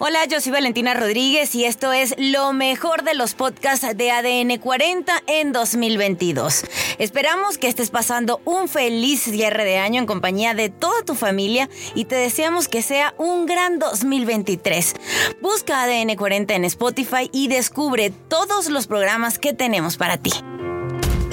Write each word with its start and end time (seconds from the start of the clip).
Hola, 0.00 0.24
yo 0.24 0.40
soy 0.40 0.50
Valentina 0.50 0.92
Rodríguez 0.92 1.54
y 1.54 1.64
esto 1.66 1.92
es 1.92 2.16
lo 2.18 2.52
mejor 2.52 3.04
de 3.04 3.14
los 3.14 3.34
podcasts 3.34 3.96
de 3.96 4.10
ADN 4.10 4.58
40 4.58 5.22
en 5.28 5.52
2022. 5.52 6.64
Esperamos 6.98 7.58
que 7.58 7.68
estés 7.68 7.90
pasando 7.90 8.40
un 8.44 8.66
feliz 8.68 9.22
cierre 9.22 9.64
de 9.64 9.78
año 9.78 10.00
en 10.00 10.06
compañía 10.06 10.52
de 10.52 10.68
toda 10.68 11.02
tu 11.04 11.14
familia 11.14 11.70
y 11.94 12.06
te 12.06 12.16
deseamos 12.16 12.66
que 12.66 12.82
sea 12.82 13.14
un 13.18 13.46
gran 13.46 13.78
2023. 13.78 14.94
Busca 15.40 15.84
ADN 15.84 16.16
40 16.16 16.54
en 16.54 16.64
Spotify 16.64 17.30
y 17.30 17.46
descubre 17.46 18.10
todos 18.10 18.68
los 18.70 18.88
programas 18.88 19.38
que 19.38 19.52
tenemos 19.52 19.96
para 19.96 20.16
ti. 20.16 20.32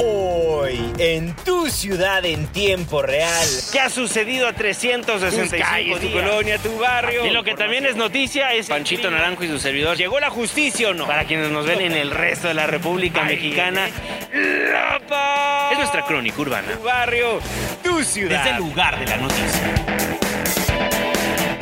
Hoy, 0.03 0.79
en 0.97 1.35
tu 1.35 1.69
ciudad 1.69 2.25
en 2.25 2.47
tiempo 2.47 3.03
real. 3.03 3.47
¿Qué 3.71 3.79
ha 3.79 3.89
sucedido 3.89 4.47
a 4.47 4.53
365 4.53 5.63
calles, 5.63 5.99
tu 5.99 6.11
colonia, 6.11 6.57
tu 6.57 6.75
barrio. 6.79 7.25
Y 7.25 7.29
lo 7.29 7.43
que 7.43 7.53
también 7.53 7.85
es 7.85 7.95
noticia 7.95 8.53
es 8.53 8.67
Panchito 8.67 9.11
Naranjo 9.11 9.43
y 9.43 9.47
su 9.47 9.59
servidor. 9.59 9.97
¿Llegó 9.97 10.19
la 10.19 10.31
justicia 10.31 10.89
o 10.89 10.93
no? 10.93 11.05
Para 11.05 11.25
quienes 11.25 11.51
nos 11.51 11.67
ven 11.67 11.81
en 11.81 11.91
el 11.91 12.09
resto 12.09 12.47
de 12.47 12.55
la 12.55 12.65
República 12.65 13.23
Mexicana, 13.23 13.89
La 14.33 14.99
Paz. 15.07 15.73
es 15.73 15.77
nuestra 15.77 16.03
crónica 16.05 16.41
urbana. 16.41 16.71
Tu 16.71 16.83
barrio, 16.83 17.39
tu 17.83 18.03
ciudad. 18.03 18.43
Desde 18.43 18.57
el 18.57 18.57
lugar 18.57 18.99
de 18.99 19.05
la 19.05 19.17
noticia. 19.17 20.30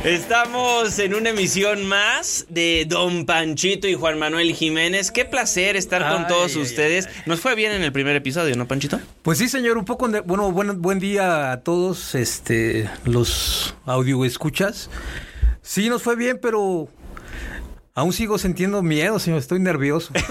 Estamos 0.06 0.98
en 1.00 1.14
una 1.14 1.32
emisión 1.32 1.86
más 1.86 2.46
de 2.50 2.86
Don 2.88 3.26
Panchito 3.26 3.86
y 3.88 3.96
Juan 3.96 4.18
Manuel 4.18 4.54
Jiménez. 4.56 5.12
Qué 5.12 5.26
placer 5.26 5.76
estar 5.76 6.02
con 6.10 6.22
Ay, 6.22 6.28
todos 6.30 6.56
ay, 6.56 6.62
ustedes. 6.62 7.10
Nos 7.26 7.42
fue 7.42 7.54
bien 7.56 7.74
en 7.74 7.84
el 7.84 7.92
primer 7.92 8.16
episodio, 8.16 8.56
¿no, 8.56 8.66
Panchito? 8.66 9.00
Pues 9.22 9.38
sí, 9.38 9.50
señor, 9.50 9.78
un 9.78 9.84
poco, 9.86 10.08
de- 10.08 10.22
bueno, 10.22 10.52
buen, 10.54 10.82
buen 10.82 11.00
día 11.00 11.52
a 11.52 11.62
todos, 11.62 12.16
este, 12.16 12.90
los 13.04 13.76
audio 13.86 14.24
escuchas. 14.24 14.90
Sí, 15.62 15.90
nos 15.90 16.02
fue 16.02 16.16
bien, 16.16 16.40
pero 16.42 16.88
aún 17.94 18.14
sigo 18.14 18.38
sintiendo 18.38 18.82
miedo, 18.82 19.20
señor, 19.20 19.40
estoy 19.40 19.60
nervioso. 19.60 20.14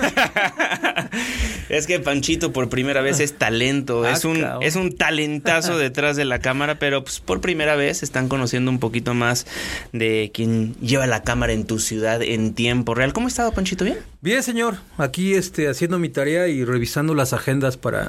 Es 1.69 1.87
que 1.87 2.01
Panchito 2.01 2.53
por 2.53 2.69
primera 2.69 3.01
vez 3.03 3.21
es 3.21 3.35
talento, 3.35 4.05
Ah, 4.05 4.13
es 4.13 4.25
un 4.25 4.41
cabrón. 4.41 4.63
es 4.63 4.77
un 4.77 4.97
talentazo 4.97 5.77
detrás 5.79 6.17
de 6.17 6.25
la 6.25 6.39
cámara, 6.39 6.79
pero 6.79 7.05
pues 7.05 7.21
por 7.21 7.41
primera 7.41 7.77
vez 7.77 8.03
están 8.03 8.29
conociendo 8.29 8.71
un 8.71 8.79
poquito 8.79 9.15
más 9.15 9.47
de 9.93 10.31
quien 10.33 10.75
lleva 10.81 11.07
la 11.07 11.23
cámara 11.23 11.53
en 11.53 11.67
tu 11.67 11.79
ciudad 11.79 12.23
en 12.23 12.55
tiempo 12.55 12.95
real. 12.95 13.13
¿Cómo 13.13 13.27
ha 13.27 13.31
estado 13.31 13.53
Panchito? 13.53 13.85
¿Bien? 13.85 13.99
Bien, 14.21 14.43
señor, 14.43 14.77
aquí 14.97 15.35
este, 15.35 15.69
haciendo 15.69 15.99
mi 15.99 16.09
tarea 16.09 16.49
y 16.49 16.65
revisando 16.65 17.15
las 17.15 17.33
agendas 17.33 17.77
para, 17.77 18.09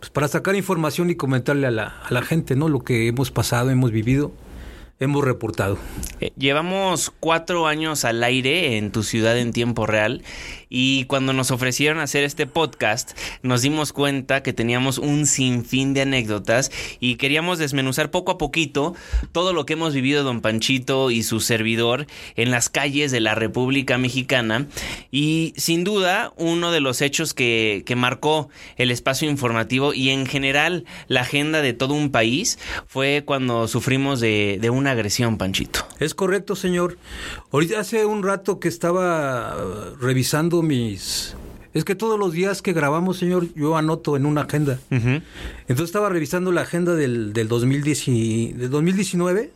pues, 0.00 0.10
para 0.10 0.28
sacar 0.28 0.54
información 0.56 1.08
y 1.10 1.14
comentarle 1.14 1.66
a 1.66 1.70
la, 1.70 1.84
a 2.02 2.12
la 2.12 2.22
gente, 2.22 2.56
¿no? 2.56 2.68
Lo 2.68 2.80
que 2.80 3.08
hemos 3.08 3.30
pasado, 3.30 3.70
hemos 3.70 3.92
vivido, 3.92 4.32
hemos 4.98 5.24
reportado. 5.24 5.78
Eh, 6.20 6.32
Llevamos 6.38 7.12
cuatro 7.20 7.66
años 7.66 8.04
al 8.04 8.22
aire 8.22 8.78
en 8.78 8.90
tu 8.92 9.02
ciudad 9.02 9.38
en 9.38 9.52
tiempo 9.52 9.86
real 9.86 10.22
y 10.68 11.04
cuando 11.04 11.32
nos 11.32 11.50
ofrecieron 11.50 11.98
hacer 11.98 12.24
este 12.24 12.46
podcast 12.46 13.16
nos 13.42 13.62
dimos 13.62 13.92
cuenta 13.92 14.42
que 14.42 14.52
teníamos 14.52 14.98
un 14.98 15.26
sinfín 15.26 15.94
de 15.94 16.02
anécdotas 16.02 16.70
y 16.98 17.16
queríamos 17.16 17.58
desmenuzar 17.58 18.10
poco 18.10 18.32
a 18.32 18.38
poquito 18.38 18.94
todo 19.32 19.52
lo 19.52 19.66
que 19.66 19.74
hemos 19.74 19.94
vivido 19.94 20.24
don 20.24 20.40
Panchito 20.40 21.10
y 21.10 21.22
su 21.22 21.40
servidor 21.40 22.06
en 22.34 22.50
las 22.50 22.68
calles 22.68 23.12
de 23.12 23.20
la 23.20 23.34
República 23.34 23.98
Mexicana 23.98 24.66
y 25.10 25.52
sin 25.56 25.84
duda 25.84 26.32
uno 26.36 26.72
de 26.72 26.80
los 26.80 27.00
hechos 27.02 27.34
que, 27.34 27.82
que 27.86 27.96
marcó 27.96 28.48
el 28.76 28.90
espacio 28.90 29.28
informativo 29.30 29.94
y 29.94 30.10
en 30.10 30.26
general 30.26 30.84
la 31.06 31.20
agenda 31.20 31.62
de 31.62 31.74
todo 31.74 31.94
un 31.94 32.10
país 32.10 32.58
fue 32.86 33.22
cuando 33.24 33.68
sufrimos 33.68 34.20
de, 34.20 34.58
de 34.60 34.70
una 34.70 34.85
agresión, 34.88 35.38
Panchito. 35.38 35.80
Es 36.00 36.14
correcto, 36.14 36.56
señor. 36.56 36.98
Ahorita 37.52 37.80
hace 37.80 38.04
un 38.06 38.22
rato 38.22 38.58
que 38.60 38.68
estaba 38.68 39.54
eh, 39.58 39.94
revisando 40.00 40.62
mis... 40.62 41.34
Es 41.74 41.84
que 41.84 41.94
todos 41.94 42.18
los 42.18 42.32
días 42.32 42.62
que 42.62 42.72
grabamos, 42.72 43.18
señor, 43.18 43.48
yo 43.54 43.76
anoto 43.76 44.16
en 44.16 44.24
una 44.24 44.42
agenda. 44.42 44.78
Entonces 44.90 45.84
estaba 45.84 46.08
revisando 46.08 46.50
la 46.50 46.62
agenda 46.62 46.94
del, 46.94 47.34
del, 47.34 47.48
2010 47.48 48.08
y- 48.08 48.52
del 48.54 48.70
2019 48.70 49.50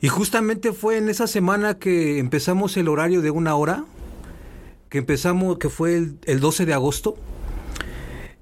y 0.00 0.08
justamente 0.08 0.72
fue 0.72 0.96
en 0.98 1.08
esa 1.10 1.26
semana 1.26 1.74
que 1.78 2.18
empezamos 2.18 2.76
el 2.78 2.88
horario 2.88 3.20
de 3.22 3.30
una 3.30 3.54
hora, 3.54 3.84
que 4.88 4.98
empezamos, 4.98 5.58
que 5.58 5.68
fue 5.68 5.96
el, 5.96 6.16
el 6.24 6.40
12 6.40 6.64
de 6.66 6.72
agosto. 6.74 7.16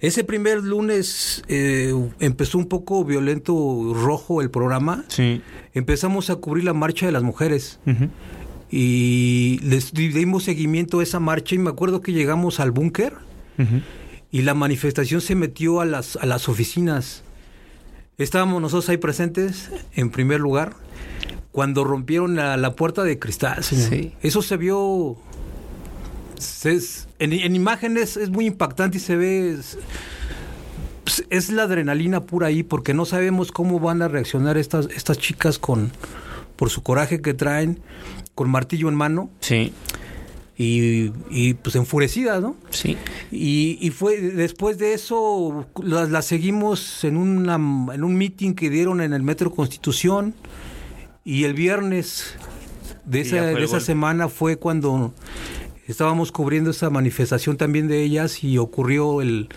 Ese 0.02 0.24
primer 0.24 0.62
lunes 0.62 1.42
eh, 1.48 1.94
empezó 2.18 2.58
un 2.58 2.66
poco 2.66 3.04
violento, 3.04 3.54
rojo 3.94 4.42
el 4.42 4.50
programa. 4.50 5.04
Sí. 5.08 5.40
Empezamos 5.72 6.28
a 6.28 6.36
cubrir 6.36 6.64
la 6.64 6.74
marcha 6.74 7.06
de 7.06 7.12
las 7.12 7.22
mujeres. 7.22 7.78
Y 8.70 9.60
les 9.62 9.92
di- 9.92 10.08
dimos 10.08 10.44
seguimiento 10.44 11.00
a 11.00 11.02
esa 11.02 11.20
marcha 11.20 11.54
y 11.54 11.58
me 11.58 11.70
acuerdo 11.70 12.00
que 12.00 12.12
llegamos 12.12 12.58
al 12.60 12.70
búnker 12.72 13.14
y 14.32 14.42
la 14.42 14.54
manifestación 14.54 15.20
se 15.20 15.34
metió 15.36 15.80
a 15.80 15.84
las, 15.84 16.16
a 16.16 16.26
las 16.26 16.48
oficinas. 16.48 17.22
Estábamos 18.18 18.60
nosotros 18.60 18.88
ahí 18.88 18.96
presentes, 18.96 19.70
en 19.94 20.10
primer 20.10 20.40
lugar, 20.40 20.74
cuando 21.52 21.84
rompieron 21.84 22.34
la, 22.34 22.56
la 22.56 22.74
puerta 22.74 23.04
de 23.04 23.18
cristal. 23.18 23.62
Sí. 23.62 24.12
Eso 24.20 24.42
se 24.42 24.56
vio... 24.56 25.16
es- 26.66 27.08
en, 27.18 27.32
en 27.32 27.54
imágenes 27.56 28.16
es 28.16 28.30
muy 28.30 28.46
impactante 28.46 28.96
y 28.98 29.00
se 29.00 29.16
ve... 29.16 29.52
es- 29.58 29.78
pues, 31.04 31.24
es 31.30 31.50
la 31.50 31.64
adrenalina 31.64 32.20
pura 32.22 32.46
ahí 32.48 32.62
porque 32.62 32.94
no 32.94 33.04
sabemos 33.04 33.50
cómo 33.52 33.80
van 33.80 34.02
a 34.02 34.08
reaccionar 34.08 34.56
estas, 34.56 34.88
estas 34.94 35.18
chicas 35.18 35.58
con 35.58 35.90
por 36.56 36.70
su 36.70 36.82
coraje 36.82 37.20
que 37.20 37.34
traen, 37.34 37.80
con 38.36 38.48
martillo 38.48 38.88
en 38.88 38.94
mano 38.94 39.30
Sí, 39.40 39.72
y, 40.56 41.10
y, 41.30 41.54
pues 41.54 41.74
enfurecidas, 41.74 42.40
¿no? 42.40 42.54
sí. 42.70 42.96
Y, 43.32 43.78
y 43.80 43.90
fue 43.90 44.20
después 44.20 44.78
de 44.78 44.92
eso 44.94 45.66
las 45.82 46.10
las 46.10 46.26
seguimos 46.26 47.02
en 47.02 47.16
una 47.16 47.54
en 47.56 48.04
un 48.04 48.14
meeting 48.16 48.52
que 48.54 48.70
dieron 48.70 49.00
en 49.00 49.12
el 49.12 49.22
Metro 49.24 49.50
Constitución 49.50 50.34
y 51.24 51.44
el 51.44 51.54
viernes 51.54 52.34
de 53.06 53.22
esa, 53.22 53.42
de 53.46 53.64
esa 53.64 53.80
semana 53.80 54.28
fue 54.28 54.56
cuando 54.56 55.12
estábamos 55.92 56.32
cubriendo 56.32 56.70
esa 56.70 56.90
manifestación 56.90 57.56
también 57.56 57.88
de 57.88 58.02
ellas 58.02 58.42
y 58.42 58.58
ocurrió 58.58 59.22
el 59.22 59.48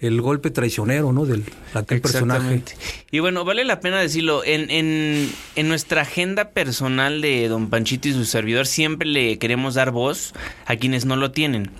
el 0.00 0.20
golpe 0.20 0.50
traicionero, 0.50 1.12
¿no? 1.12 1.24
Del 1.24 1.44
aquel 1.74 2.00
personaje. 2.00 2.62
Y 3.10 3.20
bueno, 3.20 3.44
vale 3.44 3.64
la 3.64 3.80
pena 3.80 3.98
decirlo, 3.98 4.44
en, 4.44 4.70
en, 4.70 5.30
en 5.54 5.68
nuestra 5.68 6.02
agenda 6.02 6.50
personal 6.50 7.20
de 7.22 7.48
Don 7.48 7.70
Panchito 7.70 8.08
y 8.08 8.12
su 8.12 8.24
servidor 8.24 8.66
siempre 8.66 9.08
le 9.08 9.38
queremos 9.38 9.74
dar 9.74 9.90
voz 9.90 10.34
a 10.66 10.76
quienes 10.76 11.06
no 11.06 11.16
lo 11.16 11.30
tienen. 11.30 11.70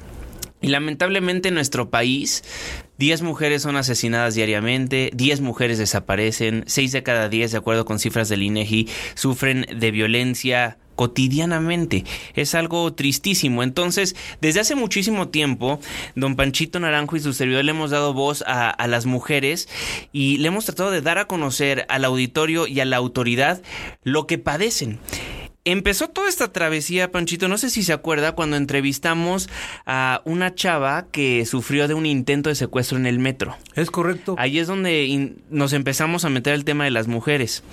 Y 0.62 0.69
lamentablemente 0.69 1.49
en 1.49 1.55
nuestro 1.55 1.91
país, 1.91 2.43
10 2.99 3.22
mujeres 3.22 3.62
son 3.62 3.77
asesinadas 3.77 4.34
diariamente, 4.34 5.11
10 5.15 5.43
mujeres 5.43 5.77
desaparecen, 5.78 6.65
6 6.66 6.93
de 6.93 7.03
cada 7.03 7.28
10, 7.28 7.53
de 7.53 7.59
acuerdo 7.59 7.84
con 7.84 7.99
cifras 7.99 8.31
del 8.31 8.43
INEGI, 8.43 8.89
sufren 9.15 9.66
de 9.78 9.91
violencia 9.91 10.78
cotidianamente. 10.97 12.05
Es 12.34 12.55
algo 12.55 12.93
tristísimo. 12.95 13.62
Entonces, 13.62 14.17
desde 14.41 14.61
hace 14.61 14.75
muchísimo 14.75 15.29
tiempo, 15.29 15.79
don 16.17 16.34
Panchito 16.34 16.81
Naranjo 16.81 17.17
y 17.17 17.21
su 17.21 17.33
servidor 17.33 17.65
le 17.65 17.71
hemos 17.71 17.91
dado 17.91 18.12
voz 18.12 18.43
a, 18.47 18.71
a 18.71 18.87
las 18.89 19.07
mujeres 19.07 19.69
y 20.12 20.39
le 20.39 20.49
hemos 20.49 20.65
tratado 20.65 20.91
de 20.91 21.03
dar 21.03 21.19
a 21.19 21.27
conocer 21.27 21.87
al 21.89 22.05
auditorio 22.05 22.67
y 22.67 22.81
a 22.81 22.84
la 22.84 22.97
autoridad 22.97 23.62
lo 24.03 24.27
que 24.27 24.39
padecen. 24.39 24.99
Empezó 25.67 26.09
toda 26.09 26.29
esta 26.29 26.53
travesía, 26.53 27.11
Panchito, 27.11 27.49
no 27.49 27.59
sé 27.59 27.71
si 27.71 27.83
se 27.83 27.93
acuerda, 27.93 28.37
cuando 28.37 28.57
entrevistamos 28.57 29.49
a 29.84 30.23
una 30.25 30.55
chava 30.55 31.09
que 31.11 31.45
sufrió 31.45 31.89
de 31.89 31.95
un 31.95 32.07
intento 32.07 32.51
de 32.51 32.55
secuestro 32.55 32.97
en 32.97 33.05
el 33.05 33.19
metro. 33.19 33.57
Es 33.75 33.91
correcto. 33.91 34.37
Ahí 34.39 34.61
es 34.61 34.69
donde 34.69 35.34
nos 35.51 35.73
empezamos 35.73 36.25
a 36.25 36.28
meter 36.28 36.55
el 36.55 36.65
tema 36.65 36.84
de 36.84 36.93
las 36.93 37.09
mujeres. 37.09 37.65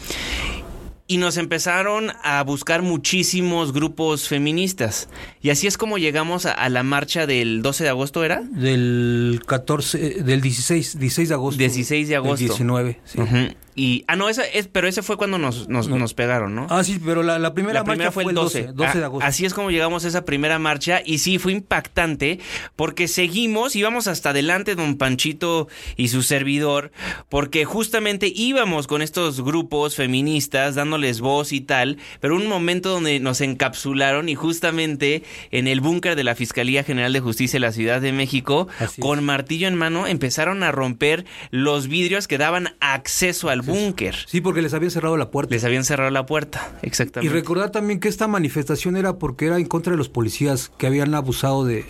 Y 1.05 1.17
nos 1.17 1.37
empezaron 1.37 2.11
a 2.23 2.41
buscar 2.43 2.81
muchísimos 2.81 3.73
grupos 3.73 4.27
feministas. 4.27 5.09
Y 5.41 5.49
así 5.49 5.67
es 5.67 5.77
como 5.77 5.97
llegamos 5.97 6.45
a, 6.45 6.53
a 6.53 6.69
la 6.69 6.83
marcha 6.83 7.27
del 7.27 7.61
12 7.61 7.83
de 7.83 7.89
agosto, 7.89 8.23
¿era? 8.23 8.41
Del 8.41 9.41
14, 9.45 10.23
del 10.23 10.41
16, 10.41 10.97
16 10.99 11.29
de 11.29 11.35
agosto. 11.35 11.57
16 11.57 12.07
de 12.07 12.13
del 12.13 12.23
agosto. 12.23 12.45
19, 12.45 12.99
sí. 13.03 13.19
Ujú. 13.19 13.53
Y, 13.75 14.03
ah, 14.07 14.15
no, 14.15 14.29
esa 14.29 14.43
es, 14.45 14.67
pero 14.67 14.87
ese 14.87 15.01
fue 15.01 15.17
cuando 15.17 15.37
nos, 15.37 15.67
nos, 15.67 15.87
nos 15.89 16.13
pegaron, 16.13 16.53
¿no? 16.55 16.67
Ah, 16.69 16.83
sí, 16.83 16.99
pero 17.03 17.23
la, 17.23 17.39
la 17.39 17.53
primera 17.53 17.79
La 17.79 17.83
primera 17.83 18.05
marcha 18.05 18.11
fue 18.11 18.23
el 18.23 18.33
12, 18.35 18.73
12, 18.73 18.97
de 18.97 19.03
Ah, 19.03 19.05
agosto. 19.07 19.25
Así 19.27 19.45
es 19.45 19.53
como 19.53 19.71
llegamos 19.71 20.05
a 20.05 20.07
esa 20.07 20.25
primera 20.25 20.59
marcha 20.59 21.01
y 21.03 21.17
sí, 21.17 21.39
fue 21.39 21.51
impactante 21.53 22.39
porque 22.75 23.07
seguimos, 23.07 23.75
íbamos 23.75 24.07
hasta 24.07 24.29
adelante 24.29 24.75
don 24.75 24.97
Panchito 24.97 25.67
y 25.97 26.09
su 26.09 26.21
servidor, 26.23 26.91
porque 27.29 27.65
justamente 27.65 28.31
íbamos 28.33 28.87
con 28.87 29.01
estos 29.01 29.41
grupos 29.41 29.95
feministas 29.95 30.75
dándoles 30.75 31.19
voz 31.21 31.51
y 31.51 31.61
tal, 31.61 31.97
pero 32.19 32.35
un 32.35 32.47
momento 32.47 32.89
donde 32.89 33.19
nos 33.19 33.41
encapsularon 33.41 34.29
y 34.29 34.35
justamente 34.35 35.23
en 35.51 35.67
el 35.67 35.81
búnker 35.81 36.15
de 36.15 36.23
la 36.23 36.35
Fiscalía 36.35 36.83
General 36.83 37.11
de 37.11 37.19
Justicia 37.19 37.57
de 37.57 37.61
la 37.65 37.71
Ciudad 37.71 38.01
de 38.01 38.11
México, 38.11 38.67
Así 38.79 39.01
es. 39.01 39.05
con 39.05 39.23
martillo 39.23 39.67
en 39.67 39.75
mano, 39.75 40.05
empezaron 40.05 40.61
a 40.63 40.71
romper 40.71 41.25
los 41.49 41.87
vidrios 41.87 42.27
que 42.27 42.37
daban 42.37 42.75
acceso 42.79 43.49
al 43.49 43.62
búnker. 43.65 44.15
Sí, 44.27 44.41
porque 44.41 44.61
les 44.61 44.73
habían 44.73 44.91
cerrado 44.91 45.17
la 45.17 45.31
puerta. 45.31 45.53
Les 45.53 45.63
habían 45.63 45.83
cerrado 45.83 46.09
la 46.11 46.25
puerta, 46.25 46.71
Y 46.81 46.87
exactamente. 46.87 47.33
recordar 47.33 47.71
también 47.71 47.99
que 47.99 48.07
esta 48.07 48.27
manifestación 48.27 48.95
era 48.97 49.17
porque 49.17 49.45
era 49.47 49.57
en 49.57 49.65
contra 49.65 49.91
de 49.91 49.97
los 49.97 50.09
policías 50.09 50.71
que 50.77 50.87
habían 50.87 51.13
abusado 51.15 51.65
de... 51.65 51.85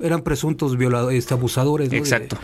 Eran 0.00 0.22
presuntos 0.22 0.76
violadores, 0.76 1.30
abusadores, 1.30 1.88
¿no? 1.88 1.92
De- 1.92 1.98
Exacto. 1.98 2.36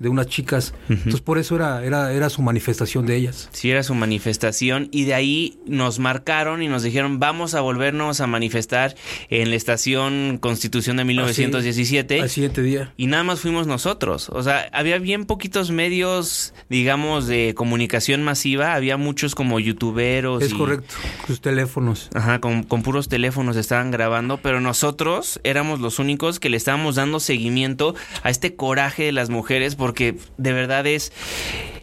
De, 0.00 0.08
unas 0.08 0.26
chicas. 0.26 0.74
Entonces 0.88 1.20
por 1.20 1.38
eso 1.38 1.54
era, 1.54 1.84
era, 1.84 2.12
era 2.12 2.28
su 2.30 2.42
manifestación 2.42 3.06
de 3.06 3.16
ellas. 3.16 3.48
Sí, 3.52 3.70
era 3.70 3.82
su 3.84 3.94
manifestación 3.94 4.88
y 4.90 5.04
de 5.04 5.14
ahí 5.14 5.58
nos 5.66 5.98
marcaron 5.98 6.62
y 6.62 6.68
nos 6.68 6.82
dijeron 6.82 7.20
vamos 7.20 7.54
a 7.54 7.60
volvernos 7.60 8.20
a 8.20 8.26
manifestar 8.26 8.96
en 9.28 9.50
la 9.50 9.56
estación 9.56 10.38
Constitución 10.40 10.96
de 10.96 11.04
1917. 11.04 12.20
Al 12.20 12.30
siguiente 12.30 12.62
día. 12.62 12.92
Y 12.96 13.06
nada 13.06 13.22
más 13.24 13.40
fuimos 13.40 13.66
nosotros. 13.66 14.28
O 14.30 14.42
sea, 14.42 14.68
había 14.72 14.98
bien 14.98 15.24
poquitos 15.26 15.70
medios, 15.70 16.54
digamos, 16.68 17.26
de 17.26 17.54
comunicación 17.54 18.22
masiva. 18.22 18.74
Había 18.74 18.96
muchos 18.96 19.34
como 19.34 19.60
youtuberos. 19.60 20.42
Es 20.42 20.52
y- 20.52 20.56
correcto. 20.56 20.94
Sus 21.26 21.40
teléfonos. 21.40 22.08
Ajá, 22.14 22.40
con, 22.40 22.62
con 22.62 22.82
puros 22.82 23.08
teléfonos 23.08 23.56
estaban 23.56 23.90
grabando, 23.90 24.38
pero 24.38 24.60
nosotros 24.60 25.40
éramos 25.44 25.80
los 25.80 25.98
únicos 25.98 26.40
que 26.40 26.48
le 26.48 26.56
estábamos 26.56 26.94
dando 26.96 27.20
seguimiento 27.20 27.94
a 28.22 28.30
este 28.30 28.54
coraje 28.56 29.04
de 29.04 29.12
las 29.12 29.30
mujeres, 29.30 29.76
porque 29.90 30.14
de 30.36 30.52
verdad 30.52 30.86
es, 30.86 31.12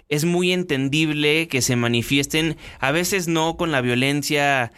es 0.07 0.23
muy 0.23 0.53
entendible 0.53 1.49
que 1.49 1.61
se 1.61 1.75
manifiesten, 1.75 2.55
a 2.79 2.91
veces 2.91 3.27
no 3.27 3.57
con 3.57 3.73
la 3.73 3.81
violencia 3.81 4.71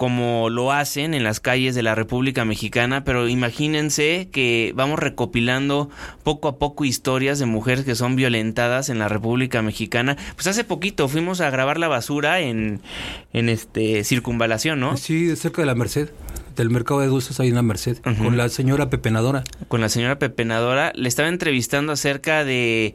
como 0.00 0.48
lo 0.48 0.72
hacen 0.72 1.12
en 1.12 1.24
las 1.24 1.40
calles 1.40 1.74
de 1.74 1.82
la 1.82 1.94
República 1.94 2.46
Mexicana, 2.46 3.04
pero 3.04 3.28
imagínense 3.28 4.30
que 4.32 4.72
vamos 4.74 4.98
recopilando 4.98 5.90
poco 6.22 6.48
a 6.48 6.58
poco 6.58 6.86
historias 6.86 7.38
de 7.38 7.44
mujeres 7.44 7.84
que 7.84 7.94
son 7.94 8.16
violentadas 8.16 8.88
en 8.88 8.98
la 8.98 9.08
República 9.08 9.60
Mexicana. 9.60 10.16
Pues 10.36 10.46
hace 10.46 10.64
poquito 10.64 11.06
fuimos 11.06 11.42
a 11.42 11.50
grabar 11.50 11.76
la 11.76 11.88
basura 11.88 12.40
en, 12.40 12.80
en 13.34 13.50
este 13.50 14.02
circunvalación, 14.04 14.80
¿no? 14.80 14.96
Sí, 14.96 15.36
cerca 15.36 15.60
de 15.60 15.66
la 15.66 15.74
Merced. 15.74 16.08
Del 16.56 16.70
mercado 16.70 17.00
de 17.00 17.08
dulces 17.08 17.38
hay 17.38 17.52
una 17.52 17.60
Merced. 17.60 17.98
Con 17.98 18.38
la 18.38 18.48
señora 18.48 18.88
pepenadora. 18.88 19.44
Con 19.68 19.82
la 19.82 19.90
señora 19.90 20.18
Pepenadora, 20.18 20.92
le 20.94 21.10
estaba 21.10 21.28
entrevistando 21.28 21.92
acerca 21.92 22.42
de 22.46 22.94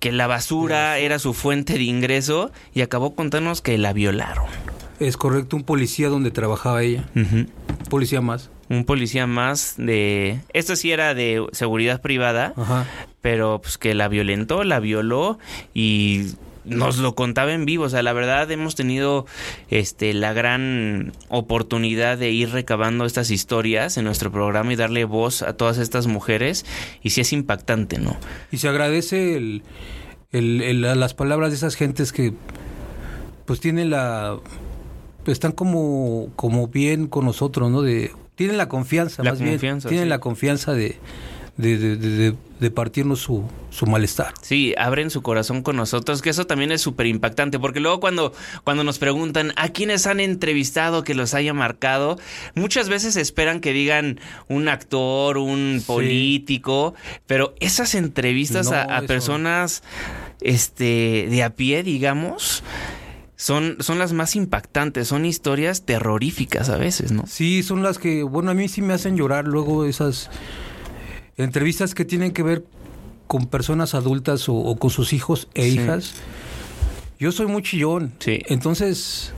que 0.00 0.10
la 0.10 0.26
basura 0.26 0.98
era 0.98 1.20
su 1.20 1.32
fuente 1.32 1.74
de 1.74 1.84
ingreso 1.84 2.50
y 2.74 2.80
acabó 2.80 3.14
contándonos 3.14 3.62
que 3.62 3.78
la 3.78 3.92
violaron. 3.92 4.46
Es 5.00 5.16
correcto, 5.16 5.56
un 5.56 5.64
policía 5.64 6.08
donde 6.08 6.30
trabajaba 6.30 6.82
ella. 6.82 7.04
Un 7.14 7.48
policía 7.90 8.20
más. 8.20 8.50
Un 8.68 8.84
policía 8.84 9.26
más 9.26 9.74
de... 9.76 10.40
Esto 10.52 10.76
sí 10.76 10.90
era 10.92 11.14
de 11.14 11.44
seguridad 11.52 12.00
privada, 12.00 12.54
Ajá. 12.56 12.86
pero 13.20 13.60
pues 13.60 13.76
que 13.76 13.94
la 13.94 14.08
violentó, 14.08 14.64
la 14.64 14.80
violó 14.80 15.38
y 15.74 16.28
nos 16.64 16.96
lo 16.96 17.14
contaba 17.14 17.52
en 17.52 17.66
vivo. 17.66 17.84
O 17.84 17.88
sea, 17.90 18.02
la 18.02 18.12
verdad 18.14 18.50
hemos 18.50 18.74
tenido 18.74 19.26
este 19.68 20.14
la 20.14 20.32
gran 20.32 21.12
oportunidad 21.28 22.16
de 22.16 22.30
ir 22.30 22.50
recabando 22.50 23.04
estas 23.04 23.30
historias 23.30 23.98
en 23.98 24.04
nuestro 24.04 24.32
programa 24.32 24.72
y 24.72 24.76
darle 24.76 25.04
voz 25.04 25.42
a 25.42 25.54
todas 25.58 25.76
estas 25.76 26.06
mujeres. 26.06 26.64
Y 27.02 27.10
sí 27.10 27.20
es 27.20 27.32
impactante, 27.34 27.98
¿no? 27.98 28.16
Y 28.50 28.56
se 28.58 28.68
agradece 28.68 29.36
el, 29.36 29.62
el- 30.32 30.62
el- 30.62 31.00
las 31.00 31.12
palabras 31.14 31.50
de 31.50 31.56
esas 31.56 31.74
gentes 31.74 32.12
que 32.12 32.32
pues 33.44 33.60
tienen 33.60 33.90
la 33.90 34.38
están 35.26 35.52
como 35.52 36.28
como 36.36 36.68
bien 36.68 37.06
con 37.06 37.24
nosotros, 37.24 37.70
¿no? 37.70 37.82
De 37.82 38.12
tienen 38.34 38.56
la 38.56 38.68
confianza, 38.68 39.22
La 39.22 39.30
más 39.30 39.40
bien, 39.40 39.58
tienen 39.58 39.80
sí. 39.80 40.04
la 40.04 40.18
confianza 40.18 40.72
de 40.72 40.98
de, 41.56 41.78
de, 41.78 42.34
de- 42.58 42.70
partirnos 42.72 43.20
su, 43.20 43.44
su 43.70 43.86
malestar. 43.86 44.32
Sí, 44.42 44.74
abren 44.78 45.10
su 45.10 45.22
corazón 45.22 45.62
con 45.62 45.76
nosotros, 45.76 46.20
que 46.22 46.30
eso 46.30 46.46
también 46.46 46.72
es 46.72 46.80
súper 46.80 47.06
impactante, 47.06 47.58
porque 47.60 47.78
luego 47.78 48.00
cuando, 48.00 48.32
cuando 48.64 48.82
nos 48.84 48.98
preguntan 48.98 49.52
a 49.56 49.68
quiénes 49.68 50.06
han 50.08 50.18
entrevistado 50.18 51.04
que 51.04 51.14
los 51.14 51.34
haya 51.34 51.52
marcado, 51.52 52.18
muchas 52.54 52.88
veces 52.88 53.14
esperan 53.16 53.60
que 53.60 53.72
digan 53.74 54.18
un 54.48 54.66
actor, 54.68 55.36
un 55.38 55.82
político, 55.86 56.94
pero 57.26 57.54
esas 57.60 57.94
entrevistas 57.94 58.70
No, 58.70 58.76
a, 58.76 58.82
a 58.96 59.02
personas 59.02 59.82
este, 60.40 61.26
de 61.30 61.42
a 61.42 61.50
pie, 61.50 61.82
digamos, 61.82 62.62
son, 63.36 63.76
son 63.80 63.98
las 63.98 64.12
más 64.12 64.36
impactantes, 64.36 65.08
son 65.08 65.24
historias 65.24 65.84
terroríficas 65.84 66.68
a 66.68 66.76
veces, 66.76 67.10
¿no? 67.12 67.24
Sí, 67.26 67.62
son 67.62 67.82
las 67.82 67.98
que, 67.98 68.22
bueno, 68.22 68.50
a 68.50 68.54
mí 68.54 68.68
sí 68.68 68.80
me 68.82 68.94
hacen 68.94 69.16
llorar 69.16 69.46
luego 69.46 69.84
esas 69.84 70.30
entrevistas 71.36 71.94
que 71.94 72.04
tienen 72.04 72.32
que 72.32 72.42
ver 72.42 72.64
con 73.26 73.46
personas 73.46 73.94
adultas 73.94 74.48
o, 74.48 74.54
o 74.54 74.76
con 74.76 74.90
sus 74.90 75.12
hijos 75.12 75.48
e 75.54 75.62
Sí. 75.70 75.80
hijas. 75.80 76.14
Yo 77.18 77.32
soy 77.32 77.46
muy 77.46 77.62
chillón. 77.62 78.12
Sí. 78.18 78.40
Entonces, 78.46 79.32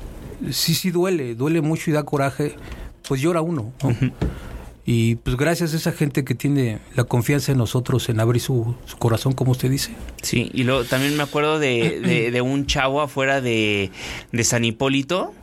sí, 0.50 0.74
sí 0.74 0.90
duele, 0.90 1.34
duele 1.34 1.60
mucho 1.60 1.90
y 1.90 1.94
da 1.94 2.02
coraje. 2.04 2.56
Pues 3.08 3.20
llora 3.20 3.40
uno. 3.40 3.72
¿no? 3.82 3.96
Y 4.88 5.16
pues 5.16 5.36
gracias 5.36 5.74
a 5.74 5.76
esa 5.76 5.90
gente 5.92 6.24
que 6.24 6.36
tiene 6.36 6.78
la 6.94 7.02
confianza 7.04 7.50
en 7.50 7.58
nosotros, 7.58 8.08
en 8.08 8.20
abrir 8.20 8.40
su, 8.40 8.76
su 8.84 8.96
corazón, 8.98 9.32
como 9.32 9.50
usted 9.50 9.68
dice. 9.68 9.92
Sí, 10.22 10.48
y 10.54 10.62
luego 10.62 10.84
también 10.84 11.16
me 11.16 11.24
acuerdo 11.24 11.58
de, 11.58 12.00
de- 12.00 12.30
de 12.30 12.40
un 12.40 12.66
chavo 12.66 13.00
afuera 13.00 13.40
de, 13.40 13.90
de 14.30 14.44
San 14.44 14.64
Hipólito. 14.64 15.34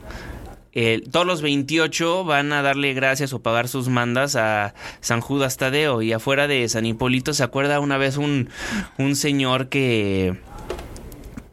Eh, 0.76 1.02
todos 1.12 1.24
los 1.26 1.40
28 1.42 2.24
van 2.24 2.52
a 2.52 2.62
darle 2.62 2.94
gracias 2.94 3.32
o 3.32 3.40
pagar 3.42 3.68
sus 3.68 3.88
mandas 3.88 4.34
a 4.34 4.74
San 5.00 5.20
Judas 5.20 5.56
Tadeo. 5.58 6.00
Y 6.02 6.12
afuera 6.12 6.48
de 6.48 6.66
San 6.68 6.86
Hipólito 6.86 7.32
se 7.34 7.44
acuerda 7.44 7.78
una 7.80 7.96
vez 7.98 8.16
un, 8.16 8.48
un 8.98 9.14
señor 9.14 9.68
que 9.68 10.36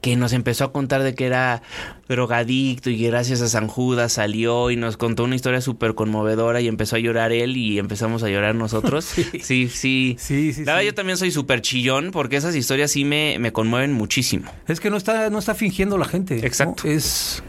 que 0.01 0.15
nos 0.15 0.33
empezó 0.33 0.65
a 0.65 0.71
contar 0.74 1.03
de 1.03 1.13
que 1.13 1.27
era 1.27 1.62
drogadicto 2.09 2.89
y 2.89 2.98
gracias 3.06 3.42
a 3.42 3.48
San 3.48 3.68
Judas 3.68 4.13
salió 4.13 4.71
y 4.71 4.75
nos 4.75 4.98
contó 4.98 5.24
una 5.24 5.36
historia 5.36 5.62
súper 5.62 5.94
conmovedora 5.95 6.59
y 6.59 6.68
empezó 6.68 6.95
a 6.95 7.00
llorar 7.00 7.31
él 7.31 7.56
y 7.56 7.77
empezamos 7.80 8.24
a 8.24 8.30
llorar 8.30 8.56
nosotros. 8.56 9.06
Sí, 9.42 9.68
sí. 9.69 10.15
Sí, 10.19 10.53
sí, 10.53 10.65
La 10.65 10.74
verdad, 10.74 10.80
sí. 10.81 10.86
yo 10.88 10.94
también 10.95 11.18
soy 11.18 11.31
súper 11.31 11.62
chillón 11.62 12.09
porque 12.12 12.36
esas 12.38 12.56
historias 12.56 12.92
sí 12.92 13.06
me, 13.06 13.38
me 13.39 13.53
conmueven 13.53 13.94
muchísimo. 13.94 14.51
Es 14.68 14.80
que 14.80 14.89
no 14.89 14.98
está, 14.98 15.30
no 15.30 15.39
está 15.39 15.56
fingiendo 15.56 15.98
la 15.98 16.06
gente. 16.06 16.38
¿no? 16.38 16.44
Exacto. 16.48 16.88
Es, 16.88 17.42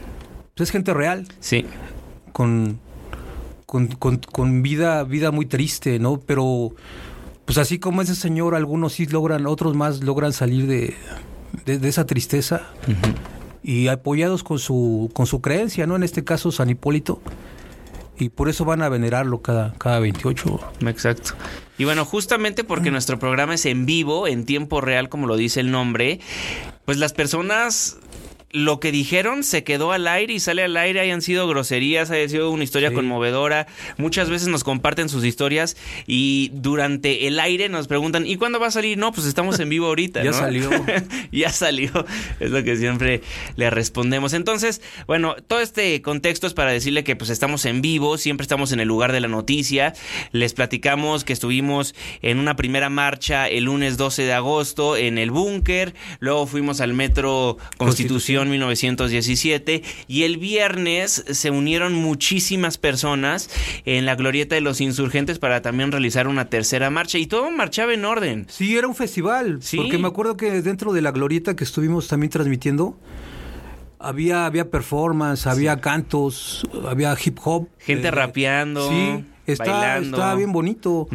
es 0.55 0.69
gente 0.71 0.93
real. 0.93 1.27
Sí, 1.39 1.65
con, 2.31 2.79
con, 3.65 3.87
con- 3.87 4.17
con 4.19 4.61
vida, 4.61 5.03
vida 5.03 5.31
muy 5.31 5.45
triste, 5.47 5.97
¿no? 5.99 6.19
Pero, 6.19 6.75
pues 7.45 7.57
así 7.57 7.79
como 7.79 8.01
ese 8.01 8.15
señor, 8.15 8.53
algunos 8.55 8.93
sí 8.93 9.05
logran, 9.07 9.45
otros 9.47 9.75
más 9.75 10.03
logran 10.03 10.33
salir 10.33 10.67
de, 10.67 10.93
de, 11.65 11.79
de 11.79 11.89
esa 11.89 12.05
tristeza 12.05 12.67
y 13.63 13.87
apoyados 13.87 14.43
con 14.43 14.59
su, 14.59 15.09
con 15.13 15.25
su 15.25 15.41
creencia, 15.41 15.87
¿no? 15.87 15.95
En 15.95 16.03
este 16.03 16.23
caso, 16.23 16.51
San 16.51 16.69
Hipólito. 16.69 17.21
Y 18.19 18.29
por 18.29 18.47
eso 18.47 18.63
van 18.63 18.83
a 18.83 18.89
venerarlo 18.89 19.41
cada, 19.41 19.73
cada 19.73 19.99
28. 19.99 20.59
exacto. 20.87 21.33
Y 21.77 21.85
bueno, 21.85 22.05
justamente 22.05 22.63
porque 22.63 22.91
nuestro 22.91 23.17
programa 23.17 23.55
es 23.55 23.65
en 23.65 23.85
vivo, 23.85 24.27
en 24.27 24.45
tiempo 24.45 24.81
real, 24.81 25.09
como 25.09 25.25
lo 25.25 25.35
dice 25.35 25.61
el 25.61 25.71
nombre, 25.71 26.19
pues 26.85 26.97
las 26.97 27.13
personas 27.13 27.97
lo 28.53 28.79
que 28.79 28.91
dijeron 28.91 29.43
se 29.43 29.63
quedó 29.63 29.91
al 29.91 30.07
aire 30.07 30.33
y 30.33 30.39
sale 30.39 30.63
al 30.63 30.77
aire, 30.77 30.99
hayan 30.99 31.21
sido 31.23 31.47
groserías, 31.47 32.11
haya 32.11 32.29
sido 32.29 32.51
una 32.51 32.63
historia 32.63 32.89
Sí. 32.89 32.95
conmovedora. 32.95 33.65
Muchas 33.97 34.29
veces 34.29 34.47
nos 34.47 34.63
comparten 34.63 35.09
sus 35.09 35.25
historias 35.25 35.75
y 36.05 36.51
durante 36.53 37.25
el 37.27 37.39
aire 37.39 37.67
nos 37.67 37.87
preguntan, 37.87 38.27
¿y 38.27 38.35
cuándo 38.37 38.59
va 38.59 38.67
a 38.67 38.71
salir? 38.71 38.97
No, 38.97 39.11
pues 39.11 39.25
estamos 39.25 39.59
en 39.59 39.69
vivo 39.69 39.87
ahorita. 39.87 40.23
Ya 40.23 40.31
¿no? 40.31 40.37
salió. 40.37 40.69
ya 41.31 41.49
salió, 41.49 42.05
es 42.39 42.51
lo 42.51 42.63
que 42.63 42.77
siempre 42.77 43.21
le 43.55 43.69
respondemos. 43.71 44.33
Entonces, 44.33 44.81
bueno, 45.07 45.35
todo 45.47 45.59
este 45.59 46.01
contexto 46.03 46.45
es 46.45 46.53
para 46.53 46.71
decirle 46.71 47.03
que 47.03 47.15
pues 47.15 47.31
estamos 47.31 47.65
en 47.65 47.81
vivo, 47.81 48.17
siempre 48.19 48.43
estamos 48.43 48.71
en 48.71 48.79
el 48.79 48.87
lugar 48.87 49.11
de 49.11 49.19
la 49.19 49.27
noticia. 49.27 49.93
Les 50.31 50.53
platicamos 50.53 51.23
que 51.23 51.33
estuvimos 51.33 51.95
en 52.21 52.37
una 52.37 52.55
primera 52.55 52.89
marcha 52.91 53.47
el 53.49 53.63
lunes 53.63 53.97
12 53.97 54.21
de 54.23 54.33
agosto 54.33 54.95
en 54.95 55.17
el 55.17 55.31
búnker, 55.31 55.95
luego 56.19 56.45
fuimos 56.45 56.79
al 56.81 56.93
metro 56.93 57.57
Constitución 57.77 58.42
1917 58.49 59.83
y 60.07 60.23
el 60.23 60.37
viernes 60.37 61.23
se 61.29 61.51
unieron 61.51 61.93
muchísimas 61.93 62.77
personas 62.77 63.49
en 63.85 64.05
la 64.05 64.15
glorieta 64.15 64.55
de 64.55 64.61
los 64.61 64.81
insurgentes 64.81 65.39
para 65.39 65.61
también 65.61 65.91
realizar 65.91 66.27
una 66.27 66.49
tercera 66.49 66.89
marcha 66.89 67.17
y 67.17 67.27
todo 67.27 67.49
marchaba 67.51 67.93
en 67.93 68.05
orden. 68.05 68.45
Sí, 68.49 68.77
era 68.77 68.87
un 68.87 68.95
festival. 68.95 69.59
Sí. 69.61 69.77
Porque 69.77 69.97
me 69.97 70.07
acuerdo 70.07 70.37
que 70.37 70.61
dentro 70.61 70.93
de 70.93 71.01
la 71.01 71.11
glorieta 71.11 71.55
que 71.55 71.63
estuvimos 71.63 72.07
también 72.07 72.29
transmitiendo, 72.31 72.97
había, 73.99 74.45
había 74.45 74.69
performance, 74.69 75.47
había 75.47 75.79
cantos, 75.79 76.63
había 76.87 77.15
hip 77.23 77.37
hop. 77.43 77.67
Gente 77.79 78.09
eh, 78.09 78.11
rapeando, 78.11 78.89
Sí, 78.89 79.23
está, 79.47 79.71
bailando. 79.71 80.17
estaba 80.17 80.35
bien 80.35 80.51
bonito. 80.51 81.07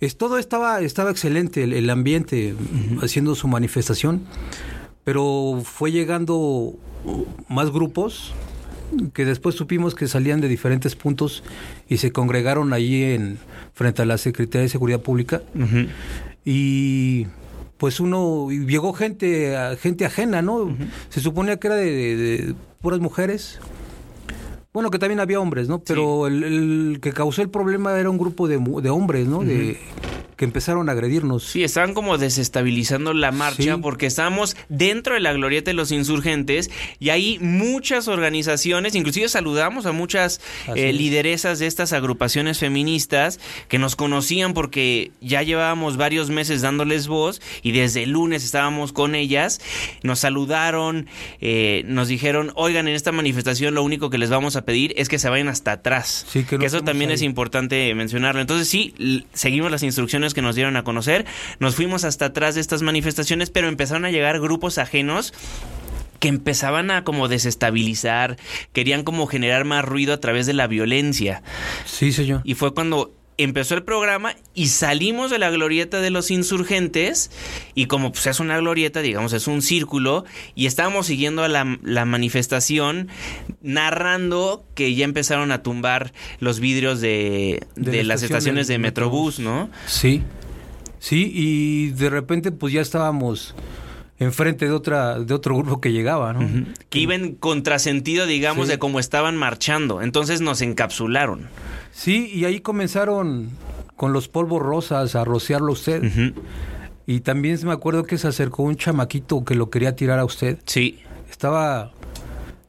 Es, 0.00 0.16
todo 0.16 0.38
estaba, 0.38 0.80
estaba 0.80 1.10
excelente, 1.10 1.64
el, 1.64 1.74
el 1.74 1.90
ambiente, 1.90 2.54
haciendo 3.02 3.34
su 3.34 3.48
manifestación. 3.48 4.22
Pero 5.10 5.60
fue 5.64 5.90
llegando 5.90 6.36
uh, 6.36 6.76
más 7.48 7.72
grupos 7.72 8.32
que 9.12 9.24
después 9.24 9.56
supimos 9.56 9.96
que 9.96 10.06
salían 10.06 10.40
de 10.40 10.46
diferentes 10.46 10.94
puntos 10.94 11.42
y 11.88 11.96
se 11.96 12.12
congregaron 12.12 12.72
allí 12.72 13.02
en 13.02 13.36
frente 13.74 14.02
a 14.02 14.04
la 14.04 14.18
Secretaría 14.18 14.62
de 14.62 14.68
Seguridad 14.68 15.00
Pública 15.00 15.42
y 16.44 17.26
pues 17.76 17.98
uno 17.98 18.50
llegó 18.52 18.92
gente 18.92 19.52
gente 19.80 20.04
ajena, 20.06 20.42
¿no? 20.42 20.76
Se 21.08 21.20
suponía 21.20 21.56
que 21.56 21.66
era 21.66 21.74
de, 21.76 21.90
de- 21.90 22.16
de 22.16 22.54
puras 22.80 23.00
mujeres. 23.00 23.58
Bueno, 24.72 24.90
que 24.92 25.00
también 25.00 25.18
había 25.18 25.40
hombres, 25.40 25.68
¿no? 25.68 25.80
Pero 25.80 26.28
el, 26.28 26.44
el 26.44 26.98
que 27.02 27.12
causó 27.12 27.42
el 27.42 27.48
problema 27.50 27.98
era 27.98 28.10
un 28.10 28.18
grupo 28.18 28.46
de, 28.46 28.58
de 28.58 28.90
hombres, 28.90 29.26
¿no? 29.26 29.40
De 29.42 29.76
que 30.40 30.46
empezaron 30.46 30.88
a 30.88 30.92
agredirnos. 30.92 31.44
Sí, 31.44 31.62
estaban 31.64 31.92
como 31.92 32.16
desestabilizando 32.16 33.12
la 33.12 33.30
marcha 33.30 33.74
Sí. 33.74 33.80
porque 33.82 34.06
estábamos 34.06 34.56
dentro 34.70 35.12
de 35.12 35.20
la 35.20 35.34
glorieta 35.34 35.70
de 35.70 35.74
los 35.74 35.92
insurgentes 35.92 36.70
y 36.98 37.10
hay 37.10 37.38
muchas 37.40 38.08
organizaciones, 38.08 38.94
inclusive 38.94 39.28
saludamos 39.28 39.84
a 39.84 39.92
muchas 39.92 40.40
eh, 40.74 40.88
es. 40.88 40.94
lideresas 40.96 41.58
de 41.58 41.66
estas 41.66 41.92
agrupaciones 41.92 42.58
feministas 42.58 43.38
que 43.68 43.78
nos 43.78 43.96
conocían 43.96 44.54
porque 44.54 45.12
ya 45.20 45.42
llevábamos 45.42 45.98
varios 45.98 46.30
meses 46.30 46.62
dándoles 46.62 47.06
voz 47.06 47.42
y 47.62 47.72
desde 47.72 48.04
el 48.04 48.12
lunes 48.12 48.42
estábamos 48.42 48.94
con 48.94 49.14
ellas, 49.14 49.60
nos 50.02 50.20
saludaron, 50.20 51.06
eh, 51.42 51.82
nos 51.84 52.08
dijeron, 52.08 52.50
oigan, 52.54 52.88
en 52.88 52.94
esta 52.94 53.12
manifestación 53.12 53.74
lo 53.74 53.82
único 53.82 54.08
que 54.08 54.16
les 54.16 54.30
vamos 54.30 54.56
a 54.56 54.64
pedir 54.64 54.94
es 54.96 55.10
que 55.10 55.18
se 55.18 55.28
vayan 55.28 55.48
hasta 55.48 55.72
atrás. 55.72 56.24
Sí, 56.32 56.44
que 56.44 56.56
no 56.56 56.64
eso 56.64 56.80
también 56.80 57.10
ahí. 57.10 57.16
es 57.16 57.22
importante 57.22 57.94
mencionarlo. 57.94 58.40
Entonces 58.40 58.68
sí, 58.68 59.26
seguimos 59.34 59.70
las 59.70 59.82
instrucciones 59.82 60.29
que 60.34 60.42
nos 60.42 60.54
dieron 60.54 60.76
a 60.76 60.84
conocer, 60.84 61.26
nos 61.58 61.74
fuimos 61.74 62.04
hasta 62.04 62.26
atrás 62.26 62.54
de 62.54 62.60
estas 62.60 62.82
manifestaciones, 62.82 63.50
pero 63.50 63.68
empezaron 63.68 64.04
a 64.04 64.10
llegar 64.10 64.40
grupos 64.40 64.78
ajenos 64.78 65.32
que 66.20 66.28
empezaban 66.28 66.90
a 66.90 67.02
como 67.02 67.28
desestabilizar, 67.28 68.36
querían 68.72 69.02
como 69.02 69.26
generar 69.26 69.64
más 69.64 69.84
ruido 69.84 70.12
a 70.12 70.20
través 70.20 70.46
de 70.46 70.52
la 70.52 70.66
violencia. 70.66 71.42
Sí, 71.86 72.12
señor. 72.12 72.42
Y 72.44 72.54
fue 72.54 72.74
cuando 72.74 73.12
empezó 73.42 73.74
el 73.74 73.82
programa 73.82 74.34
y 74.54 74.68
salimos 74.68 75.30
de 75.30 75.38
la 75.38 75.50
glorieta 75.50 76.00
de 76.00 76.10
los 76.10 76.30
insurgentes 76.30 77.30
y 77.74 77.86
como 77.86 78.12
pues 78.12 78.26
es 78.26 78.40
una 78.40 78.58
glorieta, 78.58 79.00
digamos, 79.00 79.32
es 79.32 79.46
un 79.46 79.62
círculo 79.62 80.24
y 80.54 80.66
estábamos 80.66 81.06
siguiendo 81.06 81.42
a 81.42 81.48
la, 81.48 81.78
la 81.82 82.04
manifestación 82.04 83.08
narrando 83.62 84.64
que 84.74 84.94
ya 84.94 85.04
empezaron 85.04 85.52
a 85.52 85.62
tumbar 85.62 86.12
los 86.38 86.60
vidrios 86.60 87.00
de, 87.00 87.66
De 87.76 87.90
de 87.90 87.96
la 88.04 88.14
las 88.14 88.22
estación 88.22 88.38
estaciones 88.38 88.66
de 88.66 88.74
de 88.74 88.78
Metrobús, 88.78 89.38
¿no? 89.38 89.70
Sí. 89.86 90.22
Sí, 90.98 91.30
y 91.34 91.90
de 91.90 92.10
repente 92.10 92.52
pues 92.52 92.74
ya 92.74 92.82
estábamos 92.82 93.54
enfrente 94.20 94.66
de 94.66 94.72
otra 94.72 95.18
de 95.18 95.34
otro 95.34 95.56
grupo 95.56 95.80
que 95.80 95.90
llegaba, 95.92 96.32
¿no? 96.32 96.46
Que 96.90 97.00
iba 97.00 97.14
en 97.16 97.34
contrasentido, 97.34 98.26
digamos, 98.26 98.66
Sí. 98.66 98.72
de 98.74 98.78
cómo 98.78 99.00
estaban 99.00 99.36
marchando. 99.36 100.00
Entonces 100.02 100.40
nos 100.40 100.60
encapsularon. 100.62 101.48
Sí, 101.90 102.30
y 102.32 102.44
ahí 102.44 102.60
comenzaron 102.60 103.50
con 103.96 104.12
los 104.12 104.28
polvos 104.28 104.62
rosas 104.62 105.16
a 105.16 105.24
rociarlo 105.24 105.68
a 105.70 105.72
usted. 105.72 106.32
Y 107.06 107.20
también 107.20 107.58
me 107.64 107.72
acuerdo 107.72 108.04
que 108.04 108.16
se 108.18 108.28
acercó 108.28 108.62
un 108.62 108.76
chamaquito 108.76 109.44
que 109.44 109.56
lo 109.56 109.68
quería 109.70 109.96
tirar 109.96 110.18
a 110.20 110.24
usted. 110.24 110.58
Sí, 110.66 111.00
Estaba 111.30 111.90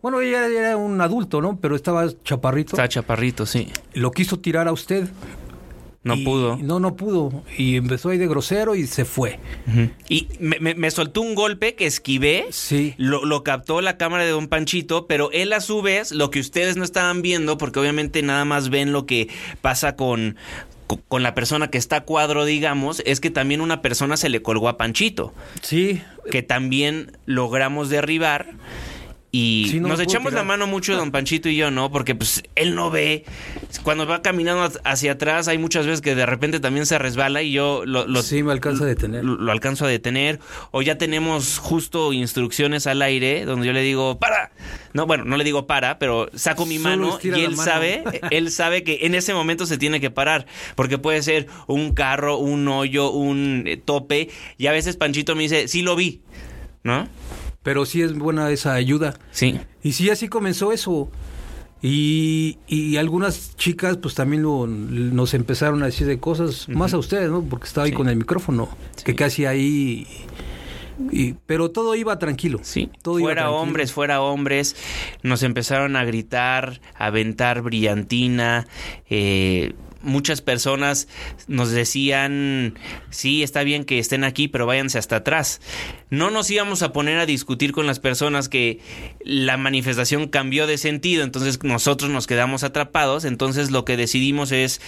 bueno, 0.01 0.19
ella 0.21 0.47
era 0.47 0.77
un 0.77 0.99
adulto, 0.99 1.41
¿no? 1.41 1.57
Pero 1.61 1.75
estaba 1.75 2.07
chaparrito. 2.23 2.69
estaba 2.71 2.87
chaparrito, 2.89 3.45
sí. 3.45 3.67
Lo 3.93 4.09
quiso 4.11 4.39
tirar 4.39 4.67
a 4.67 4.71
usted. 4.71 5.07
No 6.03 6.15
y- 6.15 6.23
pudo. 6.25 6.57
No, 6.57 6.79
no 6.79 6.95
pudo. 6.95 7.43
Y 7.57 7.75
empezó 7.75 8.09
ahí 8.09 8.17
de 8.17 8.27
grosero 8.27 8.73
y 8.75 8.87
se 8.87 9.05
fue. 9.05 9.39
Y 10.09 10.27
me, 10.39 10.59
me- 10.59 10.73
me 10.73 10.89
soltó 10.89 11.21
un 11.21 11.35
golpe 11.35 11.75
que 11.75 11.85
esquivé. 11.85 12.47
Sí. 12.49 12.95
Lo, 12.97 13.23
lo 13.23 13.43
captó 13.43 13.81
la 13.81 13.97
cámara 13.97 14.23
de 14.25 14.31
Don 14.31 14.47
Panchito, 14.47 15.05
pero 15.05 15.29
él 15.31 15.53
a 15.53 15.61
su 15.61 15.81
vez, 15.83 16.11
lo 16.11 16.31
que 16.31 16.39
ustedes 16.39 16.75
no 16.75 16.83
estaban 16.83 17.21
viendo, 17.21 17.57
porque 17.59 17.79
obviamente 17.79 18.23
nada 18.23 18.45
más 18.45 18.69
ven 18.69 18.91
lo 18.91 19.05
que 19.05 19.27
pasa 19.61 19.95
con, 19.95 20.37
co- 20.87 20.99
con 21.07 21.21
la 21.21 21.35
persona 21.35 21.69
que 21.69 21.77
está 21.77 21.97
a 21.97 22.01
cuadro, 22.03 22.45
digamos, 22.45 23.03
es 23.05 23.19
que 23.19 23.29
también 23.29 23.61
una 23.61 23.83
persona 23.83 24.17
se 24.17 24.29
le 24.29 24.41
colgó 24.41 24.69
a 24.69 24.77
Panchito, 24.77 25.35
Sí. 25.61 26.01
que 26.31 26.41
también 26.41 27.15
logramos 27.27 27.89
derribar. 27.89 28.47
Y 29.33 29.67
Sí, 29.71 29.79
no 29.79 29.87
nos 29.87 29.99
echamos 30.01 30.33
la 30.33 30.43
mano 30.43 30.67
mucho 30.67 30.93
Don 30.97 31.11
Panchito 31.11 31.47
y 31.47 31.55
yo, 31.55 31.71
¿no? 31.71 31.89
Porque 31.89 32.15
pues 32.15 32.43
él 32.55 32.75
no 32.75 32.91
ve. 32.91 33.23
Cuando 33.81 34.05
va 34.05 34.21
caminando 34.21 34.69
hacia 34.83 35.13
atrás 35.13 35.47
hay 35.47 35.57
muchas 35.57 35.85
veces 35.85 36.01
que 36.01 36.15
de 36.15 36.25
repente 36.25 36.59
también 36.59 36.85
se 36.85 36.97
resbala 36.99 37.41
y 37.41 37.53
yo 37.53 37.83
lo, 37.85 38.05
lo- 38.07 38.23
sí, 38.23 38.43
me 38.43 38.51
alcanza 38.51 38.83
a 38.83 38.87
detener. 38.87 39.23
lo, 39.23 39.35
lo 39.37 39.51
alcanzo 39.53 39.85
a 39.85 39.87
detener. 39.87 40.39
O 40.71 40.81
ya 40.81 40.97
tenemos 40.97 41.59
justo 41.59 42.11
instrucciones 42.11 42.87
al 42.87 43.01
aire 43.01 43.45
donde 43.45 43.67
yo 43.67 43.71
le 43.71 43.81
digo, 43.83 44.19
para. 44.19 44.51
No, 44.93 45.05
bueno, 45.05 45.23
no 45.23 45.37
le 45.37 45.45
digo 45.45 45.65
para, 45.65 45.97
pero 45.97 46.29
saco 46.35 46.65
mi 46.65 46.77
Solo 46.77 46.89
mano 46.89 47.19
y 47.23 47.29
él 47.29 47.51
mano. 47.55 47.63
sabe, 47.63 48.03
él 48.31 48.51
sabe 48.51 48.83
que 48.83 48.99
en 49.03 49.15
ese 49.15 49.33
momento 49.33 49.65
se 49.65 49.77
tiene 49.77 50.01
que 50.01 50.11
parar. 50.11 50.45
Porque 50.75 50.97
puede 50.97 51.21
ser 51.23 51.47
un 51.67 51.93
carro, 51.93 52.37
un 52.37 52.67
hoyo, 52.67 53.11
un 53.11 53.63
eh, 53.65 53.77
tope. 53.77 54.29
Y 54.57 54.67
a 54.67 54.73
veces 54.73 54.97
Panchito 54.97 55.35
me 55.35 55.43
dice, 55.43 55.69
sí 55.69 55.81
lo 55.83 55.95
vi. 55.95 56.19
¿No? 56.83 57.07
Pero 57.63 57.85
sí 57.85 58.01
es 58.01 58.17
buena 58.17 58.49
esa 58.51 58.73
ayuda. 58.73 59.13
Sí. 59.31 59.59
Y 59.83 59.91
sí, 59.93 60.09
así 60.09 60.27
comenzó 60.27 60.71
eso. 60.71 61.09
Y, 61.83 62.59
y 62.67 62.97
algunas 62.97 63.55
chicas 63.57 63.97
pues 63.97 64.13
también 64.13 64.43
lo- 64.43 64.67
nos 64.67 65.33
empezaron 65.33 65.81
a 65.81 65.87
decir 65.87 66.05
de 66.05 66.19
cosas, 66.19 66.69
más 66.69 66.93
a 66.93 66.97
ustedes, 66.99 67.29
¿no? 67.31 67.41
Porque 67.43 67.65
estaba 67.65 67.85
ahí 67.85 67.91
Sí. 67.91 67.97
con 67.97 68.07
el 68.07 68.15
micrófono, 68.17 68.69
que 69.03 69.15
casi 69.15 69.45
ahí... 69.45 70.05
y- 71.11 71.33
pero 71.47 71.71
todo 71.71 71.95
iba 71.95 72.19
tranquilo. 72.19 72.59
Sí, 72.61 72.89
Todo 73.01 73.17
iba 73.17 73.27
fuera 73.29 73.41
tranquilo. 73.43 73.61
hombres, 73.61 73.91
fuera 73.93 74.21
hombres, 74.21 74.75
nos 75.23 75.41
empezaron 75.41 75.95
a 75.95 76.05
gritar, 76.05 76.81
a 76.95 77.07
aventar 77.07 77.63
brillantina, 77.63 78.67
eh, 79.09 79.73
muchas 80.03 80.41
personas 80.41 81.07
nos 81.47 81.71
decían, 81.71 82.77
sí, 83.09 83.43
está 83.43 83.63
bien 83.63 83.85
que 83.85 83.99
estén 83.99 84.23
aquí, 84.23 84.47
pero 84.47 84.65
váyanse 84.65 84.97
hasta 84.97 85.17
atrás. 85.17 85.61
No 86.09 86.29
nos 86.31 86.49
íbamos 86.49 86.83
a 86.83 86.93
poner 86.93 87.19
a 87.19 87.25
discutir 87.25 87.71
con 87.71 87.87
las 87.87 87.99
personas 87.99 88.49
que 88.49 88.79
la 89.23 89.57
manifestación 89.57 90.27
cambió 90.27 90.67
de 90.67 90.77
sentido, 90.77 91.23
entonces 91.23 91.61
nosotros 91.63 92.11
nos 92.11 92.27
quedamos 92.27 92.63
atrapados, 92.63 93.25
entonces 93.25 93.71
lo 93.71 93.85
que 93.85 93.97
decidimos 93.97 94.51
es 94.51 94.81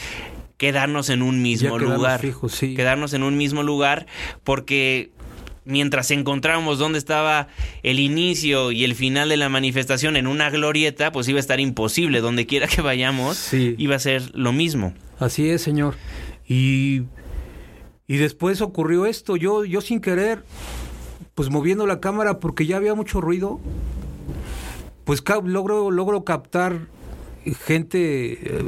quedarnos 0.58 1.10
en 1.10 1.22
un 1.22 1.42
mismo 1.42 1.78
lugar. 1.80 2.20
fijos, 2.20 2.54
sí. 2.54 2.76
Quedarnos 2.76 3.14
en 3.14 3.24
un 3.24 3.38
mismo 3.38 3.64
lugar 3.64 4.06
porque 4.44 5.12
mientras 5.66 6.12
encontrábamos 6.12 6.78
dónde 6.80 6.98
estaba 7.00 7.48
el 7.84 8.00
inicio 8.00 8.72
y 8.72 8.84
el 8.84 8.96
final 8.96 9.30
de 9.30 9.38
la 9.38 9.50
manifestación 9.50 10.16
en 10.18 10.28
una 10.28 10.50
glorieta, 10.50 11.12
pues 11.12 11.28
iba 11.28 11.38
a 11.38 11.40
estar 11.40 11.60
imposible. 11.60 12.20
Donde 12.22 12.46
quiera 12.46 12.68
que 12.68 12.82
vayamos, 12.82 13.38
Sí. 13.38 13.76
iba 13.78 13.96
a 13.96 14.00
ser 14.00 14.32
lo 14.36 14.52
mismo. 14.54 14.94
Así 15.20 15.50
es, 15.50 15.62
señor. 15.62 15.96
Y, 16.48 17.04
y 18.08 18.18
después 18.18 18.62
ocurrió 18.62 19.06
esto, 19.06 19.38
yo, 19.38 19.64
yo 19.66 19.80
sin 19.82 20.02
querer, 20.02 20.44
pues 21.36 21.50
moviendo 21.50 21.88
la 21.88 22.00
cámara 22.00 22.40
porque 22.40 22.66
ya 22.66 22.78
había 22.78 22.94
mucho 22.94 23.22
ruido, 23.22 23.60
pues 25.06 25.24
logro, 25.46 25.90
logro 25.92 26.24
captar 26.24 26.88
gente, 27.66 28.34
eh, 28.34 28.64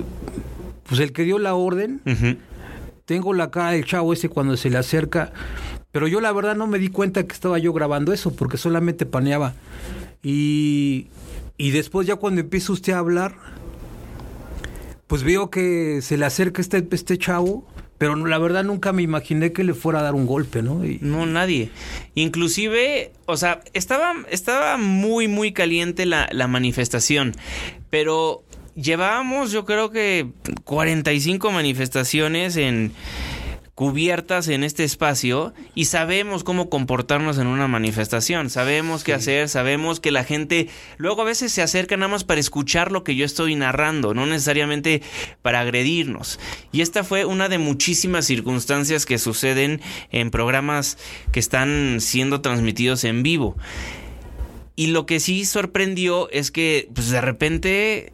pues 0.87 0.99
el 0.99 1.11
que 1.13 1.23
dio 1.23 1.39
la 1.39 1.55
orden, 1.55 2.01
Ujú. 2.05 2.37
tengo 3.05 3.33
la 3.33 3.51
cara 3.51 3.71
del 3.71 3.85
chavo 3.85 4.13
ese 4.13 4.29
cuando 4.29 4.57
se 4.57 4.69
le 4.69 4.77
acerca, 4.77 5.31
pero 5.95 6.09
yo 6.09 6.19
la 6.19 6.33
verdad 6.33 6.57
no 6.57 6.67
me 6.67 6.77
di 6.77 6.89
cuenta 6.89 7.25
que 7.25 7.31
estaba 7.31 7.57
yo 7.57 7.71
grabando 7.71 8.11
eso 8.11 8.35
porque 8.35 8.57
solamente 8.57 9.05
paneaba. 9.05 9.53
Y, 10.21 11.07
y 11.55 11.71
después 11.71 12.05
ya 12.05 12.17
cuando 12.17 12.41
empieza 12.41 12.73
usted 12.73 12.91
a 12.91 12.97
hablar, 12.97 13.35
pues 15.07 15.23
veo 15.23 15.49
que 15.49 16.01
se 16.01 16.17
le 16.17 16.25
acerca 16.25 16.61
este, 16.61 16.85
este 16.91 17.17
chavo, 17.17 17.65
pero 17.97 18.13
la 18.17 18.37
verdad 18.39 18.65
nunca 18.65 18.91
me 18.91 19.03
imaginé 19.03 19.53
que 19.53 19.63
le 19.63 19.73
fuera 19.73 19.99
a 19.99 20.03
dar 20.03 20.15
un 20.15 20.25
golpe, 20.25 20.61
¿no? 20.61 20.81
No, 20.99 21.25
nadie. 21.25 21.69
Inclusive, 22.13 23.13
o 23.25 23.37
sea, 23.37 23.61
estaba, 23.71 24.15
estaba 24.29 24.75
muy, 24.75 25.29
muy 25.29 25.53
caliente 25.53 26.05
la, 26.05 26.27
la 26.33 26.49
manifestación, 26.49 27.31
pero 27.89 28.43
llevábamos 28.75 29.53
yo 29.53 29.63
creo 29.63 29.91
que 29.91 30.27
45 30.65 31.51
manifestaciones 31.51 32.57
en 32.57 32.91
cubiertas 33.75 34.47
en 34.47 34.63
este 34.63 34.85
espacio 34.85 35.53
y 35.75 35.85
sabemos 35.85 36.45
cómo 36.45 36.69
comportarnos 36.69 37.37
en 37.37 37.47
una 37.47 37.67
manifestación, 37.67 38.49
sabemos 38.49 39.03
qué 39.03 39.13
hacer, 39.13 39.49
sabemos 39.49 39.99
que 39.99 40.11
la 40.11 40.23
gente 40.23 40.69
luego 40.97 41.21
a 41.21 41.25
veces 41.25 41.51
se 41.51 41.61
acerca 41.61 41.97
nada 41.97 42.09
más 42.09 42.23
para 42.23 42.39
escuchar 42.39 42.93
lo 42.93 43.03
que 43.03 43.17
yo 43.17 43.25
estoy 43.25 43.55
narrando, 43.55 44.13
no 44.13 44.25
necesariamente 44.25 45.01
para 45.41 45.59
agredirnos. 45.59 46.39
Y 46.71 46.81
esta 46.81 47.03
fue 47.03 47.25
una 47.25 47.49
de 47.49 47.57
muchísimas 47.57 48.25
circunstancias 48.25 49.05
que 49.05 49.17
suceden 49.17 49.81
en 50.09 50.31
programas 50.31 50.97
que 51.33 51.41
están 51.41 51.97
siendo 51.99 52.39
transmitidos 52.39 53.03
en 53.03 53.23
vivo. 53.23 53.57
Y 54.77 54.87
lo 54.87 55.05
que 55.05 55.19
sí 55.19 55.43
sorprendió 55.43 56.29
es 56.31 56.49
que 56.49 56.89
pues 56.93 57.09
de 57.09 57.19
repente 57.19 58.13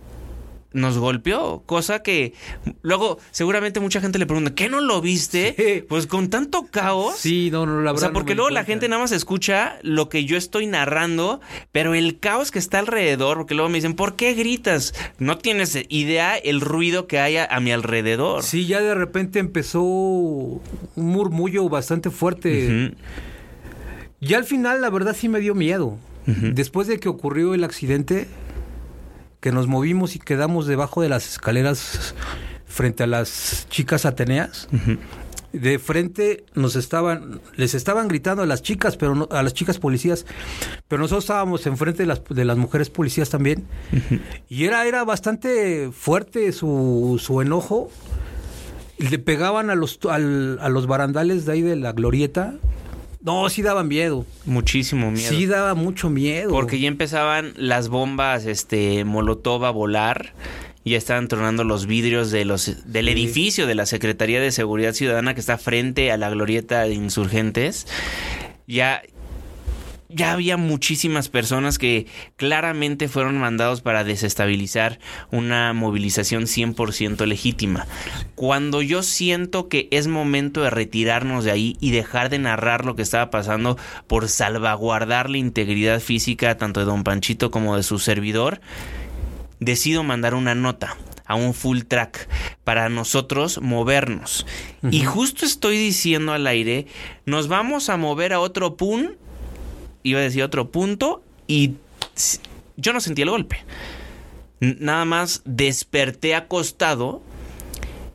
nos 0.74 0.98
golpeó, 0.98 1.64
cosa 1.66 2.02
que 2.02 2.34
luego 2.82 3.18
seguramente 3.32 3.80
mucha 3.80 4.00
gente 4.02 4.20
le 4.20 4.26
pregunta, 4.26 4.56
¿qué 4.56 4.70
no 4.70 4.80
lo 4.80 5.02
viste? 5.02 5.54
Sí. 5.58 5.86
Pues 5.88 6.08
con 6.08 6.30
tanto 6.30 6.68
caos. 6.72 7.16
Sí, 7.18 7.50
no, 7.52 7.66
no, 7.66 7.82
la 7.82 7.92
O 7.92 7.94
verdad. 7.94 8.00
sea, 8.00 8.08
no 8.10 8.14
porque 8.14 8.36
luego 8.36 8.50
la 8.52 8.64
gente 8.64 8.88
nada 8.88 9.02
más 9.02 9.12
escucha 9.12 9.80
lo 9.82 10.08
que 10.10 10.26
yo 10.26 10.38
estoy 10.38 10.68
narrando, 10.68 11.42
pero 11.72 11.94
el 11.94 12.20
caos 12.20 12.52
que 12.52 12.60
está 12.60 12.80
alrededor, 12.80 13.38
porque 13.38 13.54
luego 13.54 13.70
me 13.70 13.80
dicen, 13.80 13.96
¿por 13.96 14.16
qué 14.16 14.34
gritas? 14.34 14.94
No 15.20 15.38
tienes 15.38 15.78
idea 15.90 16.38
el 16.38 16.62
ruido 16.62 17.06
que 17.08 17.20
hay 17.20 17.38
a, 17.38 17.46
a 17.46 17.60
mi 17.60 17.72
alrededor. 17.72 18.44
Sí, 18.44 18.66
ya 18.66 18.80
de 18.82 18.96
repente 18.96 19.40
empezó 19.40 19.82
un 19.84 20.62
murmullo 20.96 21.68
bastante 21.70 22.10
fuerte. 22.12 22.94
Y 24.20 24.34
al 24.36 24.44
final, 24.46 24.82
la 24.82 24.90
verdad, 24.90 25.16
sí 25.18 25.30
me 25.30 25.40
dio 25.40 25.56
miedo. 25.56 25.98
Después 26.28 26.88
de 26.88 27.00
que 27.00 27.10
ocurrió 27.10 27.56
el 27.56 27.64
accidente, 27.64 28.28
que 29.42 29.52
nos 29.52 29.68
movimos 29.68 30.16
y 30.16 30.20
quedamos 30.20 30.68
debajo 30.68 31.02
de 31.02 31.10
las 31.10 31.28
escaleras 31.28 32.16
frente 32.66 33.04
a 33.04 33.08
las 33.08 33.68
chicas 33.70 34.06
Ateneas. 34.06 34.70
De 35.52 35.80
frente 35.80 36.46
nos 36.54 36.78
estaban, 36.78 37.42
les 37.58 37.74
estaban 37.74 38.08
gritando 38.08 38.44
a 38.44 38.46
las 38.46 38.62
chicas, 38.62 38.96
pero 38.96 39.16
no- 39.16 39.28
a 39.32 39.44
las 39.44 39.54
chicas 39.54 39.80
policías, 39.80 40.26
pero 40.88 41.02
nosotros 41.02 41.26
estábamos 41.26 41.66
enfrente 41.68 42.04
de 42.04 42.08
las, 42.08 42.22
de 42.30 42.46
las 42.46 42.56
mujeres 42.58 42.90
policías 42.90 43.30
también. 43.30 43.66
Y 44.48 44.64
era, 44.64 44.86
era 44.86 45.04
bastante 45.04 45.92
fuerte 45.92 46.54
su, 46.54 47.20
su 47.22 47.42
enojo. 47.42 47.92
Le 48.98 49.20
pegaban 49.20 49.70
a 49.70 49.76
los, 49.76 50.00
al- 50.10 50.58
a 50.62 50.70
los 50.70 50.88
barandales 50.88 51.46
de 51.46 51.52
ahí 51.52 51.62
de 51.62 51.76
la 51.76 51.92
glorieta. 51.92 52.54
No, 53.24 53.50
sí 53.50 53.62
daban 53.62 53.88
miedo. 53.88 54.26
Muchísimo 54.46 55.12
miedo. 55.12 55.30
Sí 55.30 55.46
daba 55.46 55.76
mucho 55.76 56.10
miedo. 56.10 56.50
Porque 56.50 56.80
ya 56.80 56.88
empezaban 56.88 57.54
las 57.56 57.90
bombas 57.90 58.46
este 58.46 59.06
Molotov 59.06 59.66
a 59.66 59.72
volar. 59.72 60.34
Ya 60.84 60.98
estaban 60.98 61.28
tronando 61.28 61.64
los 61.64 61.86
vidrios 61.86 62.32
de 62.32 62.44
los 62.44 62.92
del 62.92 63.08
edificio 63.08 63.68
de 63.68 63.76
la 63.76 63.86
Secretaría 63.86 64.42
de 64.42 64.52
Seguridad 64.52 64.94
Ciudadana 64.94 65.36
que 65.36 65.40
está 65.40 65.60
frente 65.60 66.12
a 66.12 66.18
la 66.18 66.32
glorieta 66.32 66.82
de 66.82 66.96
insurgentes. 66.96 67.86
Ya 68.66 69.04
ya 70.14 70.32
había 70.32 70.58
muchísimas 70.58 71.30
personas 71.30 71.78
que 71.78 72.08
claramente 72.36 73.08
fueron 73.08 73.38
mandados 73.38 73.82
para 73.82 74.04
desestabilizar 74.04 75.00
una 75.32 75.74
movilización 75.74 76.44
100% 76.44 77.26
legítima. 77.26 77.88
Cuando 78.36 78.82
yo 78.82 79.04
siento 79.04 79.68
que 79.70 79.88
es 79.92 80.08
momento 80.08 80.62
de 80.62 80.70
retirarnos 80.70 81.44
de 81.44 81.52
ahí 81.52 81.78
y 81.80 81.92
dejar 81.92 82.30
de 82.30 82.40
narrar 82.40 82.86
lo 82.86 82.96
que 82.96 83.02
estaba 83.02 83.30
pasando 83.30 83.78
por 84.08 84.28
salvaguardar 84.28 85.30
la 85.30 85.38
integridad 85.38 86.00
física 86.00 86.58
tanto 86.58 86.80
de 86.80 86.86
don 86.86 87.04
Panchito 87.04 87.52
como 87.52 87.76
de 87.76 87.84
su 87.84 88.00
servidor, 88.00 88.62
decido 89.60 90.04
mandar 90.04 90.34
una 90.34 90.56
nota 90.56 90.98
a 91.26 91.36
un 91.36 91.54
full 91.54 91.84
track 91.88 92.28
para 92.66 92.90
nosotros 92.90 93.62
movernos. 93.62 94.46
Y 94.90 95.06
justo 95.06 95.46
estoy 95.46 95.78
diciendo 95.78 96.34
al 96.34 96.46
aire, 96.46 96.88
nos 97.26 97.48
vamos 97.48 97.90
a 97.90 97.96
mover 97.96 98.34
a 98.34 98.42
otro 98.42 98.76
pun, 98.76 99.18
iba 100.04 100.20
a 100.20 100.24
decir 100.24 100.44
otro 100.44 100.72
punto, 100.72 101.24
y 101.48 101.76
yo 102.78 102.94
no 102.94 103.02
sentí 103.02 103.22
el 103.22 103.30
golpe. 103.30 103.58
Nada 104.60 105.06
más 105.06 105.42
desperté 105.46 106.36
acostado, 106.36 107.22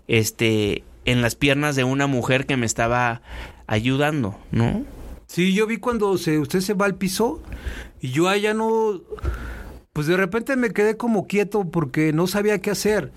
este, 0.08 0.84
en 1.04 1.22
las 1.22 1.34
piernas 1.34 1.76
de 1.76 1.84
una 1.84 2.06
mujer 2.06 2.46
que 2.46 2.56
me 2.56 2.66
estaba 2.66 3.22
ayudando, 3.66 4.38
¿no? 4.50 4.84
Sí, 5.26 5.54
yo 5.54 5.66
vi 5.66 5.78
cuando 5.78 6.18
se, 6.18 6.38
usted 6.38 6.60
se 6.60 6.74
va 6.74 6.86
al 6.86 6.94
piso 6.94 7.42
y 8.00 8.10
yo 8.10 8.28
allá 8.28 8.54
no... 8.54 9.00
Pues 9.92 10.06
de 10.06 10.16
repente 10.16 10.56
me 10.56 10.70
quedé 10.70 10.96
como 10.96 11.26
quieto 11.26 11.64
porque 11.70 12.12
no 12.12 12.26
sabía 12.26 12.60
qué 12.60 12.70
hacer. 12.70 13.12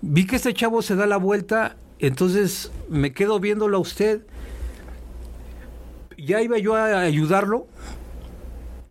Vi 0.00 0.26
que 0.26 0.36
este 0.36 0.54
chavo 0.54 0.80
se 0.80 0.94
da 0.94 1.06
la 1.06 1.16
vuelta, 1.16 1.76
entonces 1.98 2.70
me 2.88 3.12
quedo 3.12 3.40
viéndolo 3.40 3.78
a 3.78 3.80
usted. 3.80 4.22
Ya 6.28 6.42
iba 6.42 6.58
yo 6.58 6.74
a 6.76 7.00
ayudarlo, 7.00 7.66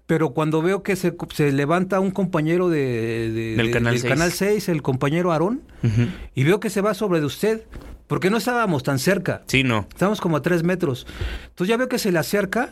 pero 0.07 0.31
cuando 0.31 0.61
veo 0.61 0.81
que 0.83 0.95
se, 0.95 1.15
se 1.33 1.51
levanta 1.51 1.99
un 1.99 2.11
compañero 2.11 2.69
de, 2.69 3.31
de- 3.31 3.55
Del 3.55 3.67
de- 3.67 3.71
Canal 3.71 3.93
del 3.93 4.01
6. 4.01 4.13
Canal 4.13 4.31
6, 4.31 4.69
el 4.69 4.81
compañero 4.81 5.31
Aarón, 5.31 5.61
y 6.33 6.43
veo 6.43 6.59
que 6.59 6.69
se 6.69 6.81
va 6.81 6.93
sobre 6.93 7.19
de 7.19 7.25
usted, 7.27 7.63
porque 8.07 8.29
no 8.29 8.37
estábamos 8.37 8.83
tan 8.83 8.99
cerca. 8.99 9.43
Sí, 9.47 9.63
no. 9.63 9.85
Estamos 9.89 10.19
como 10.21 10.37
a 10.37 10.41
tres 10.41 10.63
metros. 10.63 11.05
Entonces 11.49 11.69
ya 11.69 11.77
veo 11.77 11.87
que 11.89 11.99
se 11.99 12.11
le 12.11 12.19
acerca 12.19 12.71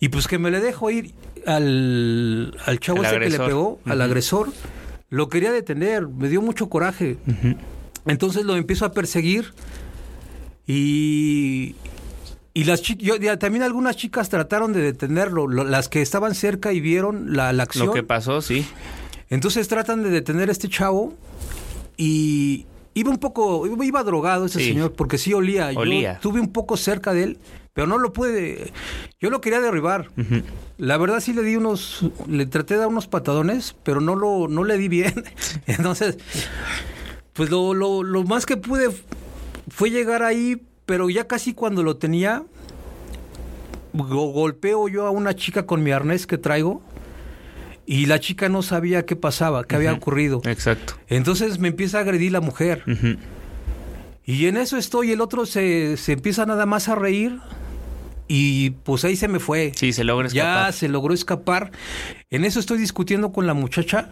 y 0.00 0.10
pues 0.10 0.28
que 0.28 0.38
me 0.38 0.50
le 0.50 0.60
dejo 0.60 0.90
ir 0.90 1.12
al, 1.46 2.54
al 2.66 2.78
chavo 2.78 3.02
ese 3.02 3.18
que 3.18 3.30
le 3.30 3.38
pegó, 3.48 3.80
al 3.86 4.00
agresor. 4.02 4.50
Lo 5.10 5.28
quería 5.30 5.50
detener, 5.50 6.06
me 6.06 6.28
dio 6.28 6.42
mucho 6.42 6.68
coraje. 6.68 7.16
Entonces 8.06 8.44
lo 8.44 8.54
empiezo 8.56 8.84
a 8.84 8.92
perseguir 8.92 9.52
y... 10.66 11.74
Y 12.54 12.64
las 12.64 12.82
chi- 12.82 12.96
yo, 12.96 13.16
ya, 13.16 13.38
también 13.38 13.62
algunas 13.62 13.96
chicas 13.96 14.28
trataron 14.28 14.72
de 14.72 14.80
detenerlo, 14.80 15.46
lo- 15.46 15.64
las 15.64 15.88
que 15.88 16.02
estaban 16.02 16.34
cerca 16.34 16.72
y 16.72 16.80
vieron 16.80 17.36
la, 17.36 17.52
la 17.52 17.62
acción. 17.64 17.86
Lo 17.86 17.92
que 17.92 18.02
pasó, 18.02 18.40
sí. 18.42 18.66
Entonces 19.30 19.68
tratan 19.68 20.02
de 20.02 20.10
detener 20.10 20.48
a 20.48 20.52
este 20.52 20.68
chavo 20.68 21.14
y 21.96 22.66
iba 22.94 23.10
un 23.10 23.18
poco, 23.18 23.66
iba, 23.82 24.02
drogado 24.02 24.46
ese 24.46 24.58
Sí. 24.60 24.68
señor 24.70 24.92
porque 24.94 25.18
sí 25.18 25.32
olía. 25.34 25.70
Olía. 25.76 26.12
Yo 26.12 26.14
estuve 26.16 26.40
un 26.40 26.52
poco 26.52 26.76
cerca 26.76 27.12
de 27.12 27.22
él, 27.24 27.38
pero 27.74 27.86
no 27.86 27.98
lo 27.98 28.12
pude. 28.12 28.72
Yo 29.20 29.30
lo 29.30 29.40
quería 29.40 29.60
derribar. 29.60 30.08
La 30.78 30.96
verdad 30.96 31.20
sí 31.20 31.32
le 31.32 31.42
di 31.42 31.56
unos, 31.56 32.04
le 32.28 32.46
traté 32.46 32.74
de 32.74 32.80
dar 32.80 32.88
unos 32.88 33.06
patadones, 33.06 33.76
pero 33.82 34.00
no 34.00 34.16
lo, 34.16 34.48
no 34.48 34.64
le 34.64 34.78
di 34.78 34.88
bien. 34.88 35.24
Entonces, 35.66 36.18
pues 37.34 37.50
lo, 37.50 37.74
lo, 37.74 38.02
lo 38.02 38.24
más 38.24 38.46
que 38.46 38.56
pude 38.56 38.88
fue 39.68 39.90
llegar 39.90 40.22
ahí, 40.22 40.62
pero 40.88 41.10
ya 41.10 41.26
casi 41.26 41.52
cuando 41.52 41.82
lo 41.82 41.98
tenía, 41.98 42.44
go- 43.92 44.32
golpeo 44.32 44.88
yo 44.88 45.06
a 45.06 45.10
una 45.10 45.34
chica 45.34 45.66
con 45.66 45.82
mi 45.82 45.90
arnés 45.90 46.26
que 46.26 46.38
traigo. 46.38 46.80
Y 47.84 48.06
la 48.06 48.20
chica 48.20 48.48
no 48.48 48.62
sabía 48.62 49.04
qué 49.06 49.16
pasaba, 49.16 49.64
qué 49.64 49.76
había 49.76 49.92
ocurrido. 49.92 50.40
Exacto. 50.44 50.94
Entonces 51.08 51.58
me 51.58 51.68
empieza 51.68 51.98
a 51.98 52.00
agredir 52.02 52.32
la 52.32 52.40
mujer. 52.40 52.82
Y 54.24 54.46
en 54.46 54.56
eso 54.56 54.76
estoy, 54.78 55.12
el 55.12 55.20
otro 55.22 55.44
se, 55.46 55.96
se 55.98 56.12
empieza 56.12 56.44
nada 56.46 56.64
más 56.66 56.88
a 56.88 56.94
reír. 56.94 57.38
Y 58.28 58.70
pues 58.70 59.04
ahí 59.04 59.16
se 59.16 59.28
me 59.28 59.40
fue. 59.40 59.72
Sí, 59.74 59.92
se 59.94 60.04
logra 60.04 60.28
Ya 60.28 60.42
escapar. 60.52 60.72
se 60.74 60.88
logró 60.88 61.12
escapar. 61.14 61.70
En 62.30 62.44
eso 62.44 62.60
estoy 62.60 62.76
discutiendo 62.78 63.32
con 63.32 63.46
la 63.46 63.54
muchacha. 63.54 64.10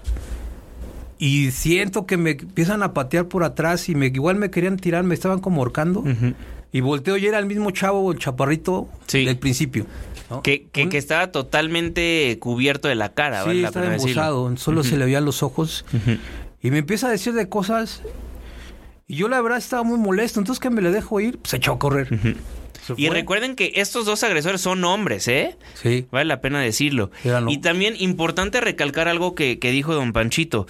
Y 1.19 1.51
siento 1.51 2.07
que 2.07 2.17
me 2.17 2.31
empiezan 2.33 2.83
a 2.83 2.95
patear 2.95 3.27
por 3.29 3.45
atrás 3.45 3.91
y 3.91 3.95
me 3.95 4.07
igual 4.07 4.37
me 4.37 4.51
querían 4.51 4.79
tirar, 4.79 5.05
me 5.05 5.15
estaban 5.15 5.39
como 5.41 5.61
ahorcando. 5.61 6.01
Ujú. 6.01 6.33
Y 6.77 6.81
volteo 6.83 7.17
y 7.17 7.27
era 7.27 7.39
el 7.39 7.47
mismo 7.47 7.71
chavo, 7.71 8.13
el 8.13 8.19
chaparrito 8.19 8.87
Sí. 9.07 9.25
del 9.25 9.39
principio. 9.39 9.87
¿no? 10.29 10.43
Que, 10.43 10.67
que, 10.73 10.89
que 10.91 10.99
estaba 10.99 11.33
totalmente 11.33 12.37
cubierto 12.39 12.89
de 12.89 12.97
la 12.97 13.15
cara, 13.15 13.43
vale 13.45 13.55
Sí, 13.55 13.61
la 13.63 13.69
estaba 13.69 14.57
solo 14.59 14.85
se 14.85 14.99
le 14.99 15.05
veían 15.07 15.25
los 15.25 15.43
ojos. 15.43 15.87
Y 16.61 16.71
me 16.71 16.79
empieza 16.79 17.07
a 17.07 17.11
decir 17.11 17.33
de 17.33 17.49
cosas. 17.49 18.03
Y 19.07 19.17
yo 19.17 19.29
la 19.29 19.41
verdad 19.41 19.57
estaba 19.57 19.85
muy 19.85 19.99
molesto. 19.99 20.39
Entonces 20.39 20.61
que 20.61 20.69
me 20.69 20.83
le 20.83 20.91
dejo 20.91 21.19
ir, 21.21 21.39
pues 21.39 21.51
se 21.53 21.57
echó 21.57 21.73
a 21.73 21.79
correr. 21.79 22.09
Y 22.97 23.09
recuerden 23.09 23.57
que 23.57 23.73
estos 23.77 24.05
dos 24.05 24.23
agresores 24.23 24.61
son 24.61 24.85
hombres, 24.85 25.29
¿eh? 25.29 25.57
Sí. 25.81 26.07
Vale 26.11 26.27
la 26.27 26.43
pena 26.43 26.61
decirlo. 26.61 27.11
Y 27.49 27.59
también 27.59 27.95
importante 27.99 28.61
recalcar 28.61 29.09
algo 29.09 29.35
que, 29.35 29.59
que 29.59 29.71
dijo 29.71 29.95
don 29.95 30.13
Panchito. 30.13 30.67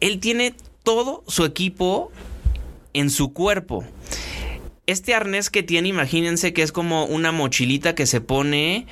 Él 0.00 0.18
tiene 0.18 0.54
todo 0.82 1.22
su 1.28 1.44
equipo 1.44 2.10
en 2.94 3.10
su 3.10 3.32
cuerpo. 3.32 3.84
Este 4.88 5.14
arnés 5.14 5.50
que 5.50 5.62
tiene, 5.62 5.88
imagínense 5.88 6.52
que 6.54 6.62
es 6.62 6.72
como 6.72 7.04
una 7.04 7.30
mochilita 7.30 7.94
que 7.94 8.06
se 8.06 8.22
pone 8.22 8.86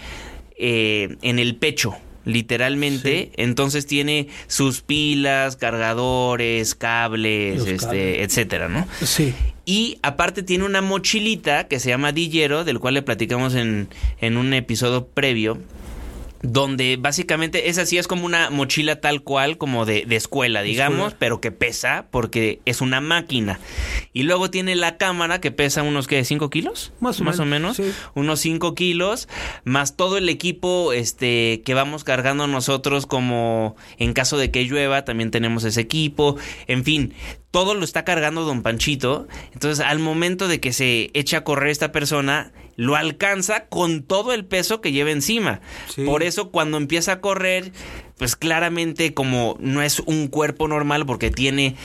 eh, 0.58 1.16
en 1.22 1.38
el 1.38 1.56
pecho, 1.56 1.96
literalmente. 2.26 3.32
Entonces 3.36 3.86
tiene 3.86 4.28
sus 4.46 4.82
pilas, 4.82 5.56
cargadores, 5.56 6.74
cables, 6.74 7.60
Los 7.60 7.68
este, 7.68 7.86
cables. 7.86 8.18
etcétera, 8.20 8.68
¿no? 8.68 8.86
Sí. 9.02 9.32
Y 9.64 9.98
aparte 10.02 10.42
tiene 10.42 10.64
una 10.64 10.82
mochilita 10.82 11.66
que 11.66 11.80
se 11.80 11.88
llama 11.88 12.12
Dillero, 12.12 12.64
del 12.64 12.78
cual 12.78 12.94
le 12.94 13.02
platicamos 13.02 13.54
en, 13.54 13.88
en 14.20 14.36
un 14.36 14.52
episodio 14.52 15.06
previo. 15.08 15.58
Donde 16.42 16.96
básicamente 16.98 17.68
esa 17.68 17.86
sí 17.86 17.98
es 17.98 18.06
como 18.06 18.26
una 18.26 18.50
mochila 18.50 19.00
tal 19.00 19.22
cual, 19.22 19.58
como 19.58 19.84
de, 19.84 20.04
de 20.06 20.16
escuela, 20.16 20.62
digamos, 20.62 20.98
Escuela. 20.98 21.16
pero 21.18 21.40
que 21.40 21.50
pesa 21.50 22.06
porque 22.10 22.60
es 22.64 22.80
una 22.80 23.00
máquina. 23.00 23.58
Y 24.12 24.22
luego 24.22 24.50
tiene 24.50 24.76
la 24.76 24.96
cámara 24.96 25.40
que 25.40 25.50
pesa 25.50 25.82
unos, 25.82 26.06
¿qué? 26.06 26.20
¿5 26.20 26.50
kilos? 26.50 26.92
Más 27.00 27.20
o 27.20 27.44
menos, 27.44 27.76
sí. 27.76 27.92
Unos 28.14 28.40
5 28.40 28.74
kilos, 28.74 29.28
más 29.64 29.96
todo 29.96 30.18
el 30.18 30.28
equipo 30.28 30.92
este, 30.92 31.62
que 31.64 31.74
vamos 31.74 32.04
cargando 32.04 32.46
nosotros 32.46 33.06
como 33.06 33.76
en 33.98 34.12
caso 34.12 34.38
de 34.38 34.50
que 34.50 34.64
llueva, 34.64 35.04
también 35.04 35.30
tenemos 35.30 35.64
ese 35.64 35.80
equipo. 35.80 36.36
En 36.66 36.84
fin, 36.84 37.14
todo 37.56 37.72
lo 37.72 37.84
está 37.84 38.04
cargando 38.04 38.44
don 38.44 38.60
Panchito. 38.60 39.28
Entonces, 39.54 39.82
al 39.82 39.98
momento 39.98 40.46
de 40.46 40.60
que 40.60 40.74
se 40.74 41.10
echa 41.14 41.38
a 41.38 41.44
correr 41.44 41.70
esta 41.70 41.90
persona, 41.90 42.52
lo 42.76 42.96
alcanza 42.96 43.64
con 43.64 44.02
todo 44.02 44.34
el 44.34 44.44
peso 44.44 44.82
que 44.82 44.92
lleva 44.92 45.10
encima. 45.10 45.62
Sí. 45.88 46.04
Por 46.04 46.22
eso, 46.22 46.50
cuando 46.50 46.76
empieza 46.76 47.12
a 47.12 47.20
correr, 47.22 47.72
pues 48.18 48.36
claramente 48.36 49.14
como 49.14 49.56
no 49.58 49.80
es 49.80 50.00
un 50.00 50.28
cuerpo 50.28 50.68
normal 50.68 51.06
porque 51.06 51.30
tiene, 51.30 51.76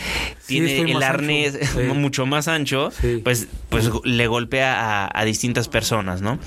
Sí, 0.42 0.60
tiene 0.60 0.92
el 0.92 1.04
arnés. 1.04 1.58
Sí. 1.74 1.80
mucho 1.96 2.26
más 2.26 2.50
ancho, 2.50 2.92
pues, 3.24 3.48
pues 3.70 3.90
le 4.04 4.28
golpea 4.28 5.06
a, 5.06 5.10
a 5.22 5.24
distintas 5.24 5.70
personas, 5.70 6.22
¿no? 6.22 6.38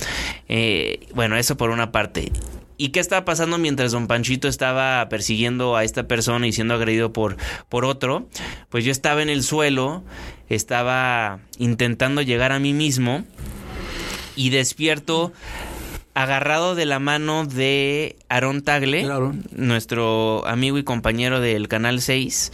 Eh, 0.51 1.07
bueno, 1.15 1.39
eso 1.39 1.57
por 1.57 1.71
una 1.71 1.93
parte. 1.93 2.31
¿Y 2.77 2.89
qué 2.89 3.01
estaba 3.01 3.25
pasando 3.25 3.59
mientras 3.59 3.93
don 3.93 4.07
Panchito 4.07 4.49
estaba 4.49 5.09
persiguiendo 5.09 5.77
a 5.77 5.85
esta 5.85 6.09
persona 6.09 6.47
y 6.47 6.53
siendo 6.53 6.75
agredido 6.75 7.13
por, 7.13 7.37
por 7.69 7.85
otro? 7.85 8.29
Pues 8.69 8.85
yo 8.85 8.91
estaba 8.91 9.23
en 9.23 9.29
el 9.29 9.43
suelo, 9.43 10.03
estaba 10.49 11.39
intentando 11.59 12.23
llegar 12.23 12.53
a 12.53 12.59
mí 12.59 12.73
mismo 12.73 13.25
y 14.37 14.51
despierto 14.51 15.33
agarrado 16.15 16.75
de 16.75 16.87
la 16.87 16.99
mano 16.99 17.45
de 17.45 18.17
Aaron 18.29 18.63
Tagle, 18.63 19.05
Aarón. 19.05 19.45
nuestro 19.53 20.47
amigo 20.47 20.79
y 20.79 20.85
compañero 20.85 21.41
del 21.41 21.69
Canal 21.69 22.01
6. 22.01 22.53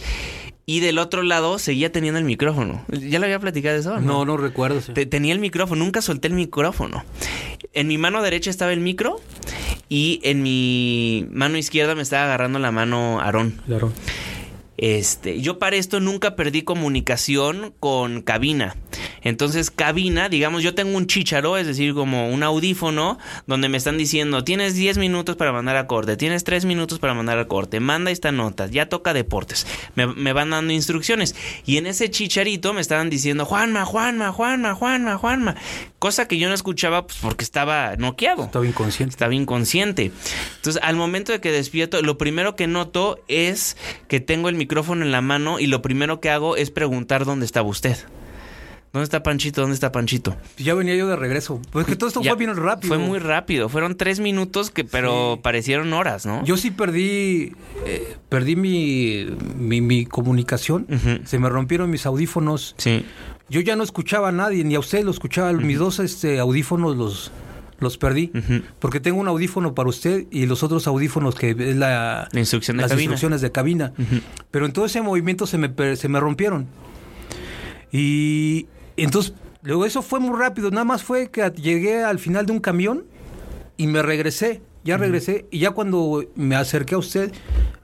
Y 0.65 0.79
del 0.79 0.99
otro 0.99 1.23
lado 1.23 1.57
seguía 1.59 1.91
teniendo 1.91 2.19
el 2.19 2.25
micrófono. 2.25 2.85
¿Ya 2.89 3.19
le 3.19 3.25
había 3.25 3.39
platicado 3.39 3.77
eso? 3.77 3.99
No, 3.99 4.25
no 4.25 4.37
recuerdo. 4.37 4.79
Te- 4.93 5.05
tenía 5.05 5.33
el 5.33 5.39
micrófono, 5.39 5.83
nunca 5.83 6.01
solté 6.01 6.27
el 6.27 6.33
micrófono. 6.35 7.03
En 7.73 7.87
mi 7.87 7.97
mano 7.97 8.21
derecha 8.21 8.49
estaba 8.49 8.71
el 8.73 8.79
micro 8.79 9.19
y 9.89 10.19
en 10.23 10.43
mi 10.43 11.25
mano 11.31 11.57
izquierda 11.57 11.95
me 11.95 12.03
estaba 12.03 12.25
agarrando 12.25 12.59
la 12.59 12.71
mano 12.71 13.19
Aarón. 13.19 13.61
Claro. 13.65 13.91
Este, 14.77 15.41
yo 15.41 15.59
para 15.59 15.75
esto 15.75 15.99
nunca 15.99 16.35
perdí 16.35 16.63
comunicación 16.63 17.73
con 17.79 18.21
cabina. 18.21 18.75
Entonces, 19.21 19.71
cabina, 19.71 20.29
digamos, 20.29 20.63
yo 20.63 20.73
tengo 20.73 20.97
un 20.97 21.07
chicharo, 21.07 21.57
es 21.57 21.67
decir, 21.67 21.93
como 21.93 22.29
un 22.29 22.43
audífono, 22.43 23.17
donde 23.47 23.69
me 23.69 23.77
están 23.77 23.97
diciendo, 23.97 24.43
tienes 24.43 24.75
10 24.75 24.97
minutos 24.97 25.35
para 25.35 25.51
mandar 25.51 25.77
a 25.77 25.87
corte, 25.87 26.17
tienes 26.17 26.43
3 26.43 26.65
minutos 26.65 26.99
para 26.99 27.13
mandar 27.13 27.37
a 27.39 27.47
corte, 27.47 27.79
manda 27.79 28.11
esta 28.11 28.31
nota, 28.31 28.67
ya 28.67 28.87
toca 28.87 29.13
deportes. 29.13 29.67
Me, 29.95 30.07
me 30.07 30.33
van 30.33 30.49
dando 30.49 30.73
instrucciones. 30.73 31.35
Y 31.65 31.77
en 31.77 31.87
ese 31.87 32.09
chicharito 32.09 32.73
me 32.73 32.81
estaban 32.81 33.09
diciendo, 33.09 33.45
Juanma, 33.45 33.85
Juanma, 33.85 34.31
Juanma, 34.31 34.75
Juanma, 34.75 35.17
Juanma. 35.17 35.55
Cosa 35.99 36.27
que 36.27 36.39
yo 36.39 36.49
no 36.49 36.55
escuchaba 36.55 37.05
pues, 37.05 37.19
porque 37.21 37.43
estaba 37.43 37.95
noqueado. 37.95 38.45
Estaba 38.45 38.65
inconsciente. 38.65 39.11
Estaba 39.11 39.35
inconsciente. 39.35 40.11
Entonces, 40.55 40.81
al 40.83 40.95
momento 40.95 41.31
de 41.31 41.39
que 41.41 41.51
despierto, 41.51 42.01
lo 42.01 42.17
primero 42.17 42.55
que 42.55 42.67
noto 42.67 43.19
es 43.27 43.77
que 44.07 44.19
tengo 44.19 44.49
el 44.49 44.55
micrófono 44.55 45.05
en 45.05 45.11
la 45.11 45.21
mano 45.21 45.59
y 45.59 45.67
lo 45.67 45.81
primero 45.81 46.19
que 46.19 46.29
hago 46.29 46.55
es 46.55 46.71
preguntar 46.71 47.25
dónde 47.25 47.45
estaba 47.45 47.67
usted. 47.67 47.97
¿Dónde 48.93 49.05
está 49.05 49.23
Panchito? 49.23 49.61
¿Dónde 49.61 49.73
está 49.73 49.91
Panchito? 49.93 50.35
Ya 50.57 50.73
venía 50.73 50.95
yo 50.95 51.07
de 51.07 51.15
regreso. 51.15 51.61
Pues 51.71 51.85
que 51.85 51.95
todo 51.95 52.09
esto 52.09 52.21
Ya, 52.21 52.31
fue 52.35 52.45
bien 52.45 52.57
rápido. 52.57 52.89
Fue 52.93 52.97
muy 52.97 53.19
rápido. 53.19 53.69
Fueron 53.69 53.95
tres 53.95 54.19
minutos 54.19 54.69
que, 54.69 54.83
pero 54.83 55.35
Sí. 55.35 55.39
parecieron 55.43 55.93
horas, 55.93 56.25
¿no? 56.25 56.43
Yo 56.43 56.57
sí 56.57 56.71
perdí, 56.71 57.53
eh, 57.85 58.17
perdí 58.27 58.57
mi, 58.57 59.27
mi, 59.57 59.79
mi 59.79 60.05
comunicación. 60.05 60.87
Se 61.23 61.39
me 61.39 61.47
rompieron 61.49 61.89
mis 61.89 62.05
audífonos. 62.05 62.75
Sí. 62.77 63.05
Yo 63.49 63.61
ya 63.61 63.77
no 63.77 63.83
escuchaba 63.83 64.27
a 64.29 64.31
nadie, 64.33 64.63
ni 64.65 64.75
a 64.75 64.79
usted 64.79 65.03
lo 65.05 65.11
escuchaba. 65.11 65.53
Mis 65.53 65.77
dos 65.77 65.99
este, 65.99 66.39
audífonos 66.39 66.97
los, 66.97 67.31
los 67.79 67.97
perdí. 67.97 68.31
Porque 68.79 68.99
tengo 68.99 69.21
un 69.21 69.27
audífono 69.29 69.73
para 69.73 69.87
usted 69.87 70.25
y 70.31 70.47
los 70.47 70.63
otros 70.63 70.85
audífonos 70.87 71.35
que 71.35 71.51
es 71.51 71.75
la, 71.77 72.27
La 72.29 72.39
instrucción 72.41 72.75
de 72.75 72.81
las 72.81 72.91
cabina. 72.91 73.03
instrucciones 73.05 73.39
de 73.39 73.51
cabina. 73.53 73.93
Pero 74.51 74.65
en 74.65 74.73
todo 74.73 74.83
ese 74.85 75.01
movimiento 75.01 75.47
se 75.47 75.57
me, 75.57 75.95
se 75.95 76.09
me 76.09 76.19
rompieron. 76.19 76.67
Y 77.91 78.67
entonces, 78.97 79.33
luego 79.63 79.85
eso 79.85 80.01
fue 80.01 80.19
muy 80.19 80.37
rápido. 80.37 80.71
Nada 80.71 80.85
más 80.85 81.03
fue 81.03 81.29
que 81.29 81.49
llegué 81.51 82.03
al 82.03 82.19
final 82.19 82.45
de 82.45 82.53
un 82.53 82.59
camión 82.59 83.05
y 83.77 83.87
me 83.87 84.01
regresé. 84.01 84.61
Ya 84.83 84.97
regresé 84.97 85.45
y 85.51 85.59
ya 85.59 85.71
cuando 85.71 86.25
me 86.35 86.55
acerqué 86.55 86.95
a 86.95 86.97
usted, 86.97 87.31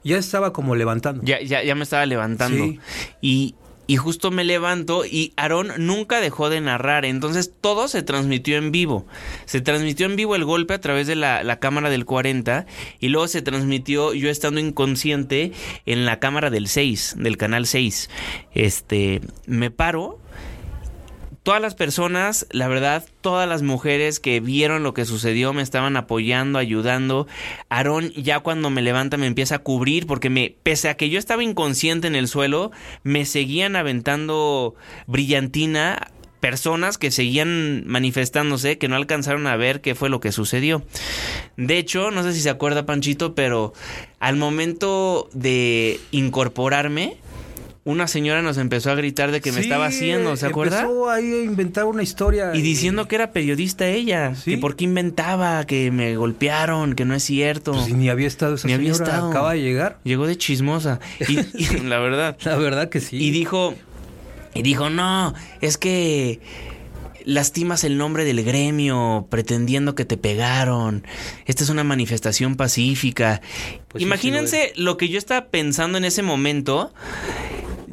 ya 0.02 0.18
estaba 0.18 0.52
como 0.52 0.74
levantando. 0.74 1.22
Ya, 1.24 1.40
ya, 1.40 1.62
ya 1.62 1.76
me 1.76 1.84
estaba 1.84 2.04
levantando. 2.06 2.64
Sí. 2.64 2.80
Y, 3.20 3.54
y 3.86 3.96
justo 3.96 4.30
me 4.30 4.44
levanto 4.44 5.06
y 5.06 5.32
Aarón 5.36 5.72
nunca 5.78 6.20
dejó 6.20 6.50
de 6.50 6.60
narrar. 6.60 7.04
Entonces 7.04 7.52
todo 7.60 7.88
se 7.88 8.02
transmitió 8.02 8.58
en 8.58 8.70
vivo. 8.70 9.06
Se 9.46 9.60
transmitió 9.60 10.06
en 10.06 10.16
vivo 10.16 10.36
el 10.36 10.44
golpe 10.44 10.74
a 10.74 10.80
través 10.80 11.06
de 11.06 11.14
la, 11.14 11.42
la 11.42 11.58
cámara 11.58 11.88
del 11.88 12.04
40 12.04 12.66
y 13.00 13.08
luego 13.08 13.28
se 13.28 13.40
transmitió 13.40 14.12
yo 14.12 14.28
estando 14.28 14.60
inconsciente 14.60 15.52
en 15.86 16.04
la 16.04 16.18
cámara 16.18 16.50
del 16.50 16.68
6, 16.68 17.16
del 17.18 17.36
canal 17.36 17.66
6. 17.66 18.10
Este, 18.52 19.22
me 19.46 19.70
paro 19.70 20.18
todas 21.48 21.62
las 21.62 21.74
personas, 21.74 22.46
la 22.50 22.68
verdad, 22.68 23.06
todas 23.22 23.48
las 23.48 23.62
mujeres 23.62 24.20
que 24.20 24.38
vieron 24.38 24.82
lo 24.82 24.92
que 24.92 25.06
sucedió 25.06 25.54
me 25.54 25.62
estaban 25.62 25.96
apoyando, 25.96 26.58
ayudando. 26.58 27.26
Aarón 27.70 28.12
ya 28.12 28.40
cuando 28.40 28.68
me 28.68 28.82
levanta 28.82 29.16
me 29.16 29.24
empieza 29.24 29.54
a 29.54 29.58
cubrir 29.60 30.06
porque 30.06 30.28
me 30.28 30.54
pese 30.62 30.90
a 30.90 30.98
que 30.98 31.08
yo 31.08 31.18
estaba 31.18 31.42
inconsciente 31.42 32.06
en 32.06 32.16
el 32.16 32.28
suelo, 32.28 32.70
me 33.02 33.24
seguían 33.24 33.76
aventando 33.76 34.74
brillantina 35.06 36.08
personas 36.40 36.98
que 36.98 37.10
seguían 37.10 37.82
manifestándose 37.86 38.76
que 38.76 38.88
no 38.88 38.96
alcanzaron 38.96 39.46
a 39.46 39.56
ver 39.56 39.80
qué 39.80 39.94
fue 39.94 40.10
lo 40.10 40.20
que 40.20 40.32
sucedió. 40.32 40.82
De 41.56 41.78
hecho, 41.78 42.10
no 42.10 42.24
sé 42.24 42.34
si 42.34 42.42
se 42.42 42.50
acuerda 42.50 42.84
Panchito, 42.84 43.34
pero 43.34 43.72
al 44.20 44.36
momento 44.36 45.30
de 45.32 45.98
incorporarme 46.10 47.16
una 47.90 48.06
señora 48.06 48.42
nos 48.42 48.58
empezó 48.58 48.90
a 48.90 48.94
gritar 48.94 49.30
de 49.32 49.40
que 49.40 49.50
me 49.50 49.60
estaba 49.60 49.86
haciendo, 49.86 50.36
¿se 50.36 50.44
acuerda? 50.44 50.80
Empezó 50.80 51.08
ahí 51.08 51.32
a 51.32 51.42
inventar 51.42 51.86
una 51.86 52.02
historia. 52.02 52.50
Y 52.54 52.60
diciendo 52.60 53.08
que 53.08 53.14
era 53.14 53.32
periodista 53.32 53.86
ella, 53.88 54.34
Sí. 54.34 54.52
que 54.52 54.58
por 54.58 54.76
qué 54.76 54.84
inventaba, 54.84 55.64
que 55.64 55.90
me 55.90 56.14
golpearon, 56.16 56.94
que 56.94 57.06
no 57.06 57.14
es 57.14 57.22
cierto. 57.22 57.72
Pues, 57.72 57.88
ni 57.94 58.10
había 58.10 58.26
estado 58.26 58.56
esa 58.56 58.68
Ni 58.68 58.74
había 58.74 58.92
estado. 58.92 59.30
acaba 59.30 59.54
de 59.54 59.62
llegar. 59.62 59.98
Llegó 60.04 60.26
de 60.26 60.36
chismosa. 60.36 61.00
Y, 61.28 61.38
y 61.54 61.66
la 61.84 61.98
verdad. 61.98 62.36
La 62.44 62.56
verdad 62.56 62.90
que 62.90 63.00
sí. 63.00 63.16
Y 63.16 63.30
dijo, 63.30 63.74
y 64.54 64.60
dijo, 64.60 64.90
no, 64.90 65.32
es 65.62 65.78
que 65.78 66.40
lastimas 67.24 67.84
el 67.84 67.98
nombre 67.98 68.24
del 68.24 68.42
gremio 68.42 69.26
pretendiendo 69.30 69.94
que 69.94 70.04
te 70.04 70.16
pegaron. 70.16 71.06
Esta 71.46 71.64
es 71.64 71.70
una 71.70 71.84
manifestación 71.84 72.56
pacífica. 72.56 73.40
Pues 73.88 74.00
sí, 74.02 74.06
Imagínense 74.06 74.72
lo 74.76 74.96
que 74.96 75.08
yo 75.08 75.18
estaba 75.18 75.46
pensando 75.46 75.96
en 75.98 76.04
ese 76.04 76.22
momento. 76.22 76.92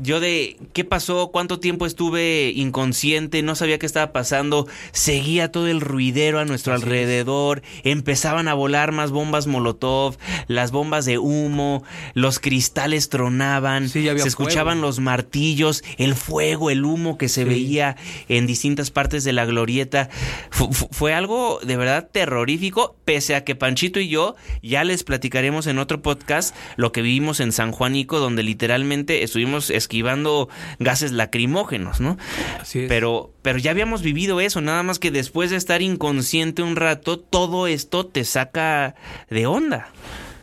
Yo 0.05 0.19
de 0.19 0.57
qué 0.73 0.83
pasó, 0.85 1.29
cuánto 1.31 1.59
tiempo 1.59 1.85
estuve 1.85 2.51
inconsciente, 2.55 3.41
no 3.41 3.55
sabía 3.55 3.79
qué 3.79 3.85
estaba 3.85 4.11
pasando, 4.13 4.67
seguía 4.91 5.51
todo 5.51 5.67
el 5.67 5.81
ruidero 5.81 6.39
a 6.39 6.45
nuestro 6.45 6.73
alrededor, 6.73 7.61
empezaban 7.83 8.47
a 8.47 8.53
volar 8.53 8.91
más 8.91 9.11
bombas 9.11 9.47
Molotov, 9.47 10.17
las 10.47 10.71
bombas 10.71 11.05
de 11.05 11.17
humo, 11.17 11.83
los 12.13 12.39
cristales 12.39 13.09
tronaban, 13.09 13.89
Sí, 13.89 14.03
se 14.05 14.27
escuchaban 14.27 14.75
fuego. 14.77 14.87
los 14.87 14.99
martillos, 14.99 15.83
el 15.97 16.15
fuego, 16.15 16.69
el 16.69 16.85
humo 16.85 17.17
que 17.17 17.29
se 17.29 17.43
Sí. 17.43 17.49
veía 17.49 17.95
en 18.29 18.47
distintas 18.47 18.91
partes 18.91 19.23
de 19.23 19.33
la 19.33 19.45
glorieta. 19.45 20.09
Fu- 20.51 20.71
fu- 20.71 20.87
fue 20.91 21.13
algo 21.13 21.59
de 21.63 21.77
verdad 21.77 22.09
terrorífico, 22.11 22.95
pese 23.05 23.35
a 23.35 23.43
que 23.43 23.55
Panchito 23.55 23.99
y 23.99 24.07
yo 24.09 24.35
ya 24.61 24.83
les 24.83 25.03
platicaremos 25.03 25.67
en 25.67 25.79
otro 25.79 26.01
podcast 26.01 26.55
lo 26.75 26.91
que 26.91 27.01
vivimos 27.01 27.39
en 27.39 27.51
San 27.51 27.71
Juanico, 27.71 28.19
donde 28.19 28.43
literalmente 28.43 29.23
estuvimos 29.23 29.69
esquivando 29.95 30.49
gases 30.77 31.13
lacrimógenos, 31.13 32.01
¿no? 32.01 32.17
Así 32.59 32.79
es. 32.79 32.89
Pero, 32.89 33.31
pero 33.41 33.59
ya 33.59 33.71
habíamos 33.71 34.01
vivido 34.01 34.41
eso, 34.41 34.59
nada 34.59 34.83
más 34.83 34.99
que 34.99 35.09
después 35.09 35.51
de 35.51 35.55
estar 35.55 35.81
inconsciente 35.81 36.63
un 36.63 36.75
rato, 36.75 37.17
todo 37.17 37.65
esto 37.67 38.05
te 38.05 38.25
saca 38.25 38.95
de 39.29 39.47
onda. 39.47 39.87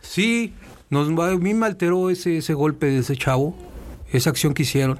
Sí, 0.01 0.53
nos, 0.89 1.07
a 1.07 1.37
mí 1.37 1.53
me 1.53 1.67
alteró 1.67 2.09
ese, 2.09 2.37
ese 2.37 2.55
golpe 2.55 2.87
de 2.87 2.99
ese 2.99 3.15
chavo, 3.15 3.55
esa 4.11 4.31
acción 4.31 4.55
que 4.55 4.63
hicieron. 4.63 4.99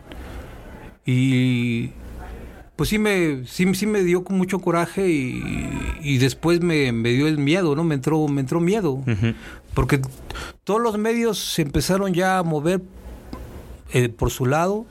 Y 1.03 1.89
pues 2.75 2.89
sí 2.89 2.99
me, 2.99 3.47
sí, 3.47 3.73
sí 3.73 3.87
me 3.87 4.03
dio 4.03 4.23
mucho 4.29 4.59
coraje 4.59 5.09
y, 5.09 5.97
y 6.03 6.19
después 6.19 6.61
me, 6.61 6.91
me 6.91 7.09
dio 7.09 7.27
el 7.27 7.39
miedo, 7.39 7.75
¿no? 7.75 7.83
Me 7.83 7.95
entró, 7.95 8.27
me 8.27 8.41
entró 8.41 8.59
miedo. 8.59 9.03
Porque 9.73 9.99
todos 10.63 10.79
los 10.79 10.99
medios 10.99 11.39
se 11.39 11.63
empezaron 11.63 12.13
ya 12.13 12.37
a 12.37 12.43
mover 12.43 12.81
eh, 13.93 14.09
por 14.09 14.29
su 14.31 14.45
lado, 14.45 14.85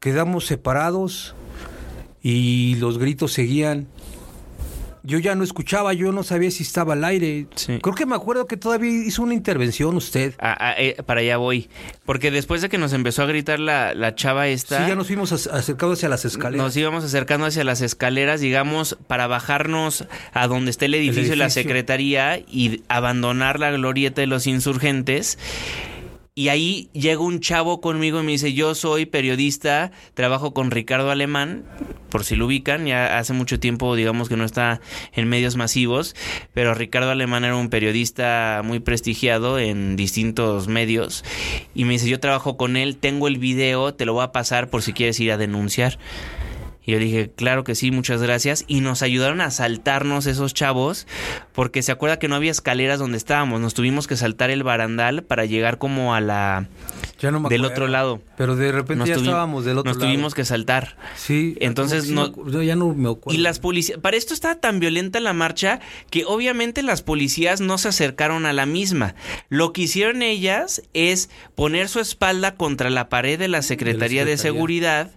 quedamos 0.00 0.46
separados 0.46 1.34
y 2.22 2.76
los 2.76 2.98
gritos 2.98 3.32
seguían. 3.32 3.86
Yo 5.04 5.18
ya 5.18 5.34
no 5.34 5.42
escuchaba, 5.42 5.92
yo 5.94 6.12
no 6.12 6.22
sabía 6.22 6.52
si 6.52 6.62
estaba 6.62 6.92
al 6.92 7.02
aire. 7.02 7.48
Sí. 7.56 7.80
Creo 7.82 7.92
que 7.92 8.06
me 8.06 8.14
acuerdo 8.14 8.46
que 8.46 8.56
todavía 8.56 9.04
hizo 9.04 9.24
una 9.24 9.34
intervención 9.34 9.96
usted. 9.96 10.34
Ah, 10.38 10.56
ah, 10.60 10.74
eh, 10.78 10.94
para 11.04 11.22
allá 11.22 11.38
voy. 11.38 11.68
Porque 12.04 12.30
después 12.30 12.62
de 12.62 12.68
que 12.68 12.78
nos 12.78 12.92
empezó 12.92 13.22
a 13.22 13.26
gritar 13.26 13.58
la, 13.58 13.94
la 13.94 14.14
chava 14.14 14.46
esta... 14.46 14.78
Sí, 14.78 14.84
ya 14.88 14.94
nos 14.94 15.08
fuimos 15.08 15.32
ac- 15.32 15.50
acercados 15.52 15.98
hacia 15.98 16.08
las 16.08 16.24
escaleras. 16.24 16.64
Nos 16.64 16.76
íbamos 16.76 17.02
acercando 17.02 17.46
hacia 17.46 17.64
las 17.64 17.80
escaleras, 17.80 18.40
digamos, 18.40 18.96
para 19.08 19.26
bajarnos 19.26 20.06
a 20.34 20.46
donde 20.46 20.70
está 20.70 20.84
el 20.84 20.94
edificio, 20.94 21.30
de 21.30 21.36
la 21.36 21.50
secretaría 21.50 22.38
y 22.38 22.84
abandonar 22.86 23.58
la 23.58 23.72
glorieta 23.72 24.20
de 24.20 24.28
los 24.28 24.46
insurgentes. 24.46 25.36
Y 26.34 26.48
ahí 26.48 26.88
llega 26.94 27.20
un 27.20 27.40
chavo 27.40 27.82
conmigo 27.82 28.18
y 28.18 28.22
me 28.22 28.32
dice, 28.32 28.54
yo 28.54 28.74
soy 28.74 29.04
periodista, 29.04 29.92
trabajo 30.14 30.54
con 30.54 30.70
Ricardo 30.70 31.10
Alemán, 31.10 31.66
por 32.08 32.24
si 32.24 32.36
lo 32.36 32.46
ubican, 32.46 32.86
ya 32.86 33.18
hace 33.18 33.34
mucho 33.34 33.60
tiempo 33.60 33.94
digamos 33.96 34.30
que 34.30 34.38
no 34.38 34.44
está 34.46 34.80
en 35.12 35.28
medios 35.28 35.56
masivos, 35.56 36.16
pero 36.54 36.72
Ricardo 36.72 37.10
Alemán 37.10 37.44
era 37.44 37.54
un 37.54 37.68
periodista 37.68 38.62
muy 38.64 38.80
prestigiado 38.80 39.58
en 39.58 39.94
distintos 39.94 40.68
medios 40.68 41.22
y 41.74 41.84
me 41.84 41.92
dice, 41.92 42.08
yo 42.08 42.18
trabajo 42.18 42.56
con 42.56 42.78
él, 42.78 42.96
tengo 42.96 43.28
el 43.28 43.36
video, 43.36 43.92
te 43.92 44.06
lo 44.06 44.14
voy 44.14 44.24
a 44.24 44.32
pasar 44.32 44.70
por 44.70 44.80
si 44.80 44.94
quieres 44.94 45.20
ir 45.20 45.32
a 45.32 45.36
denunciar. 45.36 45.98
Y 46.84 46.92
yo 46.92 46.98
dije, 46.98 47.30
claro 47.34 47.64
que 47.64 47.74
sí, 47.74 47.90
muchas 47.90 48.22
gracias. 48.22 48.64
Y 48.66 48.80
nos 48.80 49.02
ayudaron 49.02 49.40
a 49.40 49.50
saltarnos 49.50 50.26
esos 50.26 50.54
chavos, 50.54 51.06
porque 51.52 51.82
se 51.82 51.92
acuerda 51.92 52.18
que 52.18 52.28
no 52.28 52.34
había 52.34 52.50
escaleras 52.50 52.98
donde 52.98 53.18
estábamos. 53.18 53.60
Nos 53.60 53.74
tuvimos 53.74 54.06
que 54.06 54.16
saltar 54.16 54.50
el 54.50 54.62
barandal 54.62 55.22
para 55.22 55.44
llegar 55.44 55.78
como 55.78 56.14
a 56.14 56.20
la 56.20 56.66
Ya 57.20 57.30
no 57.30 57.40
me 57.40 57.48
del 57.48 57.64
otro 57.64 57.86
lado. 57.88 58.20
Pero 58.36 58.56
de 58.56 58.72
repente 58.72 58.96
Nos 58.96 59.08
ya 59.08 59.14
estábamos 59.14 59.64
del 59.64 59.78
otro 59.78 59.90
Nos 59.92 59.98
lado. 60.00 60.10
tuvimos 60.12 60.34
que 60.34 60.44
saltar. 60.44 60.96
Sí. 61.16 61.56
Entonces, 61.60 62.04
sí 62.04 62.12
no- 62.12 62.22
acuerdo, 62.22 62.62
ya 62.62 62.74
no 62.76 62.94
me 62.94 63.08
acuerdo. 63.10 63.38
Y 63.38 63.42
las 63.42 63.58
policías, 63.60 63.98
para 64.00 64.16
esto 64.16 64.34
estaba 64.34 64.56
tan 64.56 64.80
violenta 64.80 65.20
la 65.20 65.32
marcha 65.32 65.80
que 66.10 66.24
obviamente 66.24 66.82
las 66.82 67.02
policías 67.02 67.60
no 67.60 67.78
se 67.78 67.88
acercaron 67.88 68.44
a 68.46 68.52
la 68.52 68.66
misma. 68.66 69.14
Lo 69.48 69.72
que 69.72 69.82
hicieron 69.82 70.22
ellas 70.22 70.82
es 70.94 71.30
poner 71.54 71.88
su 71.88 72.00
espalda 72.00 72.54
contra 72.56 72.90
la 72.90 73.08
pared 73.08 73.38
de 73.38 73.48
la 73.48 73.62
Secretaría 73.62 74.24
de, 74.24 74.32
Secretaría. 74.36 74.52
Seguridad 74.52 75.10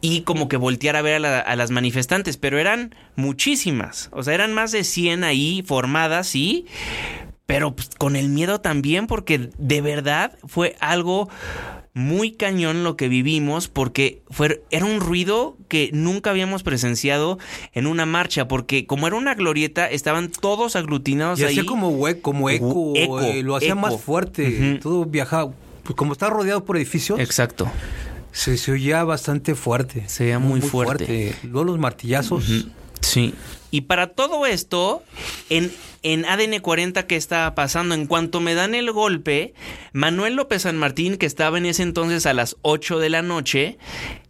y 0.00 0.22
como 0.22 0.48
que 0.48 0.56
voltear 0.56 0.96
a 0.96 1.02
ver 1.02 1.14
a, 1.14 1.18
la- 1.18 1.38
a 1.40 1.56
las 1.56 1.70
manifestantes, 1.70 2.36
pero 2.36 2.58
eran 2.58 2.94
muchísimas, 3.16 4.08
o 4.12 4.22
sea, 4.22 4.34
eran 4.34 4.52
más 4.52 4.72
de 4.72 4.84
100 4.84 5.24
ahí 5.24 5.62
formadas, 5.66 6.26
sí, 6.26 6.66
pero 7.52 7.74
pues, 7.74 7.90
con 7.98 8.16
el 8.16 8.30
miedo 8.30 8.60
también 8.62 9.06
porque 9.06 9.50
de 9.58 9.80
verdad 9.82 10.38
fue 10.46 10.74
algo 10.80 11.28
muy 11.92 12.32
cañón 12.32 12.82
lo 12.82 12.96
que 12.96 13.08
vivimos 13.08 13.68
porque 13.68 14.22
fue, 14.30 14.62
era 14.70 14.86
un 14.86 15.00
ruido 15.00 15.58
que 15.68 15.90
nunca 15.92 16.30
habíamos 16.30 16.62
presenciado 16.62 17.38
en 17.74 17.86
una 17.86 18.06
marcha 18.06 18.48
porque 18.48 18.86
como 18.86 19.06
era 19.06 19.16
una 19.16 19.34
glorieta 19.34 19.86
estaban 19.90 20.30
todos 20.30 20.76
aglutinados 20.76 21.38
Y 21.40 21.44
ahí. 21.44 21.50
hacía 21.50 21.66
como 21.66 21.90
hueco, 21.90 22.22
como 22.22 22.48
eco, 22.48 22.94
Eco, 22.96 23.20
eh, 23.20 23.42
lo 23.42 23.56
hacía 23.56 23.72
eco. 23.72 23.80
más 23.80 24.00
fuerte. 24.00 24.78
Todo 24.82 25.04
viajaba. 25.04 25.52
Pues 25.82 25.94
como 25.94 26.12
está 26.12 26.30
rodeado 26.30 26.64
por 26.64 26.78
edificios, 26.78 27.20
Exacto. 27.20 27.70
se, 28.30 28.56
se 28.56 28.72
oía 28.72 29.04
bastante 29.04 29.54
fuerte. 29.54 30.08
Se 30.08 30.24
oía 30.24 30.38
muy 30.38 30.62
fuerte. 30.62 31.34
Luego 31.42 31.64
los 31.64 31.78
martillazos. 31.78 32.44
Sí. 33.00 33.34
Y 33.72 33.80
para 33.80 34.08
todo 34.08 34.44
esto, 34.44 35.02
en, 35.48 35.72
en 36.02 36.26
ADN 36.26 36.60
40, 36.60 37.06
¿qué 37.06 37.16
estaba 37.16 37.54
pasando? 37.54 37.94
En 37.94 38.06
cuanto 38.06 38.38
me 38.38 38.54
dan 38.54 38.74
el 38.74 38.92
golpe, 38.92 39.54
Manuel 39.94 40.34
López 40.34 40.62
San 40.62 40.76
Martín, 40.76 41.16
que 41.16 41.24
estaba 41.24 41.56
en 41.56 41.64
ese 41.64 41.82
entonces 41.82 42.26
a 42.26 42.34
las 42.34 42.58
8 42.60 42.98
de 42.98 43.08
la 43.08 43.22
noche, 43.22 43.78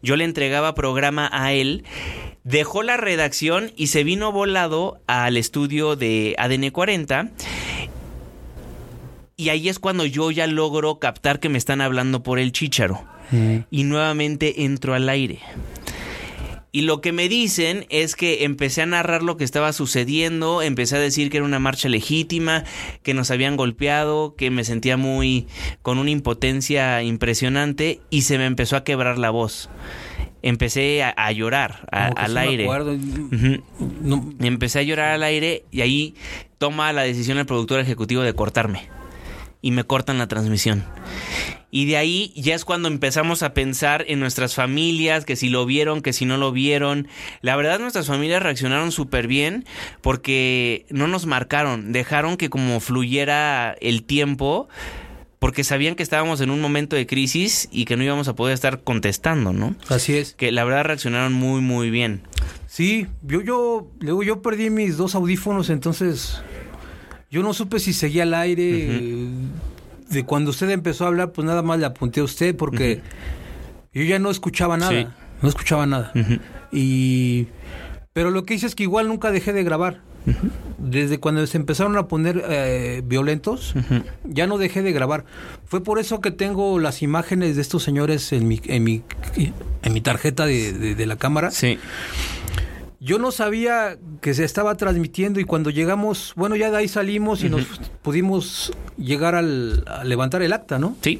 yo 0.00 0.14
le 0.14 0.24
entregaba 0.24 0.76
programa 0.76 1.28
a 1.32 1.52
él, 1.52 1.84
dejó 2.44 2.84
la 2.84 2.96
redacción 2.96 3.72
y 3.76 3.88
se 3.88 4.04
vino 4.04 4.30
volado 4.30 5.00
al 5.08 5.36
estudio 5.36 5.96
de 5.96 6.36
ADN 6.38 6.70
40. 6.70 7.30
Y 9.36 9.48
ahí 9.48 9.68
es 9.68 9.80
cuando 9.80 10.06
yo 10.06 10.30
ya 10.30 10.46
logro 10.46 11.00
captar 11.00 11.40
que 11.40 11.48
me 11.48 11.58
están 11.58 11.80
hablando 11.80 12.22
por 12.22 12.38
el 12.38 12.52
chícharo. 12.52 13.04
Y 13.70 13.84
nuevamente 13.84 14.64
entro 14.64 14.94
al 14.94 15.08
aire. 15.08 15.40
Y 16.74 16.82
lo 16.82 17.02
que 17.02 17.12
me 17.12 17.28
dicen 17.28 17.84
es 17.90 18.16
que 18.16 18.44
empecé 18.44 18.80
a 18.80 18.86
narrar 18.86 19.22
lo 19.22 19.36
que 19.36 19.44
estaba 19.44 19.74
sucediendo, 19.74 20.62
empecé 20.62 20.96
a 20.96 21.00
decir 21.00 21.28
que 21.30 21.36
era 21.36 21.44
una 21.44 21.58
marcha 21.58 21.90
legítima, 21.90 22.64
que 23.02 23.12
nos 23.12 23.30
habían 23.30 23.56
golpeado, 23.56 24.34
que 24.36 24.50
me 24.50 24.64
sentía 24.64 24.96
muy 24.96 25.46
con 25.82 25.98
una 25.98 26.10
impotencia 26.10 27.02
impresionante 27.02 28.00
y 28.08 28.22
se 28.22 28.38
me 28.38 28.46
empezó 28.46 28.76
a 28.76 28.84
quebrar 28.84 29.18
la 29.18 29.28
voz. 29.28 29.68
Empecé 30.40 31.02
a, 31.02 31.10
a 31.10 31.30
llorar 31.32 31.86
a- 31.92 32.06
al 32.06 32.36
aire. 32.38 32.64
No, 34.00 34.32
Empecé 34.40 34.78
a 34.78 34.82
llorar 34.82 35.10
al 35.12 35.22
aire 35.24 35.64
y 35.70 35.82
ahí 35.82 36.14
toma 36.56 36.92
la 36.94 37.02
decisión 37.02 37.36
el 37.36 37.44
productor 37.46 37.80
ejecutivo 37.80 38.22
de 38.22 38.32
cortarme. 38.34 38.88
Y 39.62 39.70
me 39.70 39.84
cortan 39.84 40.18
la 40.18 40.26
transmisión. 40.26 40.84
Y 41.74 41.86
de 41.86 41.96
ahí 41.96 42.34
ya 42.36 42.54
es 42.54 42.66
cuando 42.66 42.88
empezamos 42.88 43.42
a 43.42 43.54
pensar 43.54 44.04
en 44.06 44.20
nuestras 44.20 44.54
familias, 44.54 45.24
que 45.24 45.36
si 45.36 45.48
lo 45.48 45.64
vieron, 45.64 46.02
que 46.02 46.12
si 46.12 46.26
no 46.26 46.36
lo 46.36 46.52
vieron. 46.52 47.08
La 47.40 47.56
verdad 47.56 47.78
nuestras 47.78 48.08
familias 48.08 48.42
reaccionaron 48.42 48.92
súper 48.92 49.26
bien 49.26 49.64
porque 50.02 50.84
no 50.90 51.06
nos 51.06 51.24
marcaron, 51.24 51.92
dejaron 51.92 52.36
que 52.36 52.50
como 52.50 52.78
fluyera 52.80 53.74
el 53.80 54.04
tiempo 54.04 54.68
porque 55.38 55.64
sabían 55.64 55.96
que 55.96 56.04
estábamos 56.04 56.40
en 56.40 56.50
un 56.50 56.60
momento 56.60 56.94
de 56.94 57.04
crisis 57.04 57.68
y 57.72 57.84
que 57.86 57.96
no 57.96 58.04
íbamos 58.04 58.28
a 58.28 58.36
poder 58.36 58.54
estar 58.54 58.82
contestando, 58.84 59.52
¿no? 59.52 59.74
así 59.88 60.14
es. 60.14 60.34
Que 60.34 60.52
la 60.52 60.62
verdad 60.62 60.84
reaccionaron 60.84 61.32
muy, 61.32 61.60
muy 61.60 61.90
bien. 61.90 62.22
Sí, 62.68 63.08
yo, 63.22 63.40
yo, 63.40 63.90
luego 63.98 64.22
yo 64.22 64.40
perdí 64.40 64.70
mis 64.70 64.96
dos 64.96 65.16
audífonos, 65.16 65.68
entonces 65.68 66.40
yo 67.32 67.42
no 67.42 67.52
supe 67.52 67.80
si 67.80 67.92
seguía 67.92 68.22
al 68.22 68.34
aire. 68.34 69.26
De 70.10 70.24
cuando 70.24 70.50
usted 70.50 70.68
empezó 70.70 71.04
a 71.04 71.08
hablar, 71.08 71.32
pues 71.32 71.44
nada 71.46 71.62
más 71.62 71.80
le 71.80 71.86
apunté 71.86 72.20
a 72.20 72.24
usted 72.24 72.54
porque 72.54 73.00
yo 73.94 74.02
ya 74.04 74.18
no 74.18 74.30
escuchaba 74.30 74.76
nada. 74.76 74.92
Sí. 74.92 75.06
No 75.40 75.48
escuchaba 75.48 75.86
nada. 75.86 76.12
Y 76.70 77.46
pero 78.12 78.30
lo 78.30 78.44
que 78.44 78.54
hice 78.54 78.66
es 78.66 78.74
que 78.74 78.82
igual 78.84 79.08
nunca 79.08 79.30
dejé 79.32 79.52
de 79.52 79.64
grabar. 79.64 80.00
Desde 80.78 81.18
cuando 81.18 81.44
se 81.48 81.56
empezaron 81.56 81.96
a 81.96 82.06
poner 82.06 82.44
eh, 82.48 83.02
violentos, 83.04 83.74
ya 84.24 84.46
no 84.46 84.58
dejé 84.58 84.82
de 84.82 84.92
grabar. 84.92 85.24
Fue 85.64 85.82
por 85.82 85.98
eso 85.98 86.20
que 86.20 86.30
tengo 86.30 86.78
las 86.78 87.02
imágenes 87.02 87.56
de 87.56 87.62
estos 87.62 87.82
señores 87.82 88.32
en 88.32 88.46
mi, 88.46 88.60
en 88.66 88.84
mi, 88.84 89.02
en 89.82 89.92
mi 89.92 90.00
tarjeta 90.00 90.44
de, 90.46 90.72
de- 90.72 90.94
de 90.94 91.06
la 91.06 91.16
cámara. 91.16 91.50
Sí. 91.50 91.78
Yo 93.04 93.18
no 93.18 93.32
sabía 93.32 93.98
que 94.20 94.32
se 94.32 94.44
estaba 94.44 94.76
transmitiendo 94.76 95.40
y 95.40 95.44
cuando 95.44 95.70
llegamos, 95.70 96.34
bueno, 96.36 96.54
ya 96.54 96.70
de 96.70 96.76
ahí 96.76 96.86
salimos 96.86 97.42
y 97.42 97.48
nos 97.48 97.64
pudimos 98.00 98.72
llegar 98.96 99.34
al, 99.34 99.82
a 99.88 100.04
levantar 100.04 100.40
el 100.40 100.52
acta, 100.52 100.78
¿no? 100.78 100.96
Sí, 101.00 101.18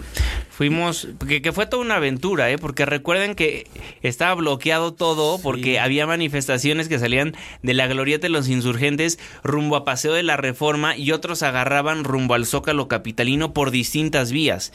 fuimos, 0.49 1.09
que, 1.27 1.43
que 1.43 1.51
fue 1.51 1.67
toda 1.67 1.83
una 1.83 1.97
aventura, 1.97 2.49
¿eh? 2.53 2.57
porque 2.57 2.87
recuerden 2.87 3.35
que 3.35 3.67
estaba 4.01 4.33
bloqueado 4.35 4.95
todo 4.95 5.41
porque 5.41 5.81
había 5.81 6.07
manifestaciones 6.07 6.89
que 6.89 7.01
salían 7.01 7.35
de 7.65 7.75
la 7.75 7.89
glorieta 7.89 8.27
de 8.27 8.29
los 8.29 8.49
insurgentes 8.49 9.19
rumbo 9.43 9.75
a 9.75 9.85
Paseo 9.85 10.13
de 10.13 10.23
la 10.23 10.37
Reforma 10.37 10.97
y 10.97 11.11
otros 11.11 11.43
agarraban 11.43 12.05
rumbo 12.05 12.35
al 12.35 12.47
Zócalo 12.47 12.87
Capitalino 12.87 13.53
por 13.53 13.73
distintas 13.73 14.31
vías. 14.31 14.73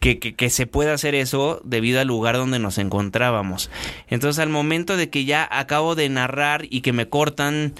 Que, 0.00 0.18
que, 0.18 0.34
que 0.34 0.48
se 0.48 0.66
pueda 0.66 0.94
hacer 0.94 1.14
eso 1.14 1.60
debido 1.62 2.00
al 2.00 2.06
lugar 2.08 2.34
donde 2.36 2.58
nos 2.58 2.78
encontrábamos. 2.78 3.70
Entonces 4.08 4.38
al 4.40 4.48
momento 4.48 4.96
de 4.96 5.10
que 5.10 5.26
ya 5.26 5.46
acabo 5.50 5.94
de 5.94 6.08
narrar 6.08 6.64
y 6.70 6.80
que 6.80 6.94
me 6.94 7.06
cortan 7.10 7.74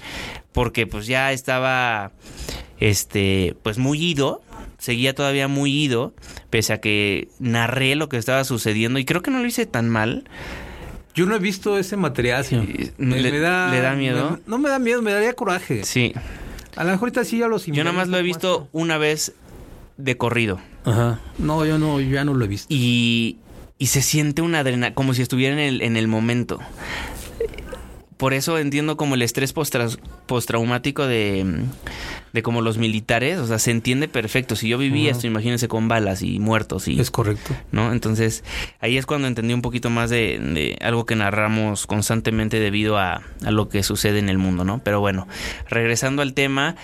porque 0.51 0.85
pues 0.85 1.07
ya 1.07 1.31
estaba 1.31 2.11
este 2.79 3.55
pues 3.63 3.79
muy 3.79 3.99
ido, 3.99 4.41
seguía 4.77 5.15
todavía 5.15 5.47
muy 5.47 5.71
ido, 5.75 6.13
pese 6.51 6.73
a 6.73 6.79
que 6.79 7.27
narré 7.39 7.95
lo 7.95 8.07
que 8.07 8.17
estaba 8.17 8.43
sucediendo 8.43 8.99
y 8.99 9.05
creo 9.05 9.23
que 9.23 9.31
no 9.31 9.39
lo 9.39 9.45
hice 9.47 9.65
tan 9.65 9.89
mal. 9.89 10.25
Yo 11.15 11.25
no 11.25 11.35
he 11.35 11.39
visto 11.39 11.77
ese 11.79 11.97
material, 11.97 12.45
señor. 12.45 12.65
Y- 12.69 12.91
¿le- 12.99 13.31
le 13.31 13.39
da 13.39 13.95
miedo? 13.95 14.31
me- 14.31 14.37
no 14.45 14.57
me 14.59 14.69
da 14.69 14.77
miedo, 14.77 15.01
me 15.01 15.11
daría 15.11 15.33
coraje. 15.33 15.83
Sí, 15.85 16.13
A 16.75 16.83
lo 16.83 16.91
mejor 16.91 17.07
ahorita 17.09 17.25
sí 17.25 17.39
ya 17.39 17.47
los 17.47 17.65
yo 17.65 17.83
nada 17.83 17.95
más 17.95 18.07
lo 18.09 18.17
he 18.19 18.21
visto 18.21 18.69
una 18.71 18.97
vez 18.99 19.33
de 19.97 20.17
corrido 20.17 20.59
Ajá. 20.85 21.19
No, 21.37 21.65
yo 21.65 21.77
no, 21.77 21.99
yo 21.99 22.09
ya 22.09 22.25
no 22.25 22.33
lo 22.33 22.45
he 22.45 22.47
visto. 22.47 22.67
y, 22.73 23.37
y 23.77 23.87
se 23.87 24.01
siente 24.01 24.41
una 24.41 24.59
adrenalina, 24.59 24.93
como 24.93 25.13
si 25.13 25.21
estuviera 25.21 25.53
en 25.53 25.59
el, 25.59 25.81
en 25.81 25.97
el 25.97 26.07
momento. 26.07 26.59
Por 28.17 28.35
eso 28.35 28.59
entiendo 28.59 28.97
como 28.97 29.15
el 29.15 29.23
estrés 29.23 29.51
postra- 29.55 29.89
postraumático 30.27 31.07
de, 31.07 31.63
de 32.33 32.43
como 32.43 32.61
los 32.61 32.77
militares, 32.77 33.39
o 33.39 33.47
sea, 33.47 33.57
se 33.57 33.71
entiende 33.71 34.07
perfecto. 34.07 34.55
Si 34.55 34.67
yo 34.67 34.77
viví 34.77 35.07
Ajá. 35.07 35.13
esto, 35.17 35.25
imagínense 35.25 35.67
con 35.67 35.87
balas 35.87 36.21
y 36.21 36.37
muertos 36.37 36.87
y... 36.87 36.99
Es 36.99 37.09
correcto. 37.09 37.55
¿no? 37.71 37.91
Entonces, 37.91 38.43
ahí 38.79 38.97
es 38.97 39.07
cuando 39.07 39.27
entendí 39.27 39.55
un 39.55 39.63
poquito 39.63 39.89
más 39.89 40.11
de, 40.11 40.37
de 40.37 40.77
algo 40.81 41.07
que 41.07 41.15
narramos 41.15 41.87
constantemente 41.87 42.59
debido 42.59 42.99
a, 42.99 43.23
a 43.43 43.49
lo 43.49 43.69
que 43.69 43.81
sucede 43.81 44.19
en 44.19 44.29
el 44.29 44.37
mundo, 44.37 44.65
¿no? 44.65 44.81
Pero 44.83 44.99
bueno, 44.99 45.27
regresando 45.67 46.21
al 46.21 46.35
tema, 46.35 46.75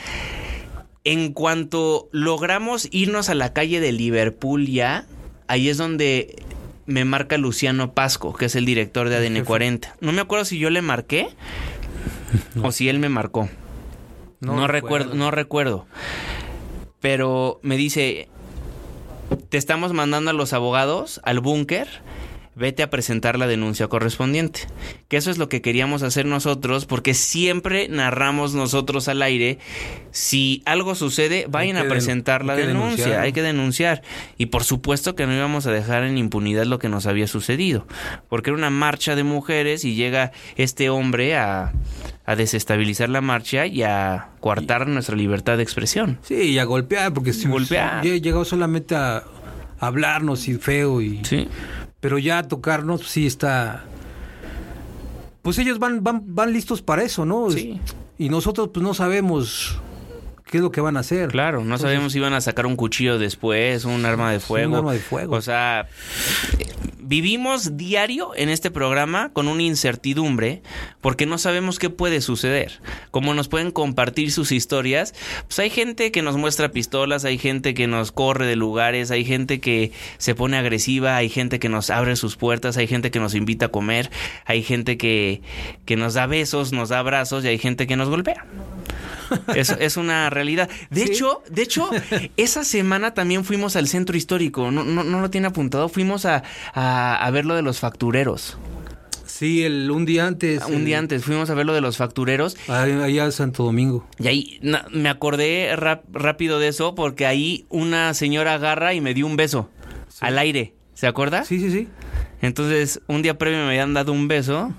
en 1.08 1.32
cuanto 1.32 2.10
logramos 2.12 2.90
irnos 2.92 3.30
a 3.30 3.34
la 3.34 3.54
calle 3.54 3.80
de 3.80 3.94
Liverpool 3.94 4.68
ya, 4.68 5.06
ahí 5.48 5.70
es 5.70 5.78
donde 5.78 6.36
me 6.86 7.06
marca 7.06 7.38
Luciano 7.38 7.94
Pasco, 7.94 8.34
que 8.34 8.46
es 8.46 8.56
el 8.56 8.66
director 8.66 9.08
de 9.08 9.16
ADN 9.16 9.46
40. 9.46 9.96
No 10.02 10.12
me 10.12 10.20
acuerdo 10.20 10.44
si 10.44 10.60
yo 10.60 10.70
le 10.70 10.82
marqué 10.82 11.30
o 12.62 12.74
si 12.74 12.90
él 12.90 13.00
me 13.00 13.08
marcó. 13.08 13.48
No, 14.42 14.68
recuerdo, 14.68 15.16
no 15.16 15.32
recuerdo. 15.32 15.86
Pero 17.00 17.62
me 17.64 17.78
dice, 17.78 18.28
te 19.48 19.58
estamos 19.58 19.94
mandando 19.94 20.32
a 20.32 20.34
los 20.34 20.52
abogados 20.52 21.22
al 21.24 21.40
búnker, 21.40 21.88
vete 22.58 22.84
a 22.84 22.90
presentar 22.90 23.38
la 23.38 23.48
denuncia 23.48 23.88
correspondiente. 23.88 24.62
Que 25.08 25.18
eso 25.18 25.30
es 25.32 25.38
lo 25.38 25.48
que 25.50 25.62
queríamos 25.62 26.04
hacer 26.04 26.26
nosotros, 26.26 26.86
porque 26.86 27.14
siempre 27.14 27.88
narramos 27.90 28.54
nosotros 28.54 29.08
al 29.08 29.22
aire, 29.22 29.60
si 30.12 30.64
algo 30.66 30.96
sucede, 30.96 31.46
vayan 31.50 31.78
a 31.78 31.82
den- 31.82 31.90
presentar 31.90 32.44
la 32.44 32.56
denuncia, 32.56 33.22
hay 33.22 33.32
que 33.34 33.42
denunciar. 33.42 34.02
Y 34.38 34.48
por 34.48 34.64
supuesto 34.64 35.16
que 35.16 35.28
no 35.28 35.34
íbamos 35.36 35.68
a 35.68 35.72
dejar 35.72 36.04
en 36.04 36.18
impunidad 36.18 36.66
lo 36.66 36.80
que 36.80 36.90
nos 36.90 37.06
había 37.06 37.28
sucedido, 37.28 37.86
porque 38.30 38.50
era 38.50 38.58
una 38.58 38.70
marcha 38.70 39.16
de 39.16 39.24
mujeres 39.24 39.86
y 39.86 39.96
llega 39.96 40.32
este 40.56 40.90
hombre 40.90 41.36
a, 41.38 41.74
a 42.26 42.36
desestabilizar 42.36 43.10
la 43.10 43.22
marcha 43.22 43.66
y 43.68 43.84
a 43.84 44.30
coartar 44.40 44.88
nuestra 44.88 45.16
libertad 45.16 45.58
de 45.58 45.64
expresión. 45.64 46.20
Sí, 46.24 46.36
y 46.36 46.60
a 46.60 46.64
golpear, 46.64 47.14
porque 47.14 47.34
si 47.34 47.48
Golpear. 47.48 48.04
llegado 48.04 48.46
solamente 48.46 48.96
a 48.96 49.24
hablarnos 49.80 50.48
y 50.48 50.56
feo 50.56 51.02
y 51.02 51.24
Sí. 51.24 51.48
Pero 52.00 52.18
ya 52.18 52.44
tocarnos 52.44 53.02
pues, 53.02 53.12
sí 53.12 53.28
está 53.28 53.86
pues 55.42 55.58
ellos 55.60 55.80
van 55.80 56.04
van 56.04 56.24
van 56.26 56.52
listos 56.52 56.82
para 56.82 57.04
eso, 57.04 57.26
¿no? 57.26 57.50
Sí. 57.52 57.80
Y 58.18 58.30
nosotros 58.30 58.70
pues 58.74 58.84
no 58.84 58.94
sabemos 58.94 59.80
qué 60.46 60.58
es 60.58 60.64
lo 60.64 60.72
que 60.72 60.82
van 60.82 60.98
a 60.98 61.02
hacer. 61.02 61.30
Claro, 61.30 61.60
no 61.60 61.64
Entonces, 61.64 61.84
sabíamos 61.84 62.12
si 62.14 62.20
iban 62.20 62.34
a 62.34 62.42
sacar 62.42 62.66
un 62.66 62.76
cuchillo 62.76 63.20
después, 63.20 63.86
un 63.86 64.06
arma 64.06 64.32
de 64.32 64.40
fuego. 64.40 64.78
arma 64.78 64.94
de 64.94 65.00
fuego. 65.00 65.36
O 65.36 65.42
sea, 65.42 65.88
vivimos 67.08 67.78
diario 67.78 68.36
en 68.36 68.50
este 68.50 68.70
programa 68.70 69.30
con 69.32 69.48
una 69.48 69.64
incertidumbre 69.64 70.62
porque 71.00 71.26
no 71.26 71.38
sabemos 71.38 71.80
qué 71.80 71.90
puede 71.90 72.20
suceder. 72.20 72.82
Como 73.12 73.34
nos 73.34 73.48
pueden 73.48 73.72
compartir 73.72 74.32
sus 74.32 74.52
historias, 74.52 75.16
pues 75.48 75.60
hay 75.60 75.70
gente 75.70 76.12
que 76.12 76.22
nos 76.22 76.36
muestra 76.36 76.72
pistolas, 76.72 77.24
hay 77.24 77.38
gente 77.38 77.74
que 77.74 77.88
nos 77.88 78.12
corre 78.12 78.46
de 78.46 78.58
lugares, 78.58 79.10
hay 79.10 79.24
gente 79.24 79.62
que 79.62 79.94
se 80.18 80.36
pone 80.36 80.58
agresiva, 80.58 81.16
hay 81.16 81.30
gente 81.30 81.60
que 81.60 81.70
nos 81.70 81.90
abre 81.90 82.18
sus 82.18 82.36
puertas, 82.36 82.76
hay 82.76 82.88
gente 82.88 83.10
que 83.10 83.20
nos 83.20 83.36
invita 83.36 83.68
a 83.68 83.70
comer, 83.70 84.12
hay 84.46 84.62
gente 84.62 84.98
que, 84.98 85.42
que 85.86 85.96
nos 85.96 86.14
da 86.16 86.28
besos, 86.28 86.74
nos 86.74 86.90
da 86.90 87.00
abrazos 87.00 87.46
y 87.46 87.48
hay 87.48 87.58
gente 87.58 87.88
que 87.88 87.96
nos 87.96 88.10
golpea. 88.10 88.46
Es, 89.56 89.70
es 89.80 89.98
una 89.98 90.30
realidad. 90.30 90.70
De 90.90 91.06
Sí. 91.06 91.12
hecho, 91.12 91.42
de 91.50 91.62
hecho, 91.62 91.90
esa 92.38 92.64
semana 92.64 93.14
también 93.14 93.44
fuimos 93.46 93.76
al 93.76 93.88
centro 93.88 94.16
histórico. 94.18 94.72
No, 94.72 94.84
no, 94.84 95.04
no 95.04 95.20
lo 95.22 95.30
tiene 95.30 95.48
apuntado. 95.48 95.90
Fuimos 95.90 96.26
a, 96.26 96.44
a, 96.74 97.16
a 97.16 97.32
ver 97.32 97.46
lo 97.46 97.56
de 97.56 97.62
los 97.62 97.80
factureros. 97.80 98.58
Sí, 99.26 99.64
el, 99.64 99.92
un 99.92 100.06
día 100.06 100.26
antes. 100.26 100.64
Un 100.66 100.84
día 100.86 100.98
antes 100.98 101.24
fuimos 101.24 101.50
a 101.50 101.54
ver 101.54 101.66
lo 101.66 101.74
de 101.74 101.82
los 101.82 101.98
factureros. 101.98 102.58
Allá 102.68 103.26
en 103.26 103.32
Santo 103.32 103.64
Domingo. 103.64 104.08
Y 104.18 104.28
ahí 104.28 104.60
na- 104.64 104.86
me 104.92 105.10
acordé 105.10 105.76
rap- 105.76 106.06
rápido 106.12 106.58
de 106.60 106.70
eso 106.70 106.96
porque 106.96 107.26
ahí 107.28 107.66
una 107.70 108.14
señora 108.16 108.56
agarra 108.56 108.94
y 108.94 109.02
me 109.02 109.14
dio 109.14 109.28
un 109.28 109.36
beso 109.36 109.70
al 110.22 110.40
aire. 110.40 110.74
¿Se 110.96 111.06
acuerda? 111.06 111.44
Sí, 111.44 111.60
sí, 111.60 111.70
sí. 111.70 111.88
Entonces, 112.42 113.02
un 113.08 113.22
día 113.22 113.38
previo 113.38 113.60
me 113.60 113.68
habían 113.68 113.94
dado 113.94 114.12
un 114.12 114.28
beso 114.28 114.74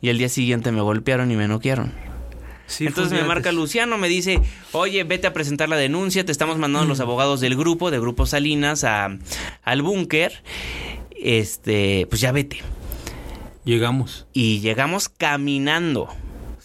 y 0.00 0.10
el 0.10 0.18
día 0.18 0.28
siguiente 0.28 0.70
me 0.70 0.80
golpearon 0.80 1.30
y 1.32 1.36
me 1.36 1.48
noquearon. 1.48 1.92
Sí, 2.72 2.86
Entonces 2.86 3.12
me 3.12 3.26
marca. 3.26 3.52
Luciano, 3.52 3.98
me 3.98 4.08
dice, 4.08 4.40
oye, 4.72 5.04
vete 5.04 5.26
a 5.26 5.32
presentar 5.32 5.68
la 5.68 5.76
denuncia, 5.76 6.24
te 6.24 6.32
estamos 6.32 6.56
mandando 6.58 6.86
Mm. 6.86 6.88
los 6.88 7.00
abogados 7.00 7.40
del 7.40 7.54
grupo, 7.56 7.90
de 7.90 8.00
Grupo 8.00 8.24
Salinas, 8.26 8.82
a, 8.84 9.18
al 9.62 9.82
búnker. 9.82 10.42
Este, 11.10 12.06
pues 12.08 12.20
ya 12.20 12.32
vete. 12.32 12.60
Llegamos. 13.64 14.26
Y 14.32 14.60
llegamos 14.60 15.08
caminando. 15.08 16.08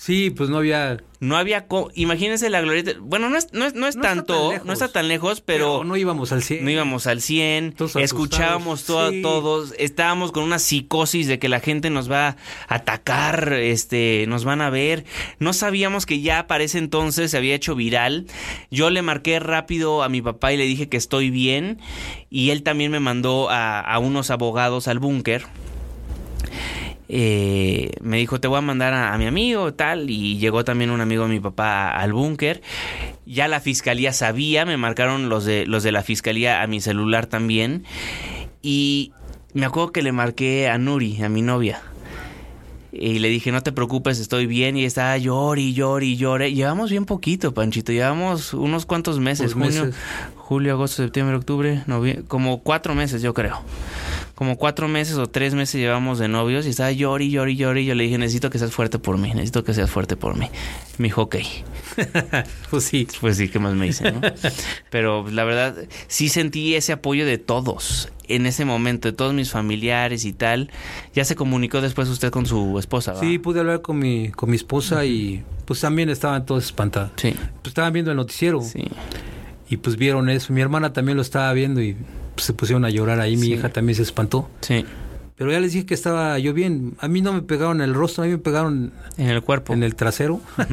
Sí, 0.08 0.30
pues 0.30 0.50
no 0.50 0.58
había. 0.60 1.04
No 1.20 1.36
había... 1.36 1.68
co- 1.68 1.92
Imagínense 1.96 2.50
la 2.50 2.62
glorieta. 2.62 2.92
Bueno, 3.02 3.30
no 3.30 3.38
es, 3.38 3.52
no 3.52 3.66
es, 3.66 3.74
no 3.74 3.88
es 3.88 3.98
No 3.98 4.04
está 4.04 4.16
tanto, 4.16 4.34
tan 4.36 4.50
lejos. 4.52 4.66
no 4.66 4.72
está 4.72 4.88
tan 4.88 5.08
lejos, 5.10 5.42
pero... 5.42 5.84
no 5.84 5.98
íbamos 5.98 6.32
al 6.32 6.44
100. 6.44 6.64
No 6.64 6.72
íbamos 6.72 7.08
al 7.08 7.20
100, 7.20 7.74
Todos 7.74 7.98
escuchábamos 7.98 8.86
todo. 8.86 9.10
Sí. 9.10 9.22
todos, 9.22 9.74
estábamos 9.78 10.32
con 10.32 10.44
una 10.44 10.60
psicosis 10.60 11.28
de 11.28 11.40
que 11.40 11.50
la 11.50 11.60
gente 11.60 11.90
nos 11.90 12.10
va 12.10 12.30
a 12.30 12.36
atacar, 12.70 13.52
este, 13.52 14.24
nos 14.30 14.46
van 14.46 14.62
a 14.62 14.70
ver. 14.70 15.04
No 15.40 15.52
sabíamos 15.52 16.06
que 16.06 16.22
ya 16.22 16.48
para 16.48 16.64
ese 16.64 16.78
entonces 16.78 17.32
se 17.32 17.36
había 17.38 17.56
hecho 17.56 17.76
viral. 17.76 18.28
Yo 18.72 18.90
le 18.90 19.02
marqué 19.02 19.42
rápido 19.42 20.04
a 20.04 20.10
mi 20.10 20.22
papá 20.22 20.54
y 20.54 20.58
le 20.58 20.64
dije 20.64 20.88
que 20.88 20.96
estoy 20.96 21.32
bien 21.32 21.80
y 22.30 22.52
él 22.52 22.64
también 22.64 22.92
me 22.92 23.02
mandó 23.02 23.50
a, 23.50 23.82
a 23.82 24.00
unos 24.00 24.30
abogados 24.32 24.88
al 24.88 25.00
búnker. 25.00 25.44
Eh, 27.10 27.92
me 28.02 28.18
dijo, 28.18 28.40
te 28.42 28.48
voy 28.48 28.58
a 28.58 28.62
mandar 28.62 28.94
a, 28.94 29.14
a 29.14 29.18
mi 29.18 29.26
amigo, 29.26 29.74
tal, 29.74 30.10
y 30.10 30.38
llegó 30.40 30.64
también 30.66 30.90
un 30.90 31.00
amigo 31.02 31.24
de 31.24 31.30
mi 31.30 31.40
papá 31.40 31.90
al 31.92 32.12
búnker. 32.14 32.62
Ya 33.26 33.48
la 33.48 33.60
fiscalía 33.62 34.12
sabía, 34.14 34.66
me 34.66 34.78
marcaron 34.78 35.30
los 35.30 35.46
de, 35.46 35.66
los 35.66 35.84
de 35.84 35.92
la 35.92 36.04
fiscalía 36.04 36.62
a 36.62 36.68
mi 36.68 36.82
celular 36.82 37.26
también. 37.28 37.84
Y 38.62 39.14
me 39.54 39.66
acuerdo 39.66 39.92
que 39.92 40.02
le 40.02 40.12
marqué 40.12 40.68
a 40.70 40.78
Nuri, 40.78 41.22
a 41.24 41.30
mi 41.30 41.42
novia. 41.42 41.82
Y 42.92 43.20
le 43.20 43.28
dije, 43.30 43.52
no 43.52 43.62
te 43.62 43.72
preocupes, 43.72 44.18
estoy 44.20 44.48
bien. 44.48 44.76
Y 44.76 44.84
estaba 44.86 45.18
llori, 45.18 45.74
llori, 45.74 46.18
llore. 46.18 46.54
Llevamos 46.54 46.90
bien 46.90 47.06
poquito, 47.06 47.54
Panchito. 47.54 47.92
Llevamos 47.92 48.54
unos 48.54 48.86
cuantos 48.86 49.20
meses. 49.20 49.54
Junio, 49.54 49.86
meses. 49.86 49.96
julio, 50.36 50.74
agosto, 50.74 51.04
septiembre, 51.04 51.36
octubre, 51.38 51.84
novie- 51.86 52.26
como 52.28 52.64
cuatro 52.64 52.96
meses, 52.96 53.22
yo 53.22 53.34
creo. 53.34 53.60
Como 54.38 54.56
cuatro 54.56 54.88
meses 54.88 55.18
o 55.18 55.26
tres 55.26 55.56
meses 55.56 55.82
llevamos 55.82 56.20
de 56.20 56.28
novios 56.28 56.68
y 56.68 56.70
estaba 56.70 56.92
llori, 56.92 57.32
llori, 57.32 57.56
llori. 57.56 57.86
Yo 57.86 57.96
le 57.96 58.04
dije, 58.04 58.20
necesito 58.20 58.52
que 58.52 58.60
seas 58.60 58.72
fuerte 58.72 59.00
por 59.00 59.18
mí, 59.18 59.30
necesito 59.30 59.64
que 59.64 59.74
seas 59.74 59.90
fuerte 59.90 60.16
por 60.16 60.38
mí. 60.38 60.48
Me 61.00 61.06
dijo, 61.08 61.24
ok. 61.24 61.38
Pues 62.70 62.84
sí. 62.84 63.08
Pues 63.20 63.38
sí, 63.38 63.50
¿qué 63.50 63.58
más 63.58 63.74
me 63.74 63.88
dice, 63.88 64.12
no? 64.12 64.22
Pero 64.92 65.28
la 65.32 65.44
verdad, 65.44 65.76
sí 66.08 66.30
sentí 66.30 66.76
ese 66.76 66.94
apoyo 66.94 67.26
de 67.26 67.40
todos 67.40 68.12
en 68.28 68.46
ese 68.46 68.64
momento, 68.64 69.08
de 69.08 69.14
todos 69.14 69.34
mis 69.34 69.50
familiares 69.50 70.24
y 70.24 70.34
tal. 70.34 70.70
Ya 71.16 71.26
se 71.26 71.36
comunicó 71.36 71.82
después 71.82 72.08
usted 72.08 72.30
con 72.30 72.46
su 72.46 72.78
esposa, 72.78 73.14
¿va? 73.14 73.20
Sí, 73.20 73.40
pude 73.40 73.62
hablar 73.62 73.82
con 73.82 73.98
mi, 73.98 74.30
con 74.30 74.52
mi 74.52 74.56
esposa 74.58 75.04
y 75.06 75.44
pues 75.66 75.82
también 75.82 76.10
estaban 76.12 76.46
todos 76.46 76.66
espantados. 76.66 77.10
Sí, 77.16 77.32
Pues 77.64 77.70
estaban 77.70 77.92
viendo 77.92 78.12
el 78.12 78.18
noticiero 78.18 78.62
sí. 78.62 78.84
y 79.68 79.78
pues 79.78 79.96
vieron 79.96 80.30
eso. 80.30 80.54
Mi 80.54 80.62
hermana 80.62 80.94
también 80.94 81.16
lo 81.16 81.24
estaba 81.24 81.52
viendo 81.54 81.82
y 81.82 81.94
pues, 81.94 82.06
se 82.44 82.54
pusieron 82.54 82.86
a 82.86 82.90
llorar 82.90 83.20
ahí. 83.20 83.36
Mi 83.38 83.48
Sí. 83.48 83.54
hija 83.54 83.70
también 83.70 83.96
se 83.96 84.04
espantó. 84.04 84.50
Sí, 84.62 84.86
Pero 85.36 85.52
ya 85.52 85.60
les 85.60 85.74
dije 85.74 85.86
que 85.86 85.94
estaba 85.94 86.40
yo 86.40 86.54
bien. 86.54 86.96
A 87.00 87.08
mí 87.08 87.22
no 87.22 87.32
me 87.32 87.44
pegaron 87.44 87.78
en 87.82 87.90
el 87.90 87.94
rostro, 87.94 88.24
a 88.24 88.28
mí 88.28 88.32
me 88.34 88.40
pegaron 88.40 88.92
en 89.18 89.28
el 89.30 89.42
cuerpo. 89.44 89.74
en 89.74 89.84
el 89.84 89.96
trasero. 89.96 90.42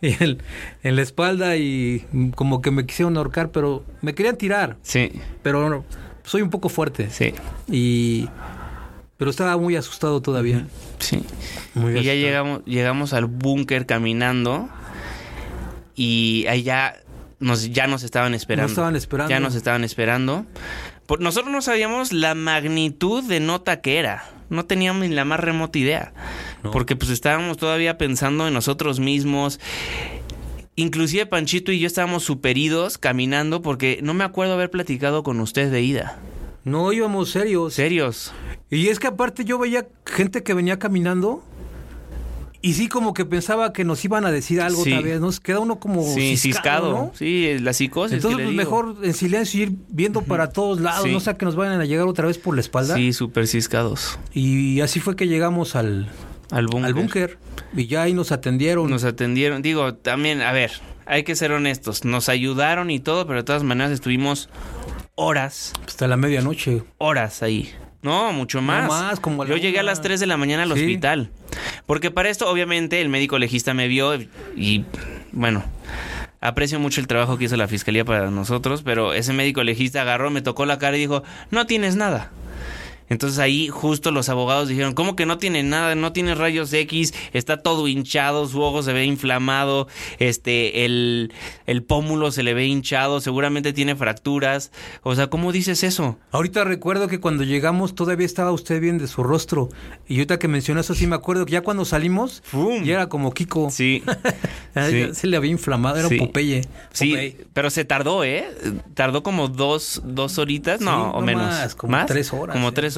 y 0.00 0.22
en, 0.22 0.38
en 0.82 0.96
la 0.96 1.02
espalda 1.02 1.56
y 1.56 2.04
como 2.34 2.62
que 2.62 2.70
me 2.70 2.86
quisieron 2.86 3.16
ahorcar, 3.16 3.50
pero 3.50 3.84
me 4.02 4.14
querían 4.14 4.36
tirar. 4.36 4.76
Sí, 4.82 5.12
Pero 5.42 5.84
soy 6.24 6.42
un 6.42 6.50
poco 6.50 6.68
fuerte. 6.68 7.08
sí, 7.10 7.32
Y... 7.70 8.28
Pero 9.16 9.32
estaba 9.32 9.56
muy 9.56 9.74
asustado 9.74 10.22
todavía. 10.22 10.64
sí. 11.00 11.20
Muy 11.74 11.98
Y 11.98 12.04
ya 12.04 12.14
llegamos, 12.14 12.64
llegamos 12.66 13.12
al 13.12 13.24
búnker 13.26 13.84
caminando 13.84 14.68
y 15.96 16.46
allá 16.48 16.94
nos, 17.40 17.70
ya 17.70 17.86
nos 17.86 18.02
estaban 18.02 18.34
esperando. 18.34 18.64
Nos 18.64 18.72
estaban 18.72 18.96
esperando. 18.96 19.30
Ya 19.30 19.40
nos 19.40 19.54
estaban 19.54 19.84
esperando. 19.84 20.46
Por- 21.06 21.20
nosotros 21.20 21.52
no 21.52 21.62
sabíamos 21.62 22.12
la 22.12 22.34
magnitud 22.34 23.22
de 23.24 23.40
nota 23.40 23.80
que 23.80 23.98
era. 23.98 24.24
No 24.50 24.64
teníamos 24.64 25.02
ni 25.08 25.14
la 25.14 25.24
más 25.24 25.40
remota 25.40 25.78
idea. 25.78 26.12
No. 26.62 26.70
Porque 26.70 26.96
pues 26.96 27.10
estábamos 27.10 27.56
todavía 27.56 27.98
pensando 27.98 28.48
en 28.48 28.54
nosotros 28.54 28.98
mismos. 29.00 29.60
Inclusive 30.76 31.26
Panchito 31.26 31.72
y 31.72 31.80
yo 31.80 31.86
estábamos 31.86 32.22
superidos 32.24 32.98
caminando 32.98 33.62
porque 33.62 33.98
no 34.02 34.14
me 34.14 34.24
acuerdo 34.24 34.54
haber 34.54 34.70
platicado 34.70 35.22
con 35.22 35.40
usted 35.40 35.70
de 35.72 35.82
ida. 35.82 36.18
No 36.64 36.92
íbamos 36.92 37.30
serios. 37.30 37.74
Serios. 37.74 38.32
Y 38.70 38.88
es 38.88 38.98
que 38.98 39.06
aparte 39.08 39.44
yo 39.44 39.58
veía 39.58 39.88
gente 40.06 40.42
que 40.42 40.54
venía 40.54 40.78
caminando 40.78 41.42
y 42.60 42.74
sí 42.74 42.88
como 42.88 43.14
que 43.14 43.24
pensaba 43.24 43.72
que 43.72 43.84
nos 43.84 44.04
iban 44.04 44.24
a 44.24 44.30
decir 44.32 44.60
algo 44.60 44.82
Sí. 44.82 44.92
otra 44.92 45.02
vez, 45.04 45.20
¿no? 45.20 45.30
Queda 45.42 45.60
uno 45.60 45.78
como 45.78 46.02
sí, 46.14 46.36
ciscado. 46.36 46.90
¿no? 46.92 47.12
Sí, 47.14 47.56
la 47.60 47.72
psicosis. 47.72 48.16
Entonces 48.16 48.42
pues, 48.44 48.54
mejor 48.54 48.96
en 49.02 49.14
silencio 49.14 49.62
ir 49.62 49.72
viendo 49.88 50.22
para 50.22 50.50
todos 50.50 50.80
lados, 50.80 51.04
Sí. 51.04 51.12
no 51.12 51.20
sea 51.20 51.34
que 51.38 51.44
nos 51.44 51.54
vayan 51.56 51.80
a 51.80 51.84
llegar 51.84 52.06
otra 52.08 52.26
vez 52.26 52.38
por 52.38 52.54
la 52.54 52.60
espalda. 52.60 52.94
Sí, 52.96 53.12
súper 53.12 53.46
ciscados. 53.46 54.18
Y 54.32 54.80
así 54.80 54.98
fue 55.00 55.14
que 55.16 55.28
llegamos 55.28 55.76
al, 55.76 56.08
Al 56.50 56.66
búnker. 56.66 56.86
al 56.86 56.94
búnker 56.94 57.38
y 57.76 57.86
ya 57.86 58.02
ahí 58.02 58.12
nos 58.14 58.32
atendieron. 58.32 58.90
Nos 58.90 59.04
atendieron. 59.04 59.62
Digo, 59.62 59.94
también, 59.94 60.40
a 60.42 60.50
ver, 60.52 60.72
hay 61.06 61.22
que 61.22 61.36
ser 61.36 61.52
honestos. 61.52 62.04
Nos 62.04 62.28
ayudaron 62.28 62.90
y 62.90 62.98
todo, 63.00 63.26
pero 63.26 63.38
de 63.40 63.44
todas 63.44 63.62
maneras 63.62 63.92
estuvimos 63.92 64.48
horas, 65.14 65.72
Hasta 65.86 66.06
la 66.08 66.16
medianoche. 66.16 66.82
horas 66.98 67.42
ahí. 67.42 67.70
No, 68.02 68.32
mucho 68.32 68.62
más. 68.62 68.88
más, 68.88 69.20
como 69.20 69.44
Yo 69.44 69.56
llegué 69.56 69.78
a 69.80 69.82
las 69.82 70.00
3 70.00 70.20
de 70.20 70.26
la 70.26 70.36
mañana 70.36 70.62
al 70.62 70.72
Sí. 70.74 70.80
hospital. 70.80 71.30
Porque 71.86 72.10
para 72.10 72.28
esto, 72.30 72.48
obviamente, 72.48 73.00
el 73.00 73.08
médico 73.08 73.38
legista 73.38 73.74
me 73.74 73.88
vio 73.88 74.14
y, 74.56 74.84
bueno, 75.32 75.64
aprecio 76.40 76.78
mucho 76.78 77.00
el 77.00 77.06
trabajo 77.08 77.38
que 77.38 77.44
hizo 77.46 77.56
la 77.56 77.66
fiscalía 77.66 78.04
para 78.04 78.30
nosotros, 78.30 78.82
pero 78.82 79.12
ese 79.14 79.32
médico 79.32 79.64
legista 79.64 80.02
agarró, 80.02 80.30
me 80.30 80.42
tocó 80.42 80.64
la 80.66 80.78
cara 80.78 80.96
y 80.96 81.00
dijo, 81.00 81.24
no 81.50 81.66
tienes 81.66 81.96
nada. 81.96 82.30
Entonces 83.08 83.38
ahí 83.38 83.68
justo 83.68 84.10
los 84.10 84.28
abogados 84.28 84.68
dijeron, 84.68 84.94
¿cómo 84.94 85.16
que 85.16 85.26
no 85.26 85.38
tiene 85.38 85.62
nada? 85.62 85.94
No 85.94 86.12
tiene 86.12 86.34
rayos 86.34 86.72
X, 86.72 87.14
está 87.32 87.62
todo 87.62 87.88
hinchado, 87.88 88.46
su 88.48 88.60
ojo 88.62 88.82
se 88.82 88.92
ve 88.92 89.04
inflamado, 89.04 89.88
este, 90.18 90.84
el, 90.84 91.32
el 91.66 91.82
pómulo 91.82 92.30
se 92.32 92.42
le 92.42 92.54
ve 92.54 92.66
hinchado, 92.66 93.20
seguramente 93.20 93.72
tiene 93.72 93.96
fracturas. 93.96 94.72
O 95.02 95.14
sea, 95.14 95.28
¿cómo 95.28 95.52
dices 95.52 95.82
eso? 95.84 96.18
Ahorita 96.32 96.64
recuerdo 96.64 97.08
que 97.08 97.20
cuando 97.20 97.44
llegamos 97.44 97.94
todavía 97.94 98.26
estaba 98.26 98.52
usted 98.52 98.80
bien 98.80 98.98
de 98.98 99.06
su 99.06 99.22
rostro. 99.22 99.68
Y 100.06 100.14
ahorita 100.16 100.38
que 100.38 100.48
mencionó 100.48 100.80
eso 100.80 100.94
sí 100.94 101.06
me 101.06 101.16
acuerdo 101.16 101.46
que 101.46 101.52
ya 101.52 101.62
cuando 101.62 101.84
salimos 101.84 102.42
¡Fum! 102.44 102.82
ya 102.84 102.94
era 102.94 103.08
como 103.08 103.32
Kiko. 103.32 103.70
Sí. 103.70 104.02
Se 105.12 105.26
le 105.26 105.36
había 105.36 105.50
inflamado, 105.50 105.96
era 105.96 106.08
Sí. 106.08 106.16
Popeye. 106.18 106.62
Sí, 106.92 107.10
Popeye. 107.10 107.46
pero 107.52 107.70
se 107.70 107.84
tardó, 107.84 108.22
¿eh? 108.24 108.46
Tardó 108.94 109.22
como 109.22 109.48
dos, 109.48 110.02
dos 110.04 110.38
horitas, 110.38 110.78
Sí, 110.78 110.84
no, 110.84 111.10
o 111.10 111.20
no 111.20 111.26
menos. 111.26 111.44
más, 111.46 111.74
como 111.74 111.96
tres 112.06 112.32
horas, 112.32 112.54
Como 112.54 112.68
eh. 112.68 112.72
tres 112.72 112.96
horas. 112.96 112.97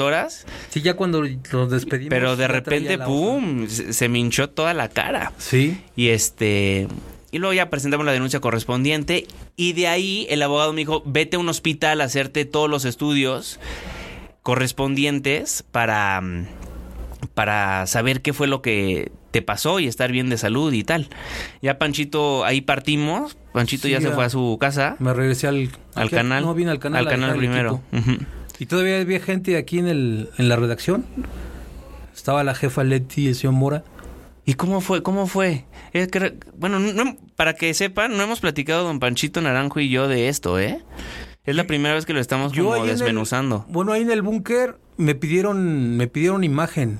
Sí, 0.70 0.80
ya 0.82 0.94
cuando 0.94 1.22
los 1.22 1.70
despedimos. 1.70 2.10
Pero 2.10 2.36
de 2.36 2.48
repente. 2.48 2.98
¡pum! 2.98 3.66
Se, 3.68 3.92
se 3.92 4.08
me 4.08 4.18
hinchó 4.18 4.50
toda 4.50 4.74
la 4.74 4.88
cara. 4.88 5.32
Sí. 5.38 5.80
Y 5.96 6.08
este. 6.08 6.88
Y 7.32 7.38
luego 7.38 7.52
ya 7.52 7.70
presentamos 7.70 8.04
la 8.06 8.12
denuncia 8.12 8.40
correspondiente. 8.40 9.26
Y 9.56 9.74
de 9.74 9.86
ahí 9.88 10.26
el 10.30 10.42
abogado 10.42 10.72
me 10.72 10.78
dijo: 10.78 11.02
vete 11.06 11.36
a 11.36 11.38
un 11.38 11.48
hospital 11.48 12.00
a 12.00 12.04
hacerte 12.04 12.44
todos 12.44 12.68
los 12.70 12.84
estudios 12.84 13.60
correspondientes 14.42 15.64
para. 15.70 16.22
Para 17.34 17.86
saber 17.86 18.22
qué 18.22 18.32
fue 18.32 18.46
lo 18.48 18.62
que 18.62 19.12
te 19.30 19.42
pasó 19.42 19.78
y 19.78 19.86
estar 19.86 20.10
bien 20.10 20.30
de 20.30 20.38
salud 20.38 20.72
y 20.72 20.84
tal. 20.84 21.08
Ya 21.62 21.78
Panchito, 21.78 22.44
ahí 22.44 22.62
partimos. 22.62 23.36
Panchito 23.52 23.82
Sí, 23.84 23.90
ya 23.90 24.00
se 24.00 24.10
fue 24.10 24.24
a 24.24 24.30
su 24.30 24.56
casa, 24.58 24.96
Me 24.98 25.12
regresé 25.12 25.46
al, 25.46 25.70
al 25.94 26.10
canal. 26.10 26.44
No, 26.44 26.54
vine 26.54 26.70
al 26.70 26.78
canal. 26.78 27.06
Al 27.06 27.36
primero. 27.36 27.82
Ujú. 27.92 28.18
Y 28.60 28.66
todavía 28.66 29.00
había 29.00 29.20
gente 29.20 29.56
aquí 29.56 29.78
en, 29.78 29.88
el, 29.88 30.28
en 30.38 30.48
la 30.48 30.56
redacción. 30.56 31.04
Estaba 32.14 32.44
la 32.44 32.54
jefa 32.54 32.84
Leti 32.84 33.22
y 33.22 33.28
el 33.28 33.34
señor 33.34 33.54
Mora. 33.54 33.84
¿Y 34.44 34.54
cómo 34.54 34.80
fue? 34.80 35.02
¿Cómo 35.02 35.26
fue? 35.26 35.64
Es 35.92 36.08
que 36.08 36.18
re- 36.18 36.34
bueno, 36.58 36.78
no- 36.78 37.16
para 37.36 37.54
que 37.54 37.72
sepan, 37.74 38.16
no 38.16 38.22
hemos 38.22 38.40
platicado 38.40 38.84
don 38.84 38.98
Panchito 39.00 39.40
Naranjo 39.40 39.80
y 39.80 39.88
yo 39.90 40.08
de 40.08 40.28
esto, 40.28 40.58
¿eh? 40.58 40.82
Es 41.44 41.56
la 41.56 41.64
primera 41.66 41.94
vez 41.94 42.04
que 42.04 42.12
lo 42.12 42.20
estamos 42.20 42.52
como 42.52 42.76
el- 42.76 42.86
desmenuzando. 42.86 43.64
bueno, 43.68 43.92
ahí 43.92 44.02
en 44.02 44.10
el 44.10 44.22
búnker 44.22 44.76
me 44.98 45.14
pidieron, 45.14 45.96
me 45.96 46.06
pidieron 46.06 46.44
imagen. 46.44 46.98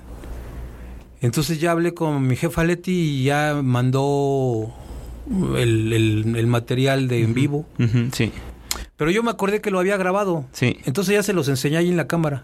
Entonces 1.21 1.61
ya 1.61 1.73
hablé 1.73 1.93
con 1.93 2.27
mi 2.27 2.37
jefa 2.37 2.65
Leti 2.65 2.93
y 2.93 3.25
ya 3.25 3.61
mandó 3.63 4.73
el, 5.57 5.93
el- 5.93 6.35
el 6.37 6.47
material 6.47 7.09
de 7.09 7.23
en 7.23 7.35
vivo. 7.35 7.67
Sí, 8.13 8.33
Pero 9.01 9.11
yo 9.11 9.23
me 9.23 9.31
acordé 9.31 9.63
que 9.63 9.71
lo 9.71 9.79
había 9.79 9.97
grabado. 9.97 10.45
sí. 10.53 10.77
Entonces 10.85 11.15
ya 11.15 11.23
se 11.23 11.33
los 11.33 11.49
enseñé 11.49 11.79
ahí 11.79 11.89
en 11.89 11.97
la 11.97 12.07
cámara. 12.07 12.43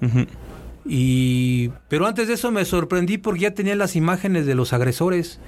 Y 0.86 1.70
pero 1.88 2.06
antes 2.06 2.28
de 2.28 2.34
eso 2.34 2.50
me 2.50 2.64
sorprendí 2.64 3.18
porque 3.18 3.40
ya 3.42 3.50
tenía 3.52 3.74
las 3.76 3.94
imágenes 3.94 4.46
de 4.46 4.54
los 4.54 4.72
agresores. 4.72 5.38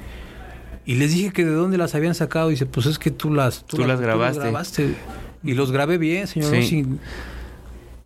Y 0.84 0.96
les 0.96 1.12
dije 1.14 1.32
que 1.32 1.44
de 1.46 1.52
dónde 1.52 1.78
las 1.78 1.94
habían 1.94 2.14
sacado. 2.14 2.48
Y 2.50 2.52
dice, 2.54 2.66
pues 2.66 2.84
es 2.86 2.98
que 2.98 3.10
tú 3.10 3.32
las, 3.32 3.64
Tú 3.66 3.78
las 3.86 4.00
grabaste. 4.00 4.40
grabaste. 4.40 4.94
Y 5.42 5.54
los 5.54 5.72
grabé 5.72 5.96
bien, 5.98 6.26
señor. 6.26 6.54
Sí. 6.62 6.84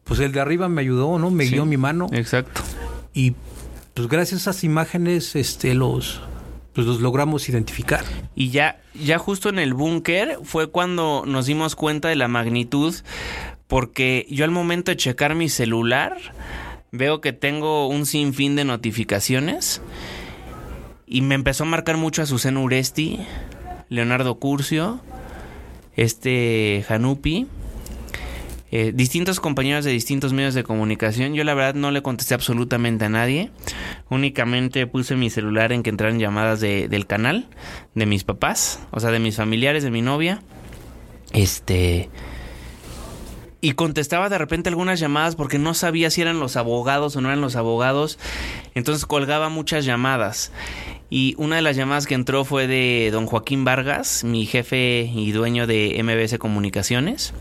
pues 0.05 0.20
el 0.20 0.30
de 0.32 0.40
arriba 0.40 0.68
me 0.68 0.80
ayudó, 0.82 1.18
¿no? 1.18 1.30
Me 1.30 1.44
Sí. 1.44 1.53
guió 1.55 1.64
mi 1.66 1.76
mano. 1.76 2.07
Exacto. 2.12 2.61
Y 3.14 3.34
pues 3.94 4.09
gracias 4.09 4.46
a 4.46 4.50
esas 4.50 4.62
imágenes, 4.64 5.34
este, 5.36 5.74
los, 5.74 6.20
pues 6.72 6.86
los 6.86 7.00
logramos 7.00 7.48
identificar. 7.48 8.04
Y 8.34 8.50
ya, 8.50 8.80
ya 8.94 9.18
justo 9.18 9.48
en 9.48 9.58
el 9.58 9.74
búnker 9.74 10.38
fue 10.42 10.68
cuando 10.68 11.24
nos 11.26 11.46
dimos 11.46 11.76
cuenta 11.76 12.08
de 12.08 12.16
la 12.16 12.28
magnitud, 12.28 12.94
porque 13.66 14.26
yo 14.30 14.44
al 14.44 14.50
momento 14.50 14.90
de 14.90 14.96
checar 14.96 15.34
mi 15.34 15.48
celular 15.48 16.16
veo 16.90 17.20
que 17.20 17.32
tengo 17.32 17.88
un 17.88 18.06
sinfín 18.06 18.56
de 18.56 18.64
notificaciones 18.64 19.80
y 21.06 21.20
me 21.22 21.34
empezó 21.34 21.64
a 21.64 21.66
marcar 21.66 21.96
mucho 21.96 22.22
Azucena 22.22 22.60
Uresti, 22.60 23.18
Leonardo 23.88 24.36
Curcio, 24.36 25.00
este 25.94 26.84
Janupi. 26.88 27.46
Eh, 28.74 28.90
distintos 28.94 29.38
compañeros 29.38 29.84
de 29.84 29.90
distintos 29.92 30.32
medios 30.32 30.54
de 30.54 30.64
comunicación. 30.64 31.34
Yo 31.34 31.44
la 31.44 31.52
verdad 31.54 31.74
no 31.74 31.90
le 31.90 32.02
contesté 32.02 32.32
absolutamente 32.34 33.04
a 33.04 33.08
nadie. 33.10 33.50
Únicamente 34.08 34.86
puse 34.86 35.14
mi 35.14 35.28
celular 35.30 35.72
en 35.72 35.82
que 35.82 35.90
entraran 35.90 36.18
llamadas 36.18 36.60
de- 36.60 36.88
del 36.88 37.06
canal, 37.06 37.48
de 37.94 38.06
mis 38.06 38.24
papás, 38.24 38.80
o 38.90 38.98
sea, 38.98 39.10
de 39.10 39.18
mis 39.20 39.36
familiares, 39.36 39.84
de 39.84 39.90
mi 39.90 40.00
novia. 40.02 40.42
Este. 41.32 42.08
Y 43.60 43.72
contestaba 43.74 44.28
de 44.28 44.38
repente 44.38 44.68
algunas 44.70 44.98
llamadas 44.98 45.36
porque 45.36 45.58
no 45.58 45.72
sabía 45.74 46.10
si 46.10 46.20
eran 46.20 46.40
los 46.40 46.56
abogados 46.56 47.14
o 47.14 47.20
no 47.20 47.28
eran 47.28 47.40
los 47.40 47.54
abogados. 47.54 48.18
Entonces 48.74 49.06
colgaba 49.06 49.50
muchas 49.50 49.84
llamadas. 49.84 50.50
Y 51.10 51.34
una 51.36 51.56
de 51.56 51.62
las 51.62 51.76
llamadas 51.76 52.06
que 52.06 52.14
entró 52.14 52.44
fue 52.44 52.66
de 52.66 53.10
don 53.12 53.26
Joaquín 53.26 53.64
Vargas, 53.64 54.24
mi 54.24 54.46
jefe 54.46 55.10
y 55.14 55.30
dueño 55.32 55.66
de 55.66 56.00
MBS 56.02 56.38
Comunicaciones. 56.38 57.34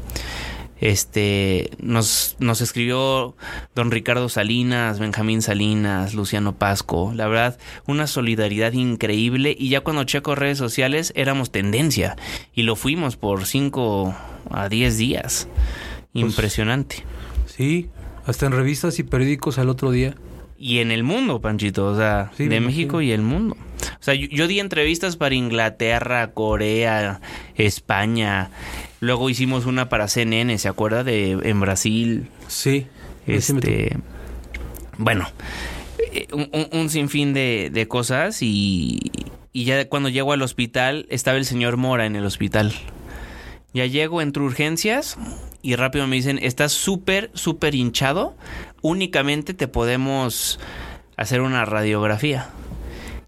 Este 0.82 1.70
nos, 1.80 2.36
nos 2.40 2.60
escribió 2.60 3.36
don 3.76 3.92
Ricardo 3.92 4.30
Salinas, 4.30 5.00
Benjamín 5.00 5.44
Salinas, 5.44 6.16
Luciano 6.16 6.56
Pasco. 6.56 7.14
La 7.16 7.28
verdad, 7.28 7.60
una 7.86 8.08
solidaridad 8.08 8.74
increíble. 8.74 9.56
Y 9.58 9.70
ya 9.70 9.82
cuando 9.82 10.04
checo 10.04 10.34
redes 10.36 10.58
sociales 10.58 11.14
éramos 11.16 11.52
tendencia. 11.52 12.18
Y 12.54 12.64
lo 12.64 12.76
fuimos 12.76 13.16
por 13.16 13.46
5 13.46 14.16
a 14.50 14.70
10 14.70 14.98
días. 14.98 15.48
Impresionante. 16.14 17.04
Sí, 17.46 17.90
hasta 18.26 18.48
en 18.48 18.54
revistas 18.54 18.98
y 18.98 19.04
periódicos 19.04 19.60
al 19.60 19.70
otro 19.70 19.92
día. 19.92 20.16
Y 20.64 20.78
en 20.78 20.92
el 20.92 21.02
mundo, 21.04 21.42
Panchito, 21.42 21.88
o 21.88 21.98
sea, 21.98 22.32
Sí, 22.38 22.44
de 22.48 22.58
imagino. 22.58 22.68
México 22.68 23.02
y 23.02 23.12
el 23.12 23.22
mundo. 23.24 23.58
O 24.00 24.04
sea, 24.04 24.14
yo, 24.14 24.28
yo 24.30 24.46
di 24.48 24.60
entrevistas 24.60 25.16
para 25.18 25.34
Inglaterra, 25.34 26.32
Corea, 26.34 27.20
España. 27.56 28.52
Luego 29.00 29.30
hicimos 29.32 29.66
una 29.66 29.90
para 29.90 30.08
CNN, 30.08 30.56
¿se 30.60 30.68
acuerda? 30.68 31.04
De 31.04 31.32
en 31.32 31.60
Brasil. 31.60 32.28
Sí. 32.48 32.86
Este, 33.26 33.98
bueno, 35.00 35.28
eh, 36.14 36.28
un, 36.32 36.50
un- 36.80 36.90
sinfín 36.90 37.34
de, 37.34 37.70
de 37.74 37.88
cosas 37.88 38.42
y, 38.44 39.00
y 39.54 39.64
ya 39.64 39.88
cuando 39.90 40.10
llego 40.10 40.32
al 40.34 40.42
hospital 40.44 41.08
estaba 41.10 41.38
el 41.40 41.46
señor 41.46 41.78
Mora 41.78 42.06
en 42.06 42.16
el 42.16 42.26
hospital. 42.26 42.72
Ya 43.74 43.86
llego, 43.86 44.22
entro 44.22 44.44
a 44.44 44.48
urgencias 44.48 45.18
y 45.62 45.76
rápido 45.76 46.06
me 46.08 46.18
dicen, 46.18 46.40
estás 46.42 46.72
súper, 46.74 47.32
súper 47.34 47.74
hinchado, 47.74 48.36
únicamente 48.82 49.54
te 49.54 49.68
podemos 49.68 50.60
hacer 51.18 51.42
una 51.42 51.66
radiografía. 51.66 52.50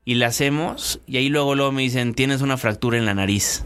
Y 0.05 0.15
la 0.15 0.27
hacemos 0.27 0.99
y 1.07 1.17
ahí 1.17 1.29
luego, 1.29 1.55
luego 1.55 1.71
me 1.71 1.81
dicen, 1.81 2.13
tienes 2.13 2.41
una 2.41 2.57
fractura 2.57 2.97
en 2.97 3.05
la 3.05 3.13
nariz. 3.13 3.63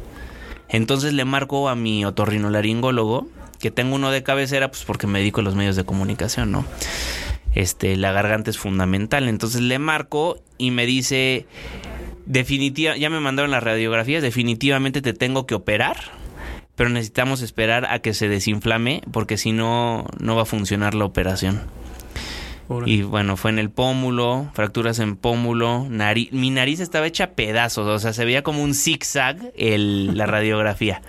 Entonces 0.69 1.13
le 1.13 1.25
marco 1.25 1.69
a 1.69 1.75
mi 1.75 2.05
otorrinolaringólogo, 2.05 3.27
que 3.59 3.71
tengo 3.71 3.95
uno 3.95 4.11
de 4.11 4.21
cabecera, 4.23 4.69
pues 4.69 4.83
porque 4.83 5.07
me 5.07 5.19
dedico 5.19 5.41
a 5.41 5.43
los 5.43 5.55
medios 5.55 5.75
de 5.75 5.83
comunicación, 5.83 6.51
¿no? 6.51 6.65
Este, 7.55 7.95
la 7.95 8.11
garganta 8.11 8.51
es 8.51 8.57
fundamental. 8.57 9.27
Entonces 9.27 9.61
le 9.61 9.79
marco 9.79 10.39
y 10.59 10.69
me 10.69 10.85
dice, 10.85 11.47
definitiva, 12.27 12.97
ya 12.97 13.09
me 13.09 13.19
mandaron 13.19 13.49
las 13.49 13.63
radiografías, 13.63 14.21
definitivamente 14.21 15.01
te 15.01 15.13
tengo 15.13 15.47
que 15.47 15.55
operar, 15.55 15.97
pero 16.77 16.89
necesitamos 16.89 17.41
esperar 17.41 17.85
a 17.85 17.99
que 17.99 18.13
se 18.13 18.29
desinflame, 18.29 19.01
porque 19.11 19.35
si 19.37 19.51
no, 19.51 20.05
no 20.19 20.37
va 20.37 20.43
a 20.43 20.45
funcionar 20.45 20.93
la 20.93 21.03
operación. 21.03 21.59
Y 22.85 23.01
bueno, 23.01 23.37
fue 23.37 23.51
en 23.51 23.59
el 23.59 23.69
pómulo, 23.69 24.49
fracturas 24.53 24.99
en 24.99 25.15
pómulo, 25.15 25.87
nariz, 25.89 26.31
mi 26.33 26.49
nariz 26.49 26.81
estaba 26.81 27.07
hecha 27.07 27.31
pedazos, 27.31 27.87
o 27.87 27.97
sea, 27.97 28.11
se 28.11 28.25
veía 28.25 28.43
como 28.43 28.61
un 28.61 28.73
zigzag 28.73 29.37
el, 29.55 30.17
la 30.17 30.25
radiografía. 30.27 31.01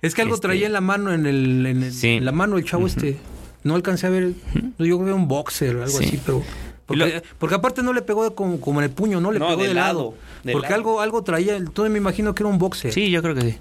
Es 0.00 0.14
que 0.14 0.22
algo 0.22 0.36
Este- 0.36 0.48
traía 0.48 0.66
en 0.66 0.72
la 0.72 0.80
mano, 0.80 1.12
en, 1.12 1.26
el, 1.26 1.66
en, 1.66 1.82
el- 1.82 1.92
Sí. 1.92 2.08
en 2.14 2.24
la 2.24 2.32
mano 2.32 2.56
el 2.56 2.64
chavo 2.64 2.86
este. 2.86 3.16
No 3.62 3.74
alcancé 3.74 4.06
a 4.06 4.10
ver. 4.10 4.30
Yo 4.78 4.98
creo 4.98 5.04
que 5.04 5.12
un 5.12 5.28
boxer 5.28 5.76
o 5.76 5.82
algo 5.84 5.98
Sí. 5.98 6.04
así, 6.04 6.20
pero. 6.24 6.42
Porque, 6.86 7.04
lo- 7.16 7.22
porque 7.38 7.54
aparte 7.56 7.82
no 7.82 7.92
le 7.92 8.02
pegó 8.02 8.34
como, 8.34 8.60
como 8.60 8.80
en 8.80 8.84
el 8.84 8.90
puño, 8.90 9.20
no 9.20 9.32
le 9.32 9.38
No, 9.40 9.48
pegó 9.48 9.62
de, 9.62 9.68
de 9.68 9.74
lado. 9.74 9.98
lado, 9.98 10.14
de 10.44 10.52
porque 10.52 10.68
lado. 10.68 10.74
algo 10.76 11.00
algo 11.00 11.22
traía. 11.24 11.56
Entonces 11.56 11.90
me 11.92 11.98
imagino 11.98 12.34
que 12.34 12.42
era 12.44 12.48
un 12.50 12.58
boxer. 12.58 12.92
Sí, 12.92 13.10
yo 13.10 13.22
creo 13.22 13.34
que 13.34 13.40
sí. 13.42 13.56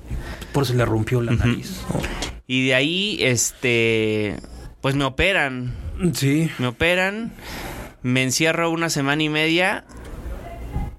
Por 0.54 0.64
eso 0.64 0.74
le 0.76 0.86
rompió 0.86 1.22
la 1.22 1.32
nariz. 1.34 1.82
Y 2.48 2.68
de 2.68 2.76
ahí, 2.76 3.18
este, 3.22 4.36
pues 4.82 4.96
me 4.96 5.04
operan, 5.06 5.74
¿no? 5.98 6.14
Sí. 6.14 6.50
me 6.60 6.68
operan, 6.68 7.34
me 8.04 8.22
encierro 8.24 8.70
una 8.70 8.90
semana 8.92 9.24
y 9.24 9.30
media 9.30 9.86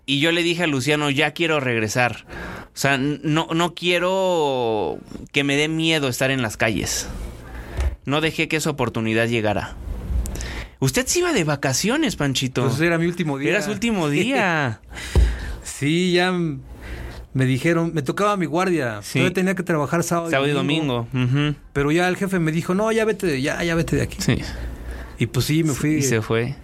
y 0.07 0.19
yo 0.21 0.33
le 0.33 0.43
dije 0.43 0.65
a 0.65 0.67
Luciano, 0.67 1.09
ya 1.11 1.31
quiero 1.33 1.61
regresar. 1.61 2.27
O 2.75 2.79
sea, 2.79 2.99
no, 2.99 3.49
no 3.55 3.75
quiero 3.75 4.99
que 5.33 5.45
me 5.45 5.57
dé 5.57 5.69
miedo 5.69 6.09
estar 6.09 6.31
en 6.33 6.43
las 6.43 6.57
calles. 6.57 7.07
No 8.05 8.21
dejé 8.21 8.49
que 8.49 8.57
esa 8.57 8.71
oportunidad 8.71 9.29
llegara. 9.29 9.77
Usted 10.79 11.07
se 11.07 11.21
iba 11.21 11.33
de 11.33 11.45
vacaciones, 11.45 12.17
Panchito. 12.17 12.63
Entonces 12.63 12.87
era 12.87 12.99
mi 12.99 13.07
último 13.07 13.39
día. 13.39 13.51
Era 13.51 13.63
su 13.63 13.71
último 13.71 14.09
día. 14.09 14.81
Sí, 15.63 16.13
ya 16.13 16.33
me 16.33 17.45
dijeron, 17.45 17.91
me 17.93 18.01
tocaba 18.01 18.39
mi 18.39 18.47
guardia. 18.47 19.01
Sí. 19.03 19.19
Yo 19.19 19.31
tenía 19.35 19.55
que 19.55 19.63
trabajar 19.63 20.03
sábado, 20.03 20.31
Sábado 20.31 20.49
y 20.49 20.55
domingo. 20.55 21.07
Pero 21.75 21.93
ya 21.93 22.09
el 22.09 22.17
jefe 22.17 22.39
me 22.39 22.51
dijo, 22.51 22.75
no, 22.75 22.91
ya 22.93 23.05
vete, 23.05 23.43
ya, 23.43 23.63
ya 23.63 23.75
vete 23.75 23.97
de 23.97 24.03
aquí. 24.03 24.17
Sí. 24.21 24.39
Y 25.19 25.27
pues 25.27 25.45
sí, 25.45 25.65
me 25.65 25.75
fui. 25.75 25.97
Y 25.97 26.03
se 26.03 26.23
fue. 26.23 26.55